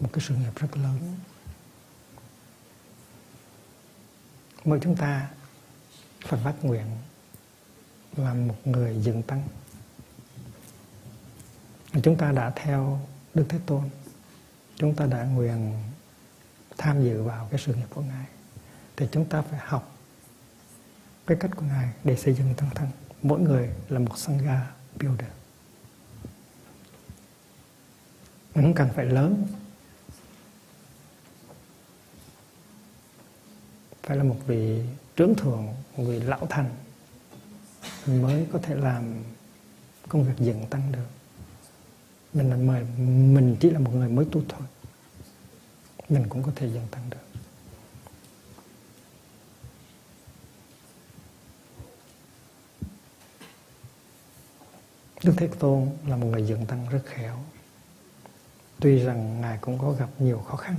một 0.00 0.08
cái 0.12 0.24
sự 0.28 0.34
nghiệp 0.34 0.50
rất 0.56 0.76
lớn. 0.76 1.16
Mỗi 4.64 4.80
chúng 4.82 4.96
ta 4.96 5.30
phải 6.26 6.40
phát 6.44 6.54
nguyện 6.62 6.86
làm 8.16 8.48
một 8.48 8.54
người 8.64 8.96
dựng 9.02 9.22
tăng. 9.22 9.42
Chúng 12.02 12.16
ta 12.16 12.32
đã 12.32 12.52
theo 12.56 13.00
đức 13.34 13.46
thế 13.48 13.58
tôn. 13.66 13.90
Chúng 14.76 14.94
ta 14.94 15.06
đã 15.06 15.24
nguyện 15.24 15.82
tham 16.78 17.04
dự 17.04 17.22
vào 17.22 17.48
cái 17.50 17.60
sự 17.64 17.74
nghiệp 17.74 17.88
của 17.90 18.02
ngài. 18.02 18.26
Thì 18.96 19.08
chúng 19.12 19.24
ta 19.24 19.42
phải 19.42 19.60
học 19.62 19.96
cái 21.26 21.36
cách 21.40 21.50
của 21.56 21.66
ngài 21.66 21.88
để 22.04 22.16
xây 22.16 22.34
dựng 22.34 22.54
tăng 22.54 22.70
thân. 22.74 22.88
Mỗi 23.22 23.40
người 23.40 23.70
là 23.88 23.98
một 23.98 24.18
sangha 24.18 24.70
builder 25.00 25.30
nó 28.54 28.62
không 28.62 28.74
cần 28.74 28.88
phải 28.94 29.04
lớn. 29.04 29.46
Phải 34.02 34.16
là 34.16 34.24
một 34.24 34.36
vị 34.46 34.82
trưởng 35.16 35.34
thượng, 35.34 35.66
một 35.96 36.04
vị 36.04 36.20
lão 36.20 36.46
thành 36.50 36.70
mới 38.06 38.46
có 38.52 38.58
thể 38.62 38.74
làm 38.74 39.22
công 40.08 40.24
việc 40.24 40.34
dựng 40.38 40.66
tăng 40.70 40.92
được. 40.92 41.06
Mình 42.32 42.50
là 42.50 42.56
mời, 42.56 42.84
mình 43.34 43.56
chỉ 43.60 43.70
là 43.70 43.78
một 43.78 43.90
người 43.94 44.08
mới 44.08 44.26
tu 44.32 44.42
thôi. 44.48 44.68
Mình 46.08 46.26
cũng 46.28 46.42
có 46.42 46.52
thể 46.56 46.66
dựng 46.66 46.86
tăng 46.90 47.10
được. 47.10 47.18
Đức 55.24 55.34
Thế 55.36 55.48
Tôn 55.58 55.90
là 56.06 56.16
một 56.16 56.26
người 56.26 56.46
dựng 56.46 56.66
tăng 56.66 56.88
rất 56.88 57.02
khéo 57.04 57.38
tuy 58.84 58.98
rằng 58.98 59.40
ngài 59.40 59.58
cũng 59.58 59.78
có 59.78 59.92
gặp 59.92 60.08
nhiều 60.18 60.38
khó 60.38 60.56
khăn, 60.56 60.76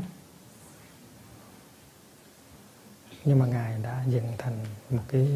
nhưng 3.24 3.40
mà 3.40 3.46
ngài 3.46 3.80
đã 3.80 4.04
dựng 4.08 4.34
thành 4.38 4.66
một 4.90 5.04
cái 5.08 5.28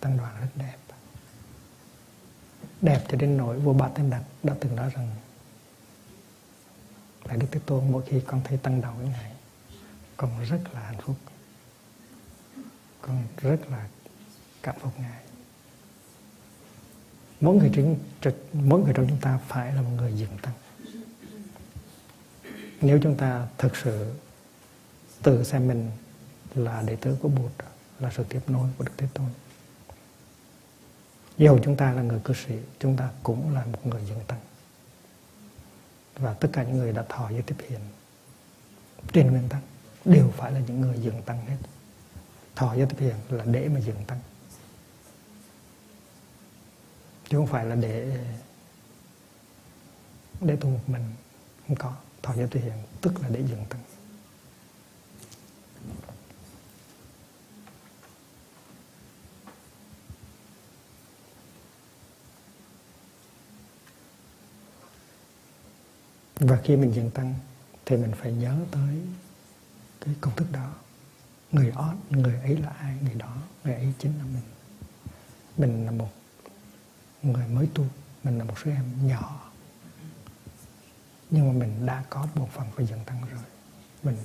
tăng 0.00 0.16
đoàn 0.16 0.36
rất 0.40 0.48
đẹp. 0.54 0.76
Đẹp 2.80 3.04
cho 3.08 3.16
đến 3.16 3.36
nỗi 3.36 3.58
vua 3.58 3.72
ba 3.72 3.88
tên 3.88 4.10
đặt 4.10 4.22
đã 4.42 4.54
từng 4.60 4.76
nói 4.76 4.90
rằng 4.94 5.10
là 7.24 7.36
đức 7.36 7.46
thế 7.50 7.60
tôn 7.66 7.92
mỗi 7.92 8.02
khi 8.06 8.20
con 8.26 8.40
thấy 8.44 8.58
tăng 8.58 8.80
đầu 8.80 8.92
với 8.98 9.06
ngài, 9.06 9.32
con 10.16 10.44
rất 10.44 10.60
là 10.72 10.80
hạnh 10.80 11.00
phúc, 11.00 11.16
con 13.00 13.22
rất 13.36 13.58
là 13.70 13.88
cảm 14.62 14.74
phục 14.80 15.00
ngài. 15.00 15.22
Mỗi 17.40 17.56
người 17.56 17.70
trong, 17.74 17.96
mỗi 18.52 18.80
người 18.80 18.92
trong 18.96 19.06
chúng 19.08 19.20
ta 19.20 19.38
phải 19.48 19.72
là 19.72 19.82
một 19.82 19.90
người 19.96 20.12
dựng 20.12 20.38
tăng 20.42 20.54
nếu 22.82 22.98
chúng 23.02 23.16
ta 23.16 23.46
thực 23.58 23.76
sự 23.76 24.12
tự 25.22 25.44
xem 25.44 25.68
mình 25.68 25.90
là 26.54 26.82
đệ 26.82 26.96
tử 26.96 27.16
của 27.22 27.28
Bụt, 27.28 27.52
là 27.98 28.12
sự 28.16 28.24
tiếp 28.28 28.40
nối 28.46 28.68
của 28.78 28.84
Đức 28.84 28.92
Thế 28.96 29.06
Tôn. 29.14 29.26
Dù 31.38 31.58
chúng 31.64 31.76
ta 31.76 31.92
là 31.92 32.02
người 32.02 32.20
cư 32.24 32.34
sĩ, 32.34 32.54
chúng 32.78 32.96
ta 32.96 33.10
cũng 33.22 33.54
là 33.54 33.64
một 33.64 33.86
người 33.86 34.04
dân 34.04 34.20
tăng 34.26 34.40
và 36.14 36.34
tất 36.34 36.48
cả 36.52 36.62
những 36.62 36.78
người 36.78 36.92
đã 36.92 37.04
thọ 37.08 37.30
giới 37.30 37.42
tiếp 37.42 37.56
hiện 37.68 37.80
trên 39.12 39.30
nguyên 39.30 39.48
tắc 39.48 39.60
đều 40.04 40.30
phải 40.36 40.52
là 40.52 40.60
những 40.60 40.80
người 40.80 40.98
dừng 40.98 41.22
tăng 41.22 41.46
hết. 41.46 41.56
Thọ 42.54 42.74
giới 42.74 42.86
tiếp 42.86 42.96
hiện 42.98 43.16
là 43.28 43.44
để 43.44 43.68
mà 43.68 43.80
dừng 43.80 44.04
tăng 44.06 44.20
chứ 47.28 47.36
không 47.38 47.46
phải 47.46 47.64
là 47.64 47.74
để 47.74 48.18
để 50.40 50.56
tu 50.56 50.68
một 50.68 50.80
mình, 50.86 51.02
không 51.68 51.76
có 51.76 51.94
thọ 52.22 52.34
giới 52.36 52.48
tiếp 52.48 52.60
hiện, 52.62 52.78
tức 53.00 53.20
là 53.20 53.28
để 53.28 53.40
dừng 53.40 53.64
tăng 53.68 53.80
và 66.40 66.60
khi 66.64 66.76
mình 66.76 66.92
dừng 66.94 67.10
tăng 67.10 67.34
thì 67.86 67.96
mình 67.96 68.12
phải 68.20 68.32
nhớ 68.32 68.56
tới 68.70 69.02
cái 70.00 70.14
công 70.20 70.36
thức 70.36 70.46
đó. 70.52 70.74
Người 71.52 71.70
ót 71.70 71.94
người 72.10 72.40
ấy 72.40 72.56
là 72.56 72.68
ai, 72.68 72.96
người 73.02 73.14
đó, 73.14 73.36
người 73.64 73.74
ấy 73.74 73.92
chính 73.98 74.18
là 74.18 74.24
mình. 74.24 74.42
Mình 75.56 75.86
là 75.86 75.90
một 75.90 76.08
người 77.22 77.48
mới 77.48 77.68
tu, 77.74 77.86
mình 78.24 78.38
là 78.38 78.44
một 78.44 78.54
số 78.64 78.70
em 78.70 79.08
nhỏ 79.08 79.51
nhưng 81.32 81.46
mà 81.48 81.52
mình 81.52 81.86
đã 81.86 82.04
có 82.10 82.26
một 82.34 82.48
phần 82.52 82.66
phải 82.76 82.86
dừng 82.86 83.04
tăng 83.06 83.20
rồi. 83.30 83.42
Mình 84.02 84.16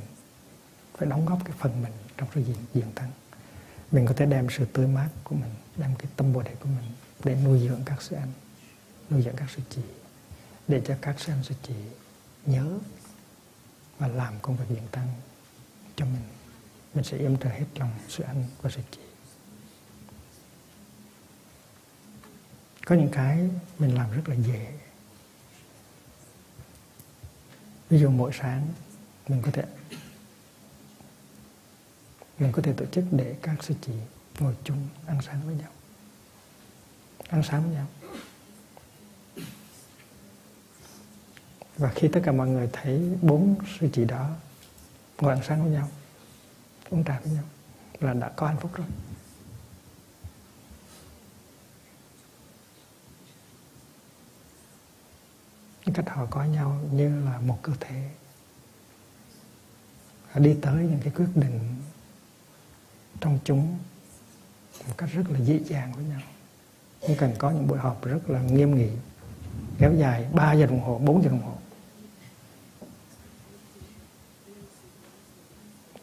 phải 0.98 1.10
đóng 1.10 1.26
góp 1.26 1.40
cái 1.46 1.56
phần 1.60 1.82
mình 1.82 1.94
trong 2.18 2.30
cái 2.34 2.44
diện, 2.44 2.58
diện 2.74 2.92
tăng 2.96 3.12
mình 3.92 4.06
có 4.06 4.14
thể 4.14 4.26
đem 4.26 4.48
sự 4.50 4.66
tươi 4.66 4.88
mát 4.88 5.10
của 5.24 5.36
mình 5.36 5.52
đem 5.76 5.96
cái 5.96 6.08
tâm 6.16 6.34
bồ 6.34 6.42
đề 6.42 6.56
của 6.56 6.70
mình 6.70 6.92
để 7.24 7.36
nuôi 7.36 7.60
dưỡng 7.60 7.82
các 7.86 8.02
sư 8.02 8.16
anh 8.16 8.32
nuôi 9.10 9.22
dưỡng 9.22 9.36
các 9.36 9.50
sư 9.56 9.62
chị 9.70 9.82
để 10.68 10.82
cho 10.86 10.98
các 11.02 11.20
sư 11.20 11.34
anh 11.34 11.44
sư 11.44 11.56
chị 11.64 11.74
nhớ 12.46 12.80
và 14.00 14.08
làm 14.08 14.34
công 14.42 14.58
việc 14.58 14.66
diện 14.70 14.88
tăng 14.92 15.08
cho 15.96 16.06
mình. 16.06 16.24
Mình 16.94 17.04
sẽ 17.04 17.18
yếm 17.18 17.38
trợ 17.38 17.50
hết 17.50 17.66
lòng 17.76 17.92
sự 18.08 18.24
anh 18.24 18.44
và 18.62 18.70
sự 18.70 18.82
chị. 18.92 19.00
Có 22.86 22.96
những 22.96 23.12
cái 23.12 23.50
mình 23.80 23.96
làm 23.96 24.12
rất 24.12 24.30
là 24.30 24.36
dễ 24.36 24.74
ví 27.90 28.00
dụ 28.00 28.10
mỗi 28.10 28.32
sáng 28.34 28.68
mình 29.28 29.42
có 29.42 29.52
thể, 29.52 29.64
mình 32.40 32.52
có 32.52 32.62
thể 32.62 32.74
tổ 32.74 32.86
chức 32.86 33.06
để 33.12 33.36
các 33.42 33.64
sư 33.64 33.74
chị 33.82 33.94
ngồi 34.40 34.56
chung 34.64 34.88
ăn 35.06 35.18
sáng 35.22 35.42
với 35.46 35.56
nhau. 35.56 35.70
Ăn 37.30 37.44
sáng 37.44 37.64
với 37.64 37.72
nhau. 37.72 37.88
Và 41.78 41.92
khi 41.96 42.08
tất 42.08 42.20
cả 42.24 42.32
mọi 42.32 42.48
người 42.48 42.70
thấy 42.74 43.12
bốn 43.22 43.56
sư 43.80 43.90
chị 43.94 44.06
đó 44.06 44.30
ngồi 45.18 45.34
ăn 45.34 45.44
sáng 45.48 45.64
với 45.64 45.72
nhau, 45.72 45.90
uống 46.90 47.04
trà 47.04 47.20
với 47.20 47.34
nhau 47.34 47.44
là 48.00 48.14
đã 48.14 48.30
có 48.30 48.48
hạnh 48.48 48.58
phúc 48.60 48.72
rồi. 48.74 48.88
Cách 55.94 56.10
họ 56.10 56.26
có 56.30 56.44
nhau 56.44 56.80
như 56.92 57.26
là 57.26 57.40
một 57.40 57.60
cơ 57.62 57.74
thể. 57.80 58.10
Họ 60.32 60.40
đi 60.40 60.56
tới 60.62 60.76
những 60.84 61.00
cái 61.04 61.14
quyết 61.16 61.30
định 61.36 61.60
trong 63.20 63.40
chúng 63.44 63.78
một 64.88 64.94
cách 64.98 65.10
rất 65.14 65.24
là 65.30 65.40
dễ 65.40 65.60
dàng 65.66 65.94
với 65.94 66.06
nhau. 66.06 66.22
Không 67.02 67.16
cần 67.18 67.34
có 67.38 67.52
những 67.52 67.68
buổi 67.68 67.78
họp 67.80 68.06
rất 68.06 68.30
là 68.30 68.42
nghiêm 68.42 68.76
nghị, 68.76 68.90
kéo 69.80 69.94
dài 69.98 70.28
3 70.34 70.54
giờ 70.54 70.66
đồng 70.66 70.82
hồ 70.82 71.00
4 71.00 71.24
giờ 71.24 71.30
đồng 71.30 71.42
hồ. 71.42 71.58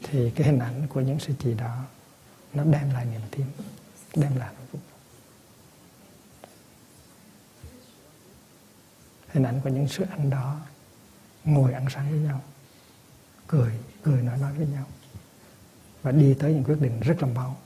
Thì 0.03 0.30
cái 0.30 0.47
hình 0.47 0.59
ảnh 0.59 0.87
của 0.89 1.01
những 1.01 1.18
sự 1.18 1.32
chỉ 1.39 1.55
đó 1.55 1.85
nó 2.55 2.64
đem 2.64 2.91
lại 2.91 3.05
niềm 3.05 3.20
tin, 3.30 3.47
đem 4.16 4.37
lại 4.37 4.55
hạnh 4.55 4.66
phúc. 4.72 4.80
Hình 9.35 9.43
ảnh 9.43 9.61
của 9.64 9.70
những 9.70 9.89
sự 9.89 10.05
anh 10.11 10.30
đó 10.30 10.61
ngồi 11.45 11.72
ăn 11.72 11.87
sáng 11.91 12.11
với 12.11 12.20
nhau, 12.20 12.43
cười 13.47 13.72
cười 14.03 14.22
nói 14.22 14.39
nói 14.39 14.53
với 14.53 14.66
nhau 14.66 14.87
và 16.03 16.12
đi 16.12 16.35
tới 16.35 16.53
những 16.53 16.64
quyết 16.64 16.80
định 16.80 17.01
rất 17.01 17.22
là 17.22 17.28
mau 17.28 17.57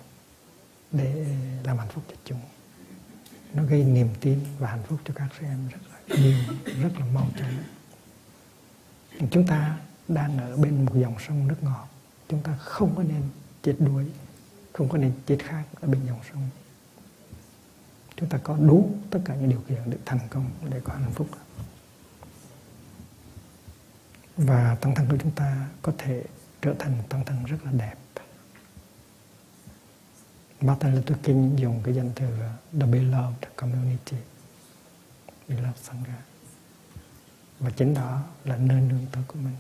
để 0.92 1.26
làm 1.64 1.78
hạnh 1.78 1.88
phúc 1.88 2.04
cho 2.08 2.16
chúng. 2.24 2.40
Nó 3.54 3.64
gây 3.64 3.84
niềm 3.84 4.08
tin 4.20 4.40
và 4.58 4.70
hạnh 4.70 4.82
phúc 4.88 4.98
cho 5.04 5.14
các 5.14 5.28
sư 5.40 5.46
em 5.46 5.68
rất 5.68 5.78
là 5.90 6.16
nhiều, 6.16 6.38
rất 6.82 6.90
là 6.98 7.06
mau 7.14 7.26
chóng. 7.38 7.62
Chúng 9.30 9.46
ta 9.46 9.78
đang 10.08 10.38
ở 10.38 10.56
bên 10.56 10.84
một 10.84 10.92
dòng 10.94 11.14
sông 11.26 11.48
nước 11.48 11.62
ngọt. 11.62 11.88
Chúng 12.28 12.42
ta 12.42 12.56
không 12.56 12.94
có 12.96 13.02
nên 13.02 13.22
chết 13.62 13.76
đuối, 13.78 14.06
không 14.72 14.88
có 14.88 14.98
nên 14.98 15.12
chết 15.26 15.38
khác 15.44 15.64
ở 15.80 15.88
bên 15.88 16.06
dòng 16.06 16.20
sông. 16.32 16.48
Chúng 18.16 18.28
ta 18.28 18.38
có 18.38 18.56
đủ 18.56 18.90
tất 19.10 19.20
cả 19.24 19.34
những 19.34 19.50
điều 19.50 19.60
kiện 19.68 19.78
để 19.86 19.98
thành 20.04 20.20
công, 20.30 20.50
để 20.70 20.80
có 20.84 20.92
hạnh 20.92 21.12
phúc 21.14 21.28
và 24.39 24.76
tăng 24.80 24.95
thân 24.95 25.07
của 25.11 25.16
chúng 25.20 25.30
ta 25.30 25.68
có 25.82 25.93
thể 25.99 26.24
trở 26.62 26.74
thành 26.78 26.99
một 26.99 27.05
tăng 27.09 27.24
thân 27.24 27.45
rất 27.45 27.57
là 27.64 27.72
đẹp. 27.72 27.95
Martin 30.61 30.95
Luther 30.95 31.18
King 31.22 31.59
dùng 31.59 31.80
cái 31.84 31.95
danh 31.95 32.11
từ 32.14 32.26
uh, 32.26 32.80
The 32.80 32.86
Beloved 32.86 33.49
Community, 33.57 34.16
Beloved 35.49 35.76
Sangha. 35.82 36.22
Và 37.61 37.70
chính 37.70 37.95
đó 37.95 38.22
là 38.45 38.57
nơi 38.57 38.80
nương 38.80 39.07
tựa 39.12 39.20
của 39.26 39.39
mình. 39.45 39.57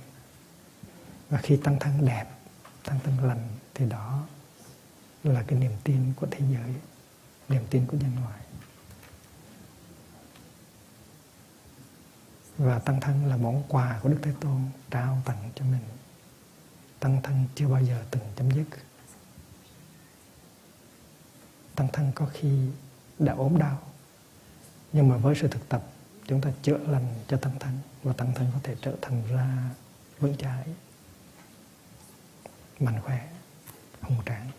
Và 1.30 1.38
khi 1.38 1.56
tăng 1.56 1.78
thân 1.78 2.06
đẹp, 2.06 2.26
tăng 2.84 3.00
thân 3.04 3.24
lành, 3.24 3.48
thì 3.74 3.88
đó 3.88 4.26
là 5.24 5.42
cái 5.46 5.58
niềm 5.58 5.72
tin 5.84 6.12
của 6.16 6.26
thế 6.30 6.38
giới, 6.52 6.74
niềm 7.48 7.62
tin 7.70 7.86
của 7.86 7.96
nhân 7.96 8.12
loại. 8.24 8.40
Và 12.58 12.78
tăng 12.78 13.00
thân 13.00 13.26
là 13.26 13.36
món 13.36 13.62
quà 13.68 13.98
của 14.02 14.08
đức 14.08 14.18
thế 14.22 14.32
tôn 14.40 14.60
trao 14.90 15.22
tặng 15.24 15.50
cho 15.54 15.64
mình. 15.64 15.82
Tăng 17.00 17.22
thân 17.22 17.44
chưa 17.54 17.68
bao 17.68 17.82
giờ 17.82 18.04
từng 18.10 18.22
chấm 18.36 18.50
dứt. 18.50 18.66
Tăng 21.74 21.88
thân 21.92 22.12
có 22.14 22.26
khi 22.32 22.68
đã 23.18 23.32
ốm 23.32 23.58
đau. 23.58 23.82
Nhưng 24.92 25.08
mà 25.08 25.16
với 25.16 25.34
sự 25.40 25.48
thực 25.48 25.68
tập, 25.68 25.82
chúng 26.26 26.40
ta 26.40 26.50
chữa 26.62 26.78
lành 26.78 27.14
cho 27.28 27.36
tăng 27.36 27.58
thân 27.58 27.78
và 28.02 28.12
tăng 28.12 28.34
thân 28.34 28.46
có 28.52 28.58
thể 28.62 28.76
trở 28.82 28.94
thành 29.02 29.22
ra 29.30 29.70
vững 30.18 30.36
chãi, 30.36 30.64
mạnh 32.80 33.00
khỏe, 33.04 33.28
hùng 34.00 34.18
tráng. 34.26 34.50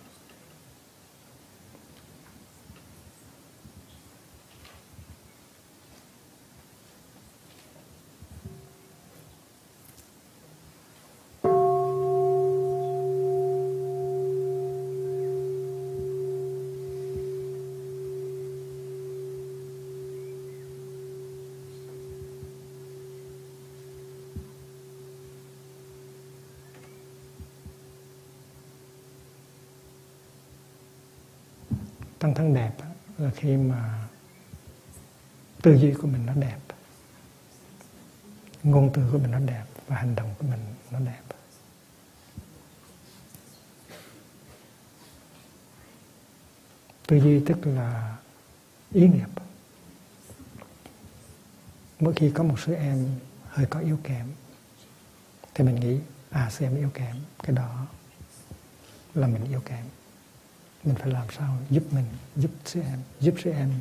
Tăng 32.20 32.34
thân 32.34 32.54
đẹp 32.54 32.72
là 33.18 33.32
khi 33.36 33.58
mà 33.58 34.08
tư 35.62 35.78
duy 35.78 35.94
của 35.94 36.08
mình 36.08 36.26
nó 36.26 36.34
đẹp. 36.34 36.60
Ngôn 38.64 38.92
từ 38.94 39.02
của 39.12 39.18
mình 39.18 39.32
nó 39.32 39.40
đẹp 39.40 39.64
và 39.88 39.96
hành 39.96 40.16
động 40.16 40.36
của 40.40 40.48
mình 40.48 40.60
nó 40.92 41.00
đẹp. 41.00 41.22
Tư 47.08 47.18
duy 47.18 47.44
tức 47.46 47.58
là 47.66 48.18
ý 48.92 49.08
nghiệp 49.08 49.30
mỗi 52.00 52.14
khi 52.16 52.32
có 52.32 52.44
một 52.44 52.60
số 52.60 52.74
em 52.74 53.20
hơi 53.48 53.66
có 53.70 53.80
yếu 53.80 54.00
kém, 54.04 54.28
thì 55.54 55.64
mình 55.64 55.76
nghĩ 55.76 56.00
à 56.30 56.50
sư 56.50 56.66
em 56.66 56.76
yếu 56.76 56.90
kém, 56.90 57.16
cái 57.44 57.56
đó 57.56 57.88
là 59.16 59.28
mình 59.28 59.46
yếu 59.50 59.62
kém 59.62 59.86
mình 60.84 60.96
phải 60.96 61.10
làm 61.12 61.28
sao 61.38 61.58
giúp 61.70 61.84
mình, 61.92 62.06
giúp 62.36 62.52
sư 62.66 62.82
em, 62.82 63.00
giúp 63.20 63.36
sư 63.44 63.52
em. 63.52 63.72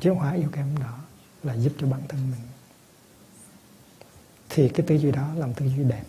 Chuyển 0.00 0.14
hóa 0.14 0.32
yêu 0.32 0.48
kém 0.52 0.78
đó 0.80 0.98
là 1.42 1.54
giúp 1.54 1.72
cho 1.78 1.86
bản 1.86 2.00
thân 2.08 2.30
mình. 2.30 2.40
Thì 4.48 4.68
cái 4.68 4.86
tư 4.86 4.94
duy 4.94 5.10
đó 5.10 5.34
làm 5.34 5.54
tư 5.54 5.66
duy 5.66 5.84
đẹp. 5.84 6.04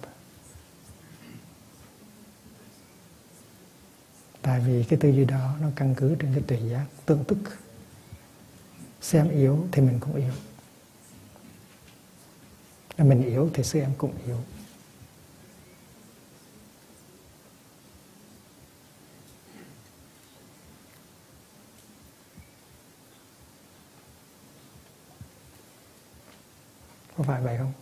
Tại 4.41 4.59
vì 4.59 4.83
cái 4.83 4.99
tư 4.99 5.09
duy 5.09 5.25
đó 5.25 5.55
nó 5.61 5.67
căn 5.75 5.95
cứ 5.95 6.15
trên 6.19 6.33
cái 6.33 6.43
tuệ 6.47 6.69
giác, 6.69 6.85
tương 7.05 7.23
tức. 7.23 7.37
Xem 9.01 9.29
yếu 9.29 9.67
thì 9.71 9.81
mình 9.81 9.99
cũng 9.99 10.15
yếu. 10.15 10.33
Mình 12.97 13.23
yếu 13.23 13.49
thì 13.53 13.63
sư 13.63 13.79
em 13.79 13.91
cũng 13.97 14.13
yếu. 14.25 14.37
Có 27.21 27.27
phải 27.27 27.41
vậy 27.41 27.57
không? 27.57 27.73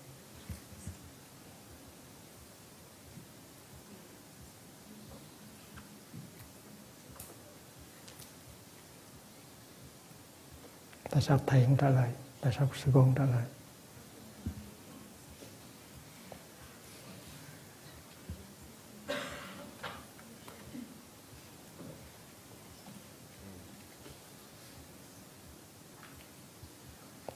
Tại 11.10 11.22
sao 11.22 11.40
thầy 11.48 11.66
không 11.66 11.78
trả 11.78 11.90
lời? 11.90 12.10
Tại 12.42 12.54
sao 12.58 12.70
sư 12.84 12.92
cô 12.94 13.02
không 13.02 13.16
trả 13.16 13.26
lời? 13.26 13.44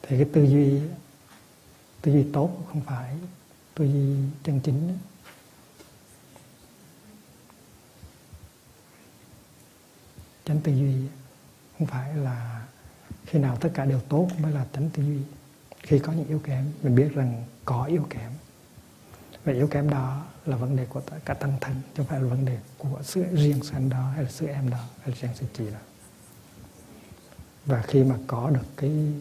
Thì 0.01 0.17
cái 0.17 0.25
tư 0.33 0.43
duy 0.43 0.92
tư 2.03 2.11
duy 2.11 2.25
tốt 2.33 2.65
không 2.67 2.81
phải 2.81 3.15
tư 3.75 3.85
duy 3.85 4.15
chân 4.43 4.59
chính. 4.59 4.97
Chánh 10.45 10.61
tư 10.61 10.71
duy 10.71 10.93
không 11.77 11.87
phải 11.87 12.15
là 12.15 12.65
khi 13.25 13.39
nào 13.39 13.57
tất 13.61 13.71
cả 13.73 13.85
đều 13.85 13.99
tốt 13.99 14.29
mới 14.39 14.51
là 14.51 14.65
chánh 14.73 14.89
tư 14.89 15.03
duy. 15.03 15.19
Khi 15.79 15.99
có 15.99 16.13
những 16.13 16.27
yếu 16.27 16.39
kém, 16.39 16.71
mình 16.81 16.95
biết 16.95 17.13
rằng 17.13 17.45
có 17.65 17.85
yếu 17.85 18.07
kém. 18.09 18.31
Và 19.43 19.53
yếu 19.53 19.67
kém 19.67 19.89
đó 19.89 20.25
là 20.45 20.57
vấn 20.57 20.75
đề 20.75 20.85
của 20.85 21.01
tất 21.01 21.17
cả 21.25 21.33
tăng 21.33 21.57
thân, 21.61 21.75
chứ 21.75 21.93
không 21.97 22.05
phải 22.05 22.21
là 22.21 22.27
vấn 22.27 22.45
đề 22.45 22.57
của 22.77 22.99
sự 23.03 23.23
riêng 23.33 23.63
sanh 23.63 23.89
đó 23.89 24.11
hay 24.15 24.23
là 24.23 24.29
sự 24.31 24.47
em 24.47 24.69
đó 24.69 24.77
hay 25.01 25.09
là 25.09 25.15
riêng 25.21 25.31
sự 25.35 25.45
chị 25.53 25.65
đó. 25.71 25.79
Và 27.65 27.81
khi 27.87 28.03
mà 28.03 28.15
có 28.27 28.49
được 28.49 28.67
cái 28.77 29.13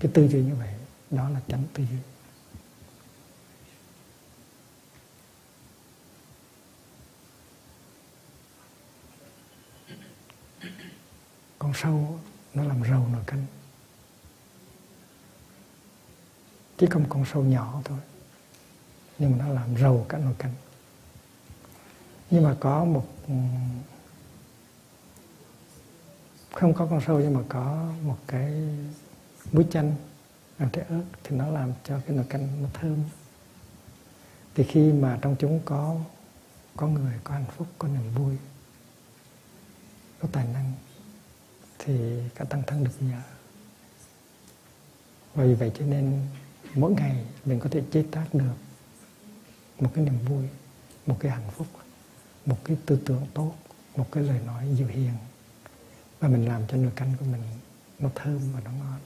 cái 0.00 0.12
tư 0.14 0.28
duy 0.28 0.42
như 0.42 0.54
vậy 0.54 0.74
đó 1.10 1.28
là 1.28 1.40
chánh 1.48 1.64
tư 1.74 1.84
duy 1.90 1.98
con 11.58 11.74
sâu, 11.74 12.20
nó 12.54 12.64
làm 12.64 12.82
rầu 12.84 13.08
nồi 13.12 13.22
canh. 13.26 13.46
Chỉ 16.78 16.86
không 16.90 17.04
con 17.08 17.24
sâu 17.32 17.42
nhỏ 17.42 17.80
thôi, 17.84 17.98
nhưng 19.18 19.30
mà 19.30 19.46
nó 19.46 19.52
làm 19.52 19.76
rầu 19.76 20.06
cả 20.08 20.18
nồi 20.18 20.34
canh. 20.38 20.52
Nhưng 22.30 22.44
mà 22.44 22.56
có 22.60 22.84
một, 22.84 23.08
không 26.52 26.74
có 26.74 26.86
con 26.90 27.00
sâu, 27.06 27.20
nhưng 27.20 27.34
mà 27.34 27.40
có 27.48 27.92
một 28.02 28.18
cái 28.26 28.52
muối 29.52 29.66
chanh 29.70 29.94
ăn 30.58 30.68
trái 30.72 30.84
ớt 30.88 31.04
thì 31.24 31.36
nó 31.36 31.50
làm 31.50 31.72
cho 31.84 32.00
cái 32.06 32.16
nồi 32.16 32.26
canh 32.28 32.62
nó 32.62 32.68
thơm. 32.74 33.04
Thì 34.54 34.64
khi 34.64 34.92
mà 34.92 35.18
trong 35.22 35.36
chúng 35.38 35.60
có 35.64 36.00
có 36.76 36.88
người, 36.88 37.14
có 37.24 37.34
hạnh 37.34 37.44
phúc, 37.56 37.66
có 37.78 37.88
niềm 37.88 38.14
vui, 38.14 38.36
có 40.18 40.28
tài 40.32 40.46
năng, 40.46 40.72
thì 41.78 42.20
cả 42.34 42.44
tăng 42.44 42.62
thân 42.66 42.84
được 42.84 42.90
nhờ. 43.00 43.20
Và 45.34 45.44
vì 45.44 45.54
vậy 45.54 45.72
cho 45.78 45.86
nên 45.86 46.26
mỗi 46.74 46.92
ngày 46.92 47.24
mình 47.44 47.60
có 47.60 47.68
thể 47.68 47.82
chế 47.92 48.04
tác 48.10 48.26
được 48.32 48.54
một 49.80 49.90
cái 49.94 50.04
niềm 50.04 50.18
vui, 50.28 50.48
một 51.06 51.16
cái 51.20 51.32
hạnh 51.32 51.50
phúc, 51.50 51.66
một 52.46 52.58
cái 52.64 52.76
tư 52.86 52.98
tưởng 53.06 53.26
tốt, 53.34 53.54
một 53.96 54.06
cái 54.12 54.24
lời 54.24 54.40
nói 54.46 54.68
dịu 54.74 54.86
hiền. 54.86 55.12
Và 56.20 56.28
mình 56.28 56.48
làm 56.48 56.62
cho 56.68 56.76
nồi 56.76 56.92
canh 56.96 57.12
của 57.20 57.24
mình 57.24 57.42
nó 57.98 58.10
thơm 58.14 58.38
và 58.52 58.60
nó 58.60 58.70
ngon. 58.70 59.00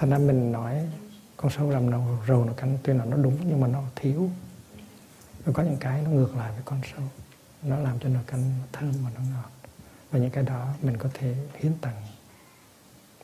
Thành 0.00 0.10
ra 0.10 0.18
mình 0.18 0.52
nói 0.52 0.88
con 1.36 1.50
sâu 1.50 1.70
làm 1.70 1.90
đầu, 1.90 2.18
rầu 2.28 2.44
nó 2.44 2.52
canh 2.52 2.78
tuy 2.82 2.94
là 2.94 3.04
nó 3.04 3.16
đúng 3.16 3.36
nhưng 3.48 3.60
mà 3.60 3.66
nó 3.66 3.82
thiếu. 3.96 4.30
Rồi 5.44 5.54
có 5.54 5.62
những 5.62 5.76
cái 5.80 6.02
nó 6.02 6.10
ngược 6.10 6.36
lại 6.36 6.52
với 6.52 6.62
con 6.64 6.80
sâu 6.92 7.02
nó 7.62 7.76
làm 7.76 7.98
cho 7.98 8.08
nồi 8.08 8.22
canh 8.26 8.54
thơm 8.72 8.92
và 9.04 9.10
nó 9.14 9.20
ngọt. 9.20 9.50
Và 10.10 10.18
những 10.18 10.30
cái 10.30 10.44
đó 10.44 10.68
mình 10.82 10.96
có 10.96 11.08
thể 11.14 11.34
hiến 11.54 11.72
tặng 11.80 12.02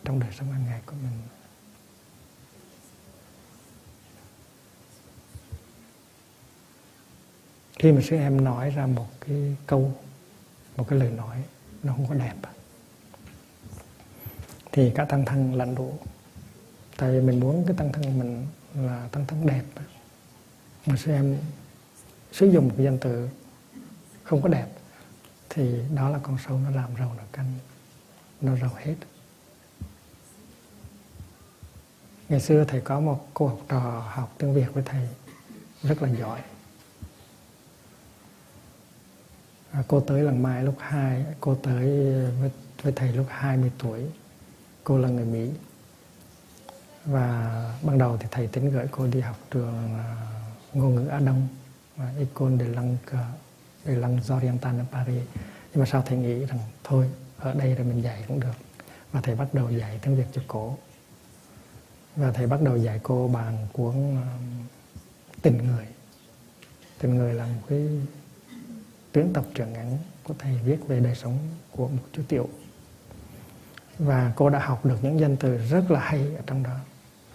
trong 0.04 0.20
đời 0.20 0.30
sống 0.38 0.52
hàng 0.52 0.64
ngày 0.66 0.80
của 0.86 0.92
mình. 0.92 1.22
Khi 7.78 7.92
mà 7.92 8.00
sư 8.00 8.16
em 8.16 8.44
nói 8.44 8.70
ra 8.70 8.86
một 8.86 9.08
cái 9.20 9.56
câu, 9.66 9.94
một 10.76 10.88
cái 10.88 10.98
lời 10.98 11.10
nói 11.10 11.42
nó 11.82 11.92
không 11.92 12.08
có 12.08 12.14
đẹp. 12.14 12.34
Thì 14.72 14.92
các 14.94 15.04
tăng 15.04 15.24
thân 15.24 15.54
lạnh 15.54 15.74
đủ 15.74 15.98
tại 16.96 17.10
vì 17.12 17.20
mình 17.20 17.40
muốn 17.40 17.64
cái 17.66 17.76
tăng 17.76 17.92
thân 17.92 18.18
mình 18.18 18.46
là 18.74 19.08
tăng 19.12 19.26
thân 19.26 19.46
đẹp. 19.46 19.62
Mà 20.86 20.96
xem 20.96 21.38
sử 22.32 22.46
dụng 22.46 22.68
một 22.68 22.74
cái 22.76 22.84
danh 22.84 22.98
từ 22.98 23.28
không 24.22 24.42
có 24.42 24.48
đẹp 24.48 24.66
thì 25.48 25.80
đó 25.94 26.08
là 26.08 26.18
con 26.22 26.38
sâu 26.46 26.58
nó 26.58 26.70
làm 26.70 26.90
rầu 26.98 27.14
nó 27.16 27.22
canh 27.32 27.52
nó 28.40 28.56
rầu 28.56 28.70
hết. 28.76 28.94
Ngày 32.28 32.40
xưa 32.40 32.64
thầy 32.64 32.80
có 32.80 33.00
một 33.00 33.28
cô 33.34 33.46
học 33.48 33.60
trò 33.68 34.04
học 34.14 34.34
tiếng 34.38 34.54
việt 34.54 34.66
với 34.74 34.82
thầy 34.86 35.08
rất 35.82 36.02
là 36.02 36.08
giỏi. 36.08 36.40
À, 39.70 39.82
cô 39.88 40.00
tới 40.00 40.22
lần 40.22 40.42
mai 40.42 40.64
lúc 40.64 40.76
2 40.78 41.24
cô 41.40 41.54
tới 41.54 41.86
với, 42.40 42.50
với 42.82 42.92
thầy 42.96 43.12
lúc 43.12 43.26
20 43.28 43.72
tuổi. 43.78 44.00
Cô 44.84 44.98
là 44.98 45.08
người 45.08 45.24
mỹ 45.24 45.50
và 47.06 47.52
ban 47.82 47.98
đầu 47.98 48.16
thì 48.20 48.26
thầy 48.30 48.46
tính 48.46 48.70
gửi 48.70 48.86
cô 48.90 49.06
đi 49.06 49.20
học 49.20 49.36
trường 49.50 49.94
à, 49.98 50.16
ngôn 50.72 50.94
ngữ 50.94 51.06
Á 51.08 51.18
Đông 51.18 51.48
và 51.96 52.12
Ecole 52.18 52.54
à, 52.54 52.58
de 52.58 52.74
Langue 52.74 52.98
de 53.86 53.94
Langue 53.94 54.36
Orientale 54.36 54.78
ở 54.78 54.84
Paris. 54.92 55.22
Nhưng 55.72 55.80
mà 55.80 55.86
sau 55.86 56.02
thầy 56.06 56.18
nghĩ 56.18 56.44
rằng, 56.44 56.58
thôi, 56.84 57.10
ở 57.38 57.54
đây 57.54 57.74
rồi 57.74 57.86
mình 57.86 58.02
dạy 58.02 58.24
cũng 58.28 58.40
được. 58.40 58.54
Và 59.12 59.20
thầy 59.20 59.34
bắt 59.34 59.54
đầu 59.54 59.70
dạy 59.70 59.98
tiếng 60.02 60.16
Việt 60.16 60.26
cho 60.32 60.42
cô. 60.48 60.78
Và 62.16 62.32
thầy 62.32 62.46
bắt 62.46 62.62
đầu 62.62 62.76
dạy 62.76 63.00
cô 63.02 63.28
bằng 63.28 63.66
cuốn 63.72 63.94
à, 64.16 64.26
tình 65.42 65.58
người. 65.58 65.86
Tình 66.98 67.14
người 67.14 67.34
là 67.34 67.46
một 67.46 67.62
cái 67.68 67.88
tuyến 69.12 69.32
tập 69.32 69.44
truyện 69.54 69.72
ngắn 69.72 69.98
của 70.24 70.34
thầy 70.38 70.60
viết 70.64 70.78
về 70.88 71.00
đời 71.00 71.14
sống 71.14 71.38
của 71.70 71.88
một 71.88 72.02
chú 72.12 72.22
tiểu. 72.28 72.48
Và 73.98 74.32
cô 74.36 74.50
đã 74.50 74.58
học 74.58 74.86
được 74.86 75.04
những 75.04 75.20
danh 75.20 75.36
từ 75.36 75.58
rất 75.58 75.90
là 75.90 76.00
hay 76.00 76.20
ở 76.20 76.42
trong 76.46 76.62
đó 76.62 76.76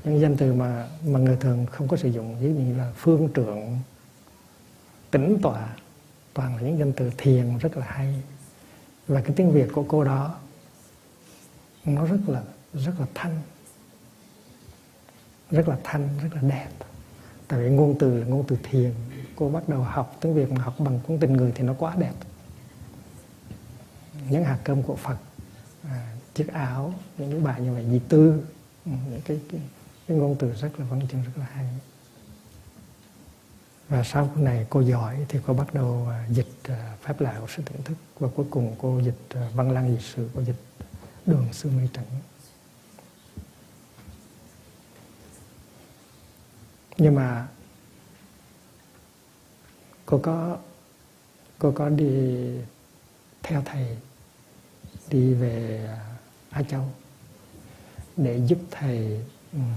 những 0.04 0.20
danh 0.20 0.38
từ 0.38 0.54
mà 0.54 0.88
mà 1.06 1.20
người 1.20 1.36
thường 1.36 1.66
không 1.66 1.88
có 1.88 1.98
sử 1.98 2.10
dụng 2.10 2.40
ví 2.40 2.54
dụ 2.54 2.60
như 2.60 2.78
là 2.78 2.92
phương 2.96 3.30
trưởng 3.34 3.80
tĩnh 5.12 5.38
tọa 5.42 5.76
toàn 6.34 6.56
là 6.56 6.62
những 6.62 6.80
danh 6.80 6.94
từ 6.94 7.12
thiền 7.18 7.58
rất 7.58 7.78
là 7.78 7.86
hay. 7.90 8.24
Và 9.08 9.22
cái 9.22 9.34
tiếng 9.36 9.52
việt 9.52 9.70
của 9.74 9.86
cô 9.88 10.04
đó 10.04 10.36
nó 11.86 12.06
rất 12.06 12.20
là 12.28 12.44
rất 12.74 13.00
là 13.00 13.06
thanh 13.14 13.42
rất 15.52 15.68
là 15.68 15.78
thanh 15.84 16.10
rất 16.24 16.30
là 16.34 16.42
đẹp. 16.42 16.70
Tại 17.48 17.60
vì 17.60 17.70
ngôn 17.70 17.96
từ 18.00 18.18
là 18.18 18.26
ngôn 18.26 18.46
từ 18.48 18.58
thiền. 18.64 18.94
Cô 19.36 19.50
bắt 19.50 19.70
đầu 19.70 19.82
học 19.82 20.18
tiếng 20.22 20.34
việt 20.34 20.52
mà 20.52 20.62
học 20.62 20.76
bằng 20.80 21.00
cuốn 21.08 21.20
tình 21.20 21.34
người 21.34 21.52
thì 21.56 21.64
nó 21.64 21.74
quá 21.74 21.96
đẹp. 21.98 22.14
Những 24.30 24.44
hạt 24.44 24.60
cơm 24.64 24.84
của 24.84 24.96
phật 24.96 25.18
à, 25.84 26.16
chiếc 26.34 26.54
áo 26.54 26.94
những 27.18 27.32
cái 27.32 27.40
bài 27.40 27.62
như 27.62 27.74
vậy 27.74 27.86
di 27.92 28.00
tư 28.00 28.44
những 28.86 29.22
cái, 29.26 29.40
cái 29.52 29.62
cái 30.12 30.20
ngôn 30.20 30.36
từ 30.40 30.52
rất 30.52 30.80
là 30.80 30.86
văn 30.86 31.08
chương 31.12 31.24
rất 31.24 31.32
là 31.36 31.46
hay. 31.46 31.66
Và 33.90 34.04
sau 34.04 34.30
này 34.36 34.66
cô 34.70 34.82
giỏi 34.82 35.26
thì 35.30 35.40
cô 35.48 35.54
bắt 35.54 35.74
đầu 35.74 36.08
à, 36.10 36.28
dịch 36.30 36.54
à, 36.64 36.98
pháp 37.02 37.22
lạ 37.22 37.42
sự 37.50 37.64
tỉnh 37.64 37.84
thức. 37.84 37.98
Và 38.20 38.28
cuối 38.36 38.46
cùng 38.50 38.76
cô 38.82 39.02
dịch 39.02 39.20
à, 39.30 39.50
văn 39.54 39.72
lang 39.72 39.92
dịch 39.92 40.02
sử 40.02 40.30
cô 40.36 40.42
dịch 40.44 40.56
đường 41.26 41.48
sư 41.52 41.70
mây 41.70 41.90
trận 41.94 42.06
nhưng 46.98 47.16
mà 47.16 47.48
cô 50.06 50.20
có 50.24 50.58
cô 51.60 51.72
có 51.72 51.90
đi 51.90 52.06
theo 53.44 53.62
thầy 53.66 53.98
đi 55.10 55.34
về 55.34 55.90
Á 56.50 56.64
Châu 56.64 56.90
để 58.18 58.42
giúp 58.48 58.60
thầy 58.72 59.20
um, 59.54 59.74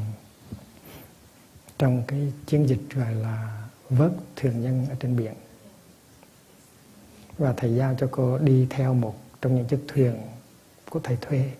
trong 1.84 2.02
cái 2.06 2.32
chiến 2.46 2.68
dịch 2.68 2.80
gọi 2.94 3.14
là 3.14 3.68
vớt 3.90 4.12
thuyền 4.36 4.62
nhân 4.62 4.86
ở 4.90 4.96
trên 5.00 5.16
biển. 5.16 5.34
Và 7.38 7.54
thầy 7.56 7.74
giao 7.74 7.94
cho 7.98 8.08
cô 8.10 8.38
đi 8.38 8.66
theo 8.70 8.94
một 8.94 9.14
trong 9.40 9.56
những 9.56 9.66
chiếc 9.66 9.80
thuyền 9.88 10.22
của 10.90 11.00
thầy 11.02 11.16
thuê 11.20 11.52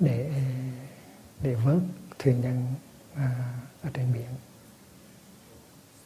để 0.00 0.30
để 1.42 1.54
vớt 1.54 1.78
thuyền 2.18 2.40
nhân 2.40 2.66
à, 3.14 3.54
ở 3.82 3.90
trên 3.94 4.12
biển. 4.12 4.28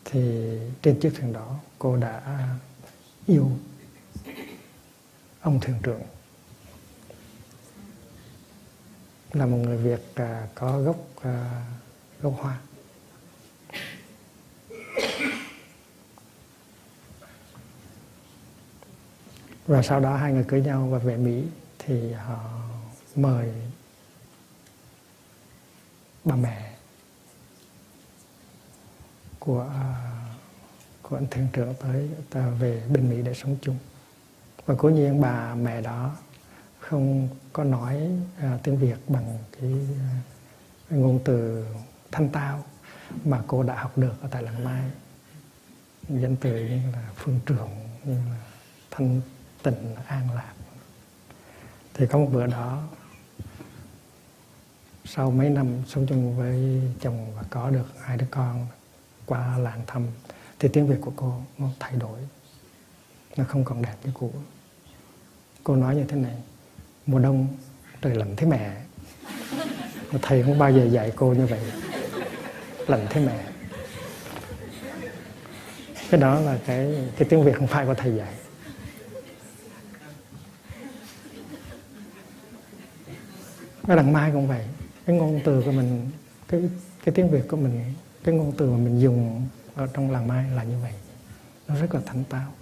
Thì 0.05 0.21
trên 0.83 1.01
chiếc 1.01 1.13
thuyền 1.17 1.33
đó 1.33 1.61
cô 1.79 1.97
đã 1.97 2.49
yêu 3.27 3.51
ông 5.41 5.61
thuyền 5.61 5.77
trưởng. 5.83 6.03
Là 9.33 9.47
một 9.47 9.57
người 9.57 9.77
Việt 9.77 10.01
à, 10.15 10.49
có 10.55 10.81
gốc 10.81 10.97
à, 11.23 11.67
gốc 12.23 12.35
Hoa. 12.37 12.59
Và 19.67 19.83
sau 19.83 20.01
đó 20.01 20.17
hai 20.17 20.33
người 20.33 20.45
cưới 20.45 20.61
nhau 20.61 20.89
và 20.91 20.99
về 20.99 21.17
Mỹ 21.17 21.45
thì 21.79 22.13
họ 22.13 22.39
mời 23.17 23.53
bà 26.25 26.37
mẹ 26.37 26.73
của 29.39 29.61
ờ, 29.61 29.95
của 31.03 31.17
anh 31.17 31.27
thuyền 31.31 31.49
trưởng 31.53 31.75
tới 31.81 32.09
ta 32.31 32.49
về 32.49 32.83
bên 32.89 33.11
Mỹ 33.11 33.23
để 33.23 33.35
sống 33.35 33.57
chung. 33.63 33.77
Và 34.67 34.75
cố 34.79 34.89
nhiên 34.89 35.21
bà 35.21 35.55
mẹ 35.55 35.81
đó 35.81 36.17
không 36.81 37.29
có 37.53 37.65
nói 37.65 38.11
uh, 38.39 38.63
tiếng 38.63 38.77
Việt 38.77 38.97
bằng 39.09 39.39
cái 39.61 39.73
uh, 40.91 40.99
ngôn 40.99 41.21
từ 41.25 41.67
thanh 42.13 42.29
tao 42.29 42.65
mà 43.25 43.43
cô 43.47 43.63
đã 43.63 43.83
học 43.83 43.99
được 43.99 44.15
ở 44.23 44.29
tại 44.31 44.43
làng 44.43 44.65
Mai. 44.65 44.83
Danh 46.09 46.37
từ 46.37 46.51
như 46.51 46.81
là 46.93 47.09
phương 47.17 47.41
trưởng 47.47 47.71
như 48.05 48.15
là 48.15 48.37
thanh 48.91 49.21
tịnh, 49.63 49.95
an 50.07 50.29
lạc. 50.35 50.53
Thì 51.95 52.07
có 52.07 52.19
một 52.19 52.29
bữa 52.33 52.47
đó, 52.47 52.83
sau 55.05 55.31
mấy 55.31 55.51
năm 55.51 55.67
sống 55.87 56.07
chung 56.09 56.37
với 56.37 56.83
chồng 57.01 57.35
và 57.37 57.43
có 57.51 57.71
được 57.71 57.87
hai 58.01 58.17
đứa 58.17 58.27
con 58.31 58.67
qua 59.27 59.59
làng 59.59 59.83
thăm, 59.87 60.07
thì 60.59 60.69
tiếng 60.73 60.87
Việt 60.87 60.99
của 61.01 61.13
cô 61.17 61.43
nó 61.59 61.69
thay 61.81 61.93
đổi. 61.93 62.21
Nó 63.37 63.45
không 63.45 63.65
còn 63.65 63.83
đẹp 63.83 63.95
như 64.05 64.11
cũ. 64.15 64.33
Cô 65.65 65.77
nói 65.77 65.97
như 65.97 66.05
thế 66.09 66.17
này, 66.17 66.37
mùa 67.07 67.19
đông 67.19 67.47
trời 68.03 68.15
lạnh 68.15 68.35
thế 68.37 68.47
mẹ. 68.47 68.83
Thầy 70.23 70.43
không 70.43 70.59
bao 70.59 70.73
giờ 70.73 70.85
dạy 70.85 71.13
cô 71.17 71.35
như 71.35 71.47
vậy 71.47 71.61
lành 72.89 73.07
thế 73.11 73.27
mẹ. 73.27 73.45
Cái 76.11 76.21
đó 76.21 76.41
là 76.41 76.59
cái 76.67 77.11
cái 77.17 77.29
tiếng 77.29 77.45
Việt 77.45 77.57
không 77.57 77.67
phải 77.67 77.87
của 77.87 77.95
thầy 77.95 78.17
dạy. 78.17 78.35
Cái 83.87 83.97
đằng 83.97 84.13
mai 84.13 84.31
cũng 84.33 84.49
vậy. 84.49 84.67
Cái 85.07 85.17
ngôn 85.17 85.41
từ 85.45 85.63
của 85.63 85.73
mình, 85.73 86.11
cái 86.49 86.71
cái 87.05 87.15
tiếng 87.15 87.31
việt 87.31 87.49
của 87.49 87.57
mình, 87.57 87.95
cái 88.25 88.35
ngôn 88.35 88.53
từ 88.59 88.71
mà 88.71 88.77
mình 88.77 89.01
dùng 89.01 89.47
ở 89.75 89.89
trong 89.95 90.11
làng 90.11 90.29
mai 90.29 90.51
là 90.51 90.65
như 90.65 90.79
vậy. 90.83 90.93
Nó 91.69 91.75
rất 91.75 91.95
là 91.95 92.01
thánh 92.07 92.25
táo 92.25 92.53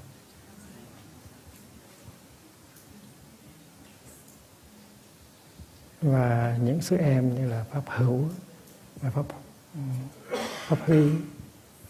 và 6.03 6.59
những 6.63 6.83
sư 6.83 6.97
em 6.97 7.35
như 7.35 7.49
là 7.49 7.65
pháp 7.73 7.83
hữu 7.87 8.25
và 9.01 9.11
pháp 9.11 9.25
phát 10.67 10.77
huy 10.87 11.11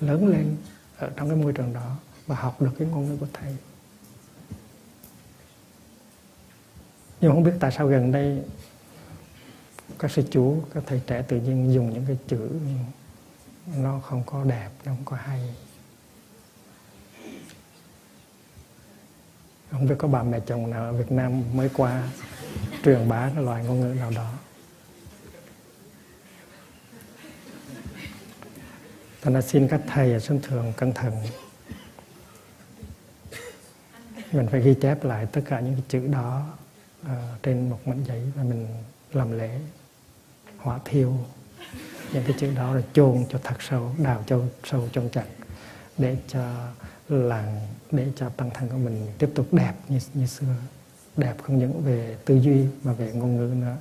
lớn 0.00 0.28
lên 0.28 0.56
ở 0.98 1.10
trong 1.16 1.28
cái 1.28 1.38
môi 1.38 1.52
trường 1.52 1.72
đó 1.72 1.96
và 2.26 2.36
học 2.36 2.62
được 2.62 2.72
cái 2.78 2.88
ngôn 2.88 3.06
ngữ 3.06 3.16
của 3.20 3.26
thầy. 3.32 3.56
Nhưng 7.20 7.32
không 7.32 7.42
biết 7.42 7.52
tại 7.60 7.72
sao 7.72 7.86
gần 7.86 8.12
đây 8.12 8.42
các 9.98 10.10
sư 10.10 10.22
chú, 10.30 10.62
các 10.74 10.82
thầy 10.86 11.02
trẻ 11.06 11.22
tự 11.22 11.40
nhiên 11.40 11.72
dùng 11.72 11.92
những 11.92 12.04
cái 12.06 12.18
chữ 12.28 12.50
nó 13.76 14.00
không 14.00 14.22
có 14.26 14.44
đẹp, 14.44 14.70
nó 14.84 14.92
không 14.92 15.04
có 15.04 15.16
hay. 15.16 15.54
Không 19.70 19.88
biết 19.88 19.94
có 19.98 20.08
bà 20.08 20.22
mẹ 20.22 20.40
chồng 20.46 20.70
nào 20.70 20.84
ở 20.84 20.92
Việt 20.92 21.12
Nam 21.12 21.42
mới 21.56 21.70
qua 21.74 22.08
truyền 22.84 23.08
bá 23.08 23.30
cái 23.34 23.44
loại 23.44 23.64
ngôn 23.64 23.80
ngữ 23.80 23.94
nào 23.94 24.10
đó. 24.10 24.32
Thành 29.26 29.34
ra 29.34 29.40
xin 29.40 29.68
các 29.68 29.80
thầy 29.86 30.12
ở 30.12 30.18
xuân 30.18 30.40
thường 30.42 30.72
cẩn 30.76 30.92
thận. 30.92 31.12
Mình 34.32 34.46
phải 34.50 34.60
ghi 34.60 34.74
chép 34.74 35.04
lại 35.04 35.26
tất 35.26 35.40
cả 35.48 35.60
những 35.60 35.72
cái 35.72 35.82
chữ 35.88 36.06
đó 36.06 36.46
uh, 37.02 37.08
trên 37.42 37.70
một 37.70 37.88
mảnh 37.88 38.04
giấy 38.04 38.22
và 38.36 38.42
mình 38.42 38.66
làm 39.12 39.38
lễ 39.38 39.50
hỏa 40.58 40.78
thiêu 40.84 41.12
những 42.12 42.24
cái 42.26 42.36
chữ 42.38 42.54
đó 42.56 42.74
là 42.74 42.82
chôn 42.92 43.24
cho 43.28 43.38
thật 43.42 43.56
sâu 43.60 43.94
đào 43.98 44.24
cho 44.26 44.40
sâu 44.64 44.88
trong 44.92 45.08
chặt 45.08 45.26
để 45.98 46.16
cho 46.28 46.68
làng 47.08 47.60
để 47.90 48.06
cho 48.16 48.30
bản 48.36 48.50
thân 48.54 48.68
của 48.68 48.78
mình 48.78 49.06
tiếp 49.18 49.30
tục 49.34 49.46
đẹp 49.52 49.74
như 49.88 49.98
như 50.14 50.26
xưa. 50.26 50.54
Đẹp 51.16 51.34
không 51.42 51.58
những 51.58 51.82
về 51.84 52.16
tư 52.24 52.34
duy 52.34 52.64
mà 52.82 52.92
về 52.92 53.12
ngôn 53.12 53.36
ngữ 53.36 53.54
nữa. 53.54 53.76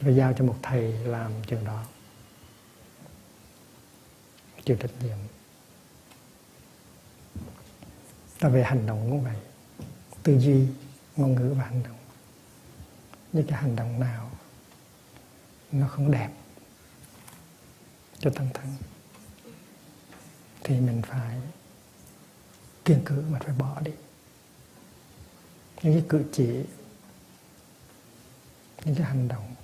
Và 0.00 0.10
giao 0.10 0.32
cho 0.32 0.44
một 0.44 0.56
thầy 0.62 0.92
làm 0.92 1.32
trường 1.46 1.64
đó. 1.64 1.84
Chịu 4.64 4.76
trách 4.76 4.90
nhiệm. 5.02 5.18
Ta 8.38 8.48
về 8.48 8.64
hành 8.64 8.86
động 8.86 9.10
cũng 9.10 9.24
vậy 9.24 9.36
tư 10.22 10.38
duy, 10.38 10.66
ngôn 11.16 11.34
ngữ 11.34 11.54
và 11.58 11.64
hành 11.64 11.82
động. 11.82 11.96
Những 13.32 13.46
cái 13.46 13.62
hành 13.62 13.76
động 13.76 14.00
nào 14.00 14.30
nó 15.72 15.88
không 15.88 16.10
đẹp 16.10 16.30
cho 18.18 18.30
tâm 18.30 18.46
thân, 18.54 18.66
thì 20.64 20.80
mình 20.80 21.02
phải 21.02 21.40
kiên 22.84 23.02
cử 23.04 23.24
mà 23.30 23.38
phải 23.38 23.54
bỏ 23.54 23.80
đi. 23.80 23.92
Những 25.82 25.92
cái 25.92 26.04
cử 26.08 26.24
chỉ, 26.32 26.64
những 28.84 28.94
cái 28.94 29.06
hành 29.06 29.28
động 29.28 29.54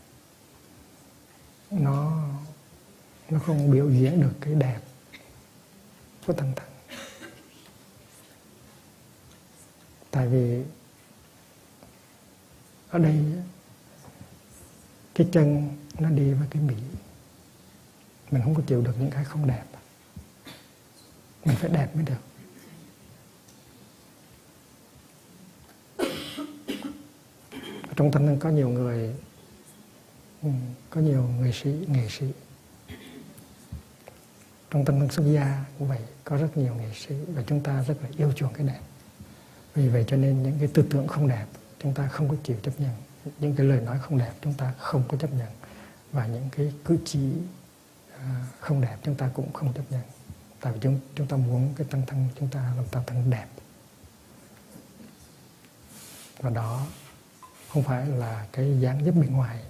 nó 1.70 2.28
nó 3.30 3.38
không 3.38 3.70
biểu 3.70 3.90
diễn 3.90 4.20
được 4.20 4.32
cái 4.40 4.54
đẹp 4.54 4.80
của 6.26 6.32
tăng 6.32 6.52
thân 6.56 6.68
tại 10.10 10.28
vì 10.28 10.62
ở 12.90 12.98
đây 12.98 13.24
cái 15.14 15.28
chân 15.32 15.76
nó 15.98 16.10
đi 16.10 16.32
với 16.32 16.48
cái 16.50 16.62
mỹ 16.62 16.74
mình 18.30 18.42
không 18.42 18.54
có 18.54 18.62
chịu 18.66 18.82
được 18.82 18.92
những 18.98 19.10
cái 19.10 19.24
không 19.24 19.46
đẹp. 19.46 19.64
Mình 21.44 21.56
phải 21.56 21.70
đẹp 21.70 21.88
mới 21.94 22.04
được. 22.04 22.16
Trong 27.96 28.12
thanh 28.12 28.38
có 28.38 28.50
nhiều 28.50 28.68
người 28.68 29.14
Ừ, 30.46 30.50
có 30.90 31.00
nhiều 31.00 31.28
người 31.38 31.52
sĩ, 31.52 31.70
nghệ 31.88 32.08
sĩ. 32.08 32.26
Trong 34.70 34.84
tâm 34.84 35.00
thân 35.00 35.08
xuất 35.10 35.24
gia 35.32 35.64
cũng 35.78 35.88
vậy, 35.88 36.00
có 36.24 36.36
rất 36.36 36.56
nhiều 36.56 36.74
nghệ 36.74 36.90
sĩ 36.94 37.14
và 37.14 37.42
chúng 37.46 37.60
ta 37.60 37.82
rất 37.82 37.94
là 38.02 38.08
yêu 38.16 38.32
chuộng 38.32 38.52
cái 38.52 38.66
đẹp. 38.66 38.80
Vì 39.74 39.88
vậy 39.88 40.04
cho 40.08 40.16
nên 40.16 40.42
những 40.42 40.58
cái 40.58 40.68
tư 40.74 40.86
tưởng 40.90 41.08
không 41.08 41.28
đẹp, 41.28 41.46
chúng 41.82 41.94
ta 41.94 42.08
không 42.08 42.28
có 42.28 42.36
chịu 42.44 42.56
chấp 42.62 42.80
nhận. 42.80 42.94
Những 43.38 43.56
cái 43.56 43.66
lời 43.66 43.80
nói 43.80 43.98
không 44.02 44.18
đẹp, 44.18 44.32
chúng 44.42 44.54
ta 44.54 44.74
không 44.78 45.02
có 45.08 45.16
chấp 45.16 45.32
nhận. 45.32 45.48
Và 46.12 46.26
những 46.26 46.48
cái 46.56 46.72
cử 46.84 46.98
chỉ 47.04 47.32
à, 48.18 48.46
không 48.60 48.80
đẹp, 48.80 48.96
chúng 49.02 49.14
ta 49.14 49.30
cũng 49.34 49.52
không 49.52 49.72
chấp 49.72 49.84
nhận. 49.90 50.02
Tại 50.60 50.72
vì 50.72 50.78
chúng 50.82 51.00
chúng 51.14 51.26
ta 51.26 51.36
muốn 51.36 51.74
cái 51.76 51.86
tăng 51.90 52.02
thân, 52.06 52.28
chúng 52.38 52.48
ta 52.48 52.72
làm 52.76 52.86
tăng 52.86 53.02
thân 53.06 53.30
đẹp. 53.30 53.46
Và 56.38 56.50
đó 56.50 56.86
không 57.68 57.82
phải 57.82 58.06
là 58.06 58.46
cái 58.52 58.80
dáng 58.80 59.04
dấp 59.04 59.14
bên 59.14 59.32
ngoài 59.32 59.62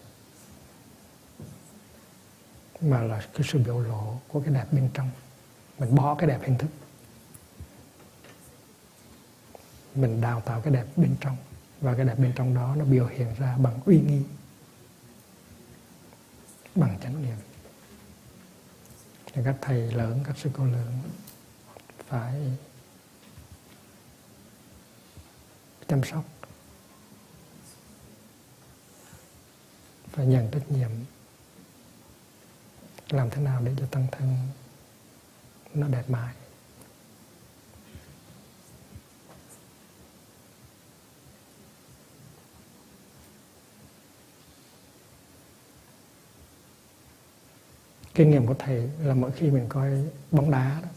mà 2.80 3.02
là 3.02 3.28
cái 3.32 3.42
sự 3.44 3.58
biểu 3.58 3.80
lộ 3.80 4.20
của 4.28 4.40
cái 4.40 4.54
đẹp 4.54 4.66
bên 4.72 4.90
trong. 4.94 5.10
Mình 5.78 5.94
bỏ 5.94 6.14
cái 6.14 6.28
đẹp 6.28 6.40
hình 6.42 6.58
thức. 6.58 6.70
Mình 9.94 10.20
đào 10.20 10.40
tạo 10.40 10.60
cái 10.60 10.72
đẹp 10.72 10.86
bên 10.96 11.16
trong. 11.20 11.36
Và 11.80 11.94
cái 11.96 12.04
đẹp 12.04 12.18
bên 12.18 12.32
trong 12.36 12.54
đó 12.54 12.76
nó 12.76 12.84
biểu 12.84 13.06
hiện 13.06 13.34
ra 13.38 13.56
bằng 13.56 13.80
uy 13.84 14.00
nghi. 14.00 14.22
Bằng 16.74 16.98
chánh 17.02 17.22
niệm. 17.22 17.36
Thì 19.32 19.42
các 19.44 19.56
thầy 19.60 19.92
lớn, 19.92 20.20
các 20.24 20.38
sư 20.38 20.50
cô 20.52 20.64
lớn 20.64 20.98
phải 22.08 22.58
chăm 25.88 26.04
sóc. 26.04 26.24
Phải 30.12 30.26
nhận 30.26 30.50
trách 30.50 30.70
nhiệm 30.70 30.90
làm 33.10 33.30
thế 33.30 33.42
nào 33.42 33.62
để 33.64 33.72
cho 33.80 33.86
tăng 33.86 34.06
thân 34.12 34.36
nó 35.74 35.88
đẹp 35.88 36.04
mãi? 36.08 36.34
Kinh 48.14 48.30
nghiệm 48.30 48.46
của 48.46 48.54
thầy 48.58 48.90
là 49.02 49.14
mỗi 49.14 49.30
khi 49.30 49.50
mình 49.50 49.66
coi 49.68 49.90
bóng 50.30 50.50
đá 50.50 50.80
đó, 50.82 50.88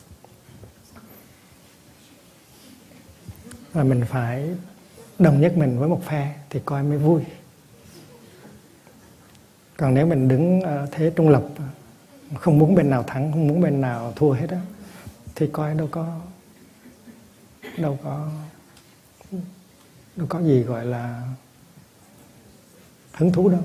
là 3.74 3.84
mình 3.84 4.04
phải 4.10 4.56
đồng 5.20 5.42
nhất 5.42 5.58
mình 5.58 5.80
với 5.80 5.90
một 5.90 6.02
phe 6.06 6.36
thì 6.50 6.62
coi 6.66 6.84
mới 6.84 6.98
vui. 6.98 7.22
Còn 9.78 9.94
nếu 9.94 10.08
mình 10.08 10.28
đứng 10.28 10.62
ở 10.62 10.88
thế 10.92 11.12
trung 11.16 11.30
lập 11.30 11.44
không 12.36 12.60
muốn 12.60 12.76
bên 12.76 12.90
nào 12.90 13.04
thắng 13.04 13.32
không 13.32 13.48
muốn 13.48 13.62
bên 13.62 13.82
nào 13.82 14.14
thua 14.16 14.32
hết 14.32 14.50
á. 14.50 14.62
Thì 15.36 15.48
coi 15.48 15.76
đâu 15.76 15.88
có 15.92 16.20
đâu 17.78 18.00
có 18.04 18.30
đâu 20.16 20.28
có 20.30 20.42
gì 20.42 20.64
gọi 20.64 20.86
là 20.86 21.24
hứng 23.14 23.32
thú 23.32 23.50
đâu. 23.50 23.62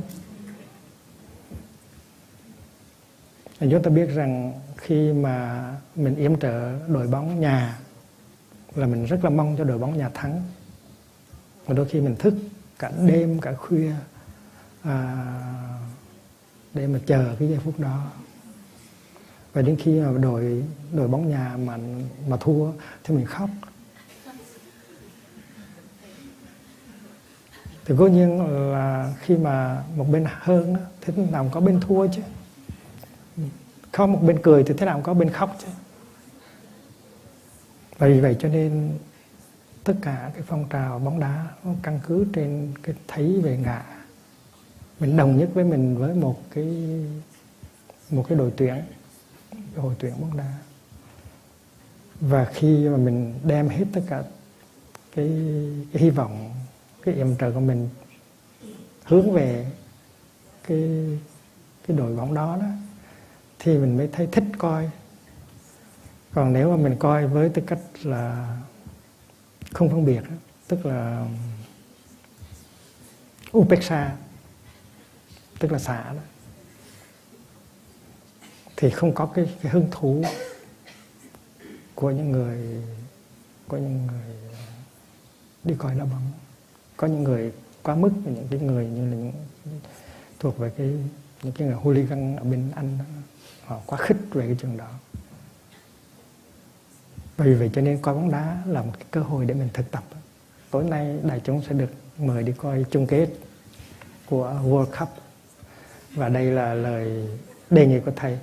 Chúng 3.60 3.82
ta 3.82 3.90
biết 3.90 4.06
rằng 4.06 4.60
khi 4.76 5.12
mà 5.12 5.68
mình 5.96 6.14
yểm 6.16 6.40
trợ 6.40 6.78
đội 6.88 7.06
bóng 7.06 7.40
nhà 7.40 7.78
là 8.74 8.86
mình 8.86 9.04
rất 9.04 9.24
là 9.24 9.30
mong 9.30 9.54
cho 9.58 9.64
đội 9.64 9.78
bóng 9.78 9.98
nhà 9.98 10.10
thắng. 10.14 10.42
Và 11.66 11.74
đôi 11.74 11.88
khi 11.88 12.00
mình 12.00 12.16
thức 12.16 12.34
cả 12.78 12.92
đêm 13.06 13.40
cả 13.40 13.54
khuya 13.54 13.92
à, 14.82 15.26
để 16.74 16.86
mà 16.86 16.98
chờ 17.06 17.36
cái 17.38 17.48
giây 17.48 17.58
phút 17.64 17.78
đó 17.78 18.10
và 19.54 19.62
đến 19.62 19.76
khi 19.76 19.98
ờ, 19.98 20.12
mà 20.12 20.18
đội 20.18 20.64
đội 20.92 21.08
bóng 21.08 21.30
nhà 21.30 21.56
mà 21.56 21.78
mà 22.28 22.36
thua, 22.36 22.72
thì 23.04 23.14
mình 23.14 23.26
khóc. 23.26 23.50
Thì 27.84 27.94
cố 27.98 28.06
nhiên 28.06 28.46
là 28.72 29.14
khi 29.20 29.36
mà 29.36 29.82
một 29.96 30.06
bên 30.12 30.24
hơn 30.28 30.76
thì 31.00 31.12
nào 31.30 31.50
có 31.52 31.60
bên 31.60 31.80
thua 31.80 32.06
chứ. 32.06 32.22
Không, 33.92 34.12
một 34.12 34.20
bên 34.22 34.38
cười 34.42 34.64
thì 34.64 34.74
thế 34.78 34.86
nào 34.86 34.94
cũng 34.94 35.04
có 35.04 35.14
bên 35.14 35.30
khóc 35.30 35.56
chứ. 35.60 35.66
Và 37.98 38.06
vì 38.06 38.20
vậy 38.20 38.36
cho 38.38 38.48
nên 38.48 38.98
tất 39.84 39.94
cả 40.02 40.30
cái 40.34 40.42
phong 40.46 40.68
trào 40.70 40.98
bóng 40.98 41.20
đá 41.20 41.46
nó 41.64 41.72
căn 41.82 42.00
cứ 42.06 42.26
trên 42.32 42.72
cái 42.82 42.94
thấy 43.08 43.40
về 43.42 43.56
ngã. 43.56 43.82
Mình 45.00 45.16
đồng 45.16 45.38
nhất 45.38 45.50
với 45.54 45.64
mình 45.64 45.96
với 45.98 46.14
một 46.14 46.42
cái 46.54 46.66
một 48.10 48.26
cái 48.28 48.38
đội 48.38 48.52
tuyển 48.56 48.82
hội 49.76 49.94
tuyển 49.98 50.20
bóng 50.20 50.36
đá. 50.36 50.58
Và 52.20 52.44
khi 52.54 52.88
mà 52.88 52.96
mình 52.96 53.34
đem 53.44 53.68
hết 53.68 53.84
tất 53.92 54.00
cả 54.08 54.22
cái, 55.16 55.28
cái 55.92 56.02
hy 56.02 56.10
vọng 56.10 56.54
cái 57.02 57.14
em 57.14 57.36
trợ 57.36 57.50
của 57.52 57.60
mình 57.60 57.88
hướng 59.04 59.32
về 59.32 59.70
cái 60.68 60.88
cái 61.86 61.96
đội 61.96 62.16
bóng 62.16 62.34
đó 62.34 62.56
đó 62.60 62.66
thì 63.58 63.78
mình 63.78 63.96
mới 63.96 64.08
thấy 64.12 64.28
thích 64.32 64.44
coi. 64.58 64.90
Còn 66.32 66.52
nếu 66.52 66.70
mà 66.70 66.76
mình 66.76 66.96
coi 66.98 67.26
với 67.26 67.48
tư 67.48 67.62
cách 67.66 67.80
là 68.02 68.56
không 69.72 69.90
phân 69.90 70.04
biệt 70.04 70.22
tức 70.68 70.86
là 70.86 71.26
upexa 73.56 74.16
tức 75.58 75.72
là 75.72 75.78
xả 75.78 76.12
đó 76.12 76.22
thì 78.84 78.90
không 78.90 79.14
có 79.14 79.26
cái, 79.26 79.50
cái 79.62 79.72
hứng 79.72 79.88
thú 79.90 80.24
của 81.94 82.10
những 82.10 82.32
người 82.32 82.58
của 83.68 83.76
những 83.76 84.06
người 84.06 84.36
đi 85.64 85.74
coi 85.78 85.94
đá 85.94 86.04
bóng. 86.04 86.32
Có 86.96 87.06
những 87.06 87.22
người 87.22 87.52
quá 87.82 87.94
mức 87.94 88.10
những 88.24 88.46
cái 88.50 88.60
người 88.60 88.86
như 88.86 89.10
là 89.10 89.16
những 89.16 89.32
thuộc 90.38 90.58
về 90.58 90.72
cái 90.76 90.86
những 91.42 91.52
cái 91.52 91.68
người 91.68 91.76
hooligan 91.76 92.36
ở 92.36 92.44
bên 92.44 92.70
anh 92.74 92.98
đó, 92.98 93.04
họ 93.64 93.80
quá 93.86 93.98
khích 93.98 94.16
về 94.30 94.46
cái 94.46 94.56
trường 94.60 94.76
đó. 94.76 94.88
Vì 97.36 97.54
vậy 97.54 97.70
cho 97.74 97.80
nên 97.80 98.02
coi 98.02 98.14
bóng 98.14 98.30
đá 98.30 98.62
là 98.66 98.82
một 98.82 98.92
cái 98.98 99.06
cơ 99.10 99.20
hội 99.20 99.46
để 99.46 99.54
mình 99.54 99.68
thực 99.72 99.90
tập. 99.90 100.04
Tối 100.70 100.84
nay 100.84 101.18
đại 101.22 101.40
chúng 101.44 101.62
sẽ 101.68 101.74
được 101.74 101.90
mời 102.18 102.42
đi 102.42 102.52
coi 102.56 102.84
chung 102.90 103.06
kết 103.06 103.28
của 104.26 104.60
World 104.64 104.98
Cup. 104.98 105.08
Và 106.10 106.28
đây 106.28 106.44
là 106.44 106.74
lời 106.74 107.28
đề 107.70 107.86
nghị 107.86 108.00
của 108.00 108.12
thầy 108.16 108.38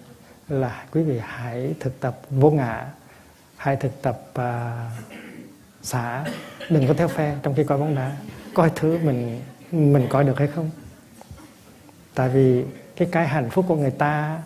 là 0.52 0.86
quý 0.92 1.04
vị 1.04 1.20
hãy 1.24 1.74
thực 1.80 2.00
tập 2.00 2.20
vô 2.30 2.52
ngã 2.52 2.88
hãy 3.58 3.76
thực 3.76 4.02
tập 4.02 4.22
uh, 4.32 4.44
xả. 5.82 6.26
Đừng 6.70 6.88
có 6.88 6.94
theo 6.94 7.08
phe 7.08 7.36
trong 7.44 7.54
khi 7.56 7.64
coi 7.64 7.78
bóng 7.78 7.96
đá. 7.96 8.16
Coi 8.54 8.72
thứ 8.76 8.98
mình 8.98 9.42
mình 9.72 10.08
coi 10.10 10.24
được 10.24 10.38
hay 10.38 10.48
không? 10.48 10.70
Tại 12.16 12.30
vì 12.30 12.66
cái 12.96 13.08
cái 13.12 13.28
hạnh 13.28 13.50
phúc 13.50 13.66
của 13.68 13.76
người 13.76 13.92
ta 13.92 14.44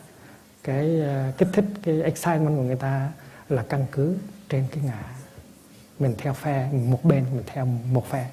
cái 0.63 1.01
uh, 1.01 1.37
kích 1.37 1.47
thích 1.53 1.65
cái 1.83 2.01
excitement 2.01 2.57
của 2.57 2.63
người 2.63 2.75
ta 2.75 3.09
là 3.49 3.63
căn 3.69 3.85
cứ 3.91 4.17
trên 4.49 4.65
cái 4.71 4.83
ngã. 4.83 5.03
Mình 5.99 6.15
theo 6.17 6.33
phe 6.33 6.69
một 6.71 7.03
bên 7.03 7.25
mình 7.33 7.43
theo 7.45 7.65
một 7.65 8.09
phe. 8.09 8.29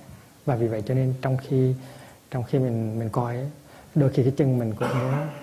Và 0.47 0.55
vì 0.55 0.69
vậy 0.69 0.83
cho 0.87 0.95
nên 0.95 1.15
trong 1.23 1.37
khi 1.37 1.75
trong 2.31 2.45
khi 2.45 2.59
mình 2.59 2.99
mình 2.99 3.09
coi 3.09 3.37
đôi 3.95 4.11
khi 4.11 4.23
cái 4.23 4.33
chân 4.37 4.59
mình 4.59 4.75
cũng 4.75 4.89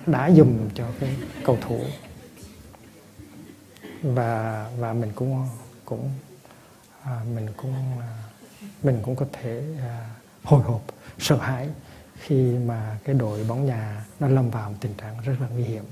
đá 0.05 0.31
dùm 0.31 0.69
cho 0.73 0.85
cái 0.99 1.15
cầu 1.45 1.57
thủ 1.61 1.79
và 4.01 4.69
và 4.77 4.93
mình 4.93 5.11
cũng 5.15 5.47
cũng 5.85 6.11
à, 7.03 7.21
mình 7.35 7.47
cũng 7.57 7.73
à, 7.99 8.23
mình 8.83 8.99
cũng 9.03 9.15
có 9.15 9.25
thể 9.33 9.63
à, 9.79 10.09
hồi 10.43 10.63
hộp 10.63 10.81
sợ 11.19 11.37
hãi 11.37 11.69
khi 12.15 12.57
mà 12.65 12.99
cái 13.03 13.15
đội 13.15 13.43
bóng 13.43 13.65
nhà 13.65 14.05
nó 14.19 14.27
lâm 14.27 14.49
vào 14.49 14.69
một 14.69 14.75
tình 14.79 14.93
trạng 14.93 15.17
rất 15.23 15.33
là 15.41 15.47
nguy 15.47 15.63
hiểm. 15.63 15.83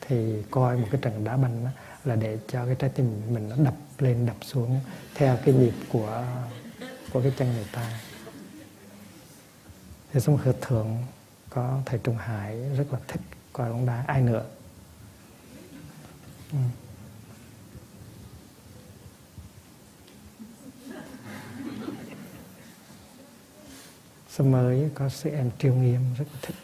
Thì 0.00 0.42
coi 0.50 0.76
một 0.76 0.86
cái 0.90 1.00
trận 1.00 1.24
đá 1.24 1.36
banh 1.36 1.64
đó, 1.64 1.70
là 2.04 2.16
để 2.16 2.38
cho 2.48 2.66
cái 2.66 2.74
trái 2.78 2.90
tim 2.90 3.20
mình 3.34 3.48
nó 3.48 3.56
đập 3.56 3.74
lên 3.98 4.26
đập 4.26 4.36
xuống 4.42 4.80
theo 5.14 5.38
cái 5.44 5.54
nhịp 5.54 5.74
của 5.92 6.24
của 7.12 7.22
cái 7.22 7.32
chân 7.38 7.52
người 7.52 7.66
ta. 7.72 8.00
Thì 10.12 10.20
sống 10.20 10.36
hợp 10.36 10.56
thượng 10.60 10.96
có 11.50 11.80
thầy 11.86 11.98
Trung 11.98 12.16
Hải 12.16 12.56
rất 12.76 12.92
là 12.92 12.98
thích 13.08 13.20
coi 13.52 13.70
bóng 13.70 13.86
đá. 13.86 14.04
Ai 14.06 14.22
nữa? 14.22 14.44
Ừ. 16.52 16.58
sơ 24.28 24.44
mới 24.44 24.90
có 24.94 25.08
sự 25.08 25.30
em 25.30 25.50
triêu 25.58 25.74
nghiêm 25.74 26.00
rất 26.18 26.24
là 26.32 26.38
thích. 26.42 26.54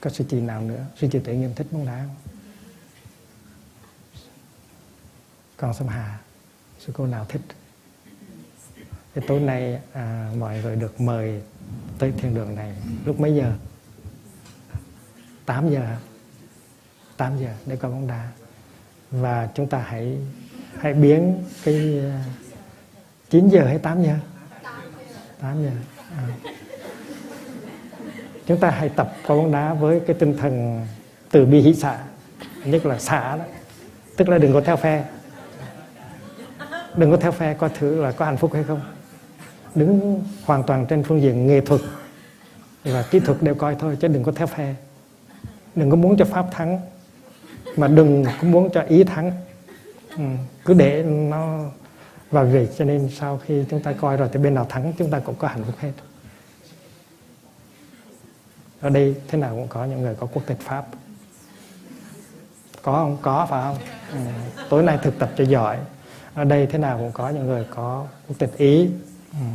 Có 0.00 0.10
sư 0.10 0.24
chị 0.28 0.40
nào 0.40 0.60
nữa? 0.60 0.86
Sư 0.96 1.08
chị 1.12 1.18
tự 1.24 1.32
nghiêm 1.32 1.54
thích 1.54 1.66
bóng 1.70 1.86
đá. 1.86 2.08
Không 5.56 5.70
còn 5.70 5.74
sâm 5.74 5.88
hà 5.88 6.20
sư 6.78 6.92
cô 6.96 7.06
nào 7.06 7.26
thích? 7.28 7.42
Thì 9.14 9.22
tối 9.28 9.40
nay 9.40 9.80
à, 9.92 10.32
mọi 10.38 10.62
người 10.62 10.76
được 10.76 11.00
mời 11.00 11.42
tới 11.98 12.12
thiên 12.18 12.34
đường 12.34 12.54
này. 12.54 12.76
Lúc 13.04 13.20
mấy 13.20 13.34
giờ? 13.34 13.56
8 15.46 15.70
giờ 15.70 15.96
8 17.16 17.38
giờ 17.38 17.54
để 17.66 17.76
coi 17.76 17.90
bóng 17.90 18.06
đá. 18.06 18.32
Và 19.10 19.48
chúng 19.54 19.68
ta 19.68 19.78
hãy 19.78 20.18
hãy 20.80 20.94
biến 20.94 21.44
cái 21.64 21.98
ờ, 21.98 22.10
9 23.30 23.48
giờ 23.48 23.64
hay 23.66 23.78
8 23.78 24.02
giờ? 24.02 24.14
8 25.40 25.62
giờ. 25.62 25.70
À 26.16 26.52
chúng 28.46 28.58
ta 28.58 28.70
hãy 28.70 28.88
tập 28.88 29.12
cầu 29.26 29.36
bóng 29.36 29.52
đá 29.52 29.74
với 29.74 30.00
cái 30.00 30.16
tinh 30.18 30.36
thần 30.36 30.86
từ 31.30 31.44
bi 31.46 31.60
hỷ 31.60 31.74
xả 31.74 31.98
nhất 32.64 32.86
là 32.86 32.98
xả 32.98 33.36
đó. 33.36 33.44
Tức 34.16 34.28
là 34.28 34.38
đừng 34.38 34.52
có 34.52 34.60
theo 34.60 34.76
phe. 34.76 35.04
Đừng 36.96 37.10
có 37.10 37.16
theo 37.16 37.32
phe 37.32 37.54
coi 37.54 37.70
thử 37.78 38.02
là 38.02 38.12
có 38.12 38.24
hạnh 38.24 38.36
phúc 38.36 38.50
hay 38.54 38.64
không. 38.64 38.80
Đứng 39.74 40.22
hoàn 40.44 40.62
toàn 40.62 40.86
trên 40.86 41.02
phương 41.02 41.22
diện 41.22 41.46
nghệ 41.46 41.60
thuật 41.60 41.80
và 42.84 43.04
kỹ 43.10 43.20
thuật 43.20 43.42
đều 43.42 43.54
coi 43.54 43.74
thôi, 43.74 43.96
chứ 44.00 44.08
đừng 44.08 44.22
có 44.22 44.32
theo 44.32 44.46
phe. 44.46 44.74
Đừng 45.74 45.90
có 45.90 45.96
muốn 45.96 46.16
cho 46.16 46.24
pháp 46.24 46.46
thắng, 46.50 46.80
mà 47.76 47.88
đừng 47.88 48.24
có 48.24 48.48
muốn 48.48 48.70
cho 48.72 48.80
ý 48.80 49.04
thắng 49.04 49.32
ừ, 50.18 50.24
cứ 50.64 50.74
để 50.74 51.02
nó 51.02 51.70
và 52.30 52.42
vì 52.42 52.68
cho 52.78 52.84
nên 52.84 53.10
sau 53.16 53.40
khi 53.46 53.64
chúng 53.70 53.82
ta 53.82 53.92
coi 53.92 54.16
rồi 54.16 54.28
thì 54.32 54.38
bên 54.38 54.54
nào 54.54 54.66
thắng 54.68 54.92
chúng 54.98 55.10
ta 55.10 55.18
cũng 55.18 55.34
có 55.34 55.48
hạnh 55.48 55.64
phúc 55.64 55.74
hết. 55.78 55.92
Ở 58.80 58.90
đây 58.90 59.14
thế 59.28 59.38
nào 59.38 59.54
cũng 59.54 59.68
có 59.68 59.84
những 59.84 60.02
người 60.02 60.14
có 60.14 60.26
quốc 60.26 60.42
tịch 60.46 60.60
pháp. 60.60 60.86
Có 62.82 62.92
không? 62.92 63.18
Có 63.22 63.46
phải 63.50 63.62
không? 63.62 63.76
Ừ. 64.12 64.18
tối 64.68 64.82
nay 64.82 64.98
thực 65.02 65.18
tập 65.18 65.30
cho 65.36 65.44
giỏi. 65.44 65.78
Ở 66.34 66.44
đây 66.44 66.66
thế 66.66 66.78
nào 66.78 66.98
cũng 66.98 67.12
có 67.12 67.28
những 67.28 67.46
người 67.46 67.66
có 67.70 68.06
quốc 68.28 68.38
tịch 68.38 68.56
ý. 68.56 68.90
Ừ. 69.32 69.46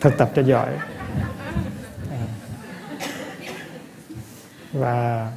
thực 0.00 0.18
tập 0.18 0.30
cho 0.34 0.42
giỏi. 0.42 0.78
Ừ. 2.10 2.16
Và 4.72 5.32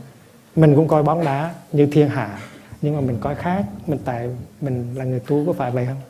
mình 0.56 0.76
cũng 0.76 0.88
coi 0.88 1.04
bóng 1.04 1.26
đá 1.26 1.54
như 1.72 1.88
thiên 1.92 2.10
hạ 2.10 2.40
nhưng 2.82 2.96
mà 2.96 3.02
mình 3.02 3.18
coi 3.22 3.36
khác, 3.36 3.66
mình 3.88 4.00
tại 4.06 4.30
mình 4.62 4.96
là 4.96 5.06
người 5.06 5.20
tu 5.20 5.46
có 5.46 5.54
phải 5.54 5.72
vậy 5.72 5.86
không? 5.86 6.02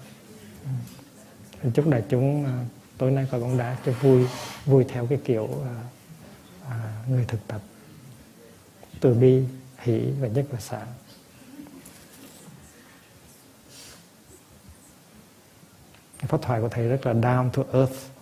Mình 1.64 1.72
chúc 1.74 1.88
đại 1.88 2.04
chúng 2.10 2.46
à, 2.46 2.66
tối 2.98 3.12
nay 3.12 3.28
coi 3.32 3.42
bóng 3.42 3.58
đá 3.58 3.78
cho 3.86 3.92
vui 3.92 4.28
vui 4.66 4.84
theo 4.84 5.08
cái 5.08 5.20
kiểu 5.24 5.50
à, 5.66 5.76
à, 6.70 7.04
người 7.10 7.26
thực 7.28 7.48
tập. 7.48 7.62
Từ 9.00 9.14
bi, 9.14 9.44
hỷ 9.78 10.00
và 10.20 10.28
nhất 10.28 10.46
là 10.52 10.60
xả 10.60 10.86
pháp 16.28 16.42
thoại 16.42 16.62
của 16.62 16.70
thầy 16.70 16.88
rất 16.88 17.06
là 17.06 17.14
down 17.14 17.50
to 17.50 17.64
earth. 17.74 18.15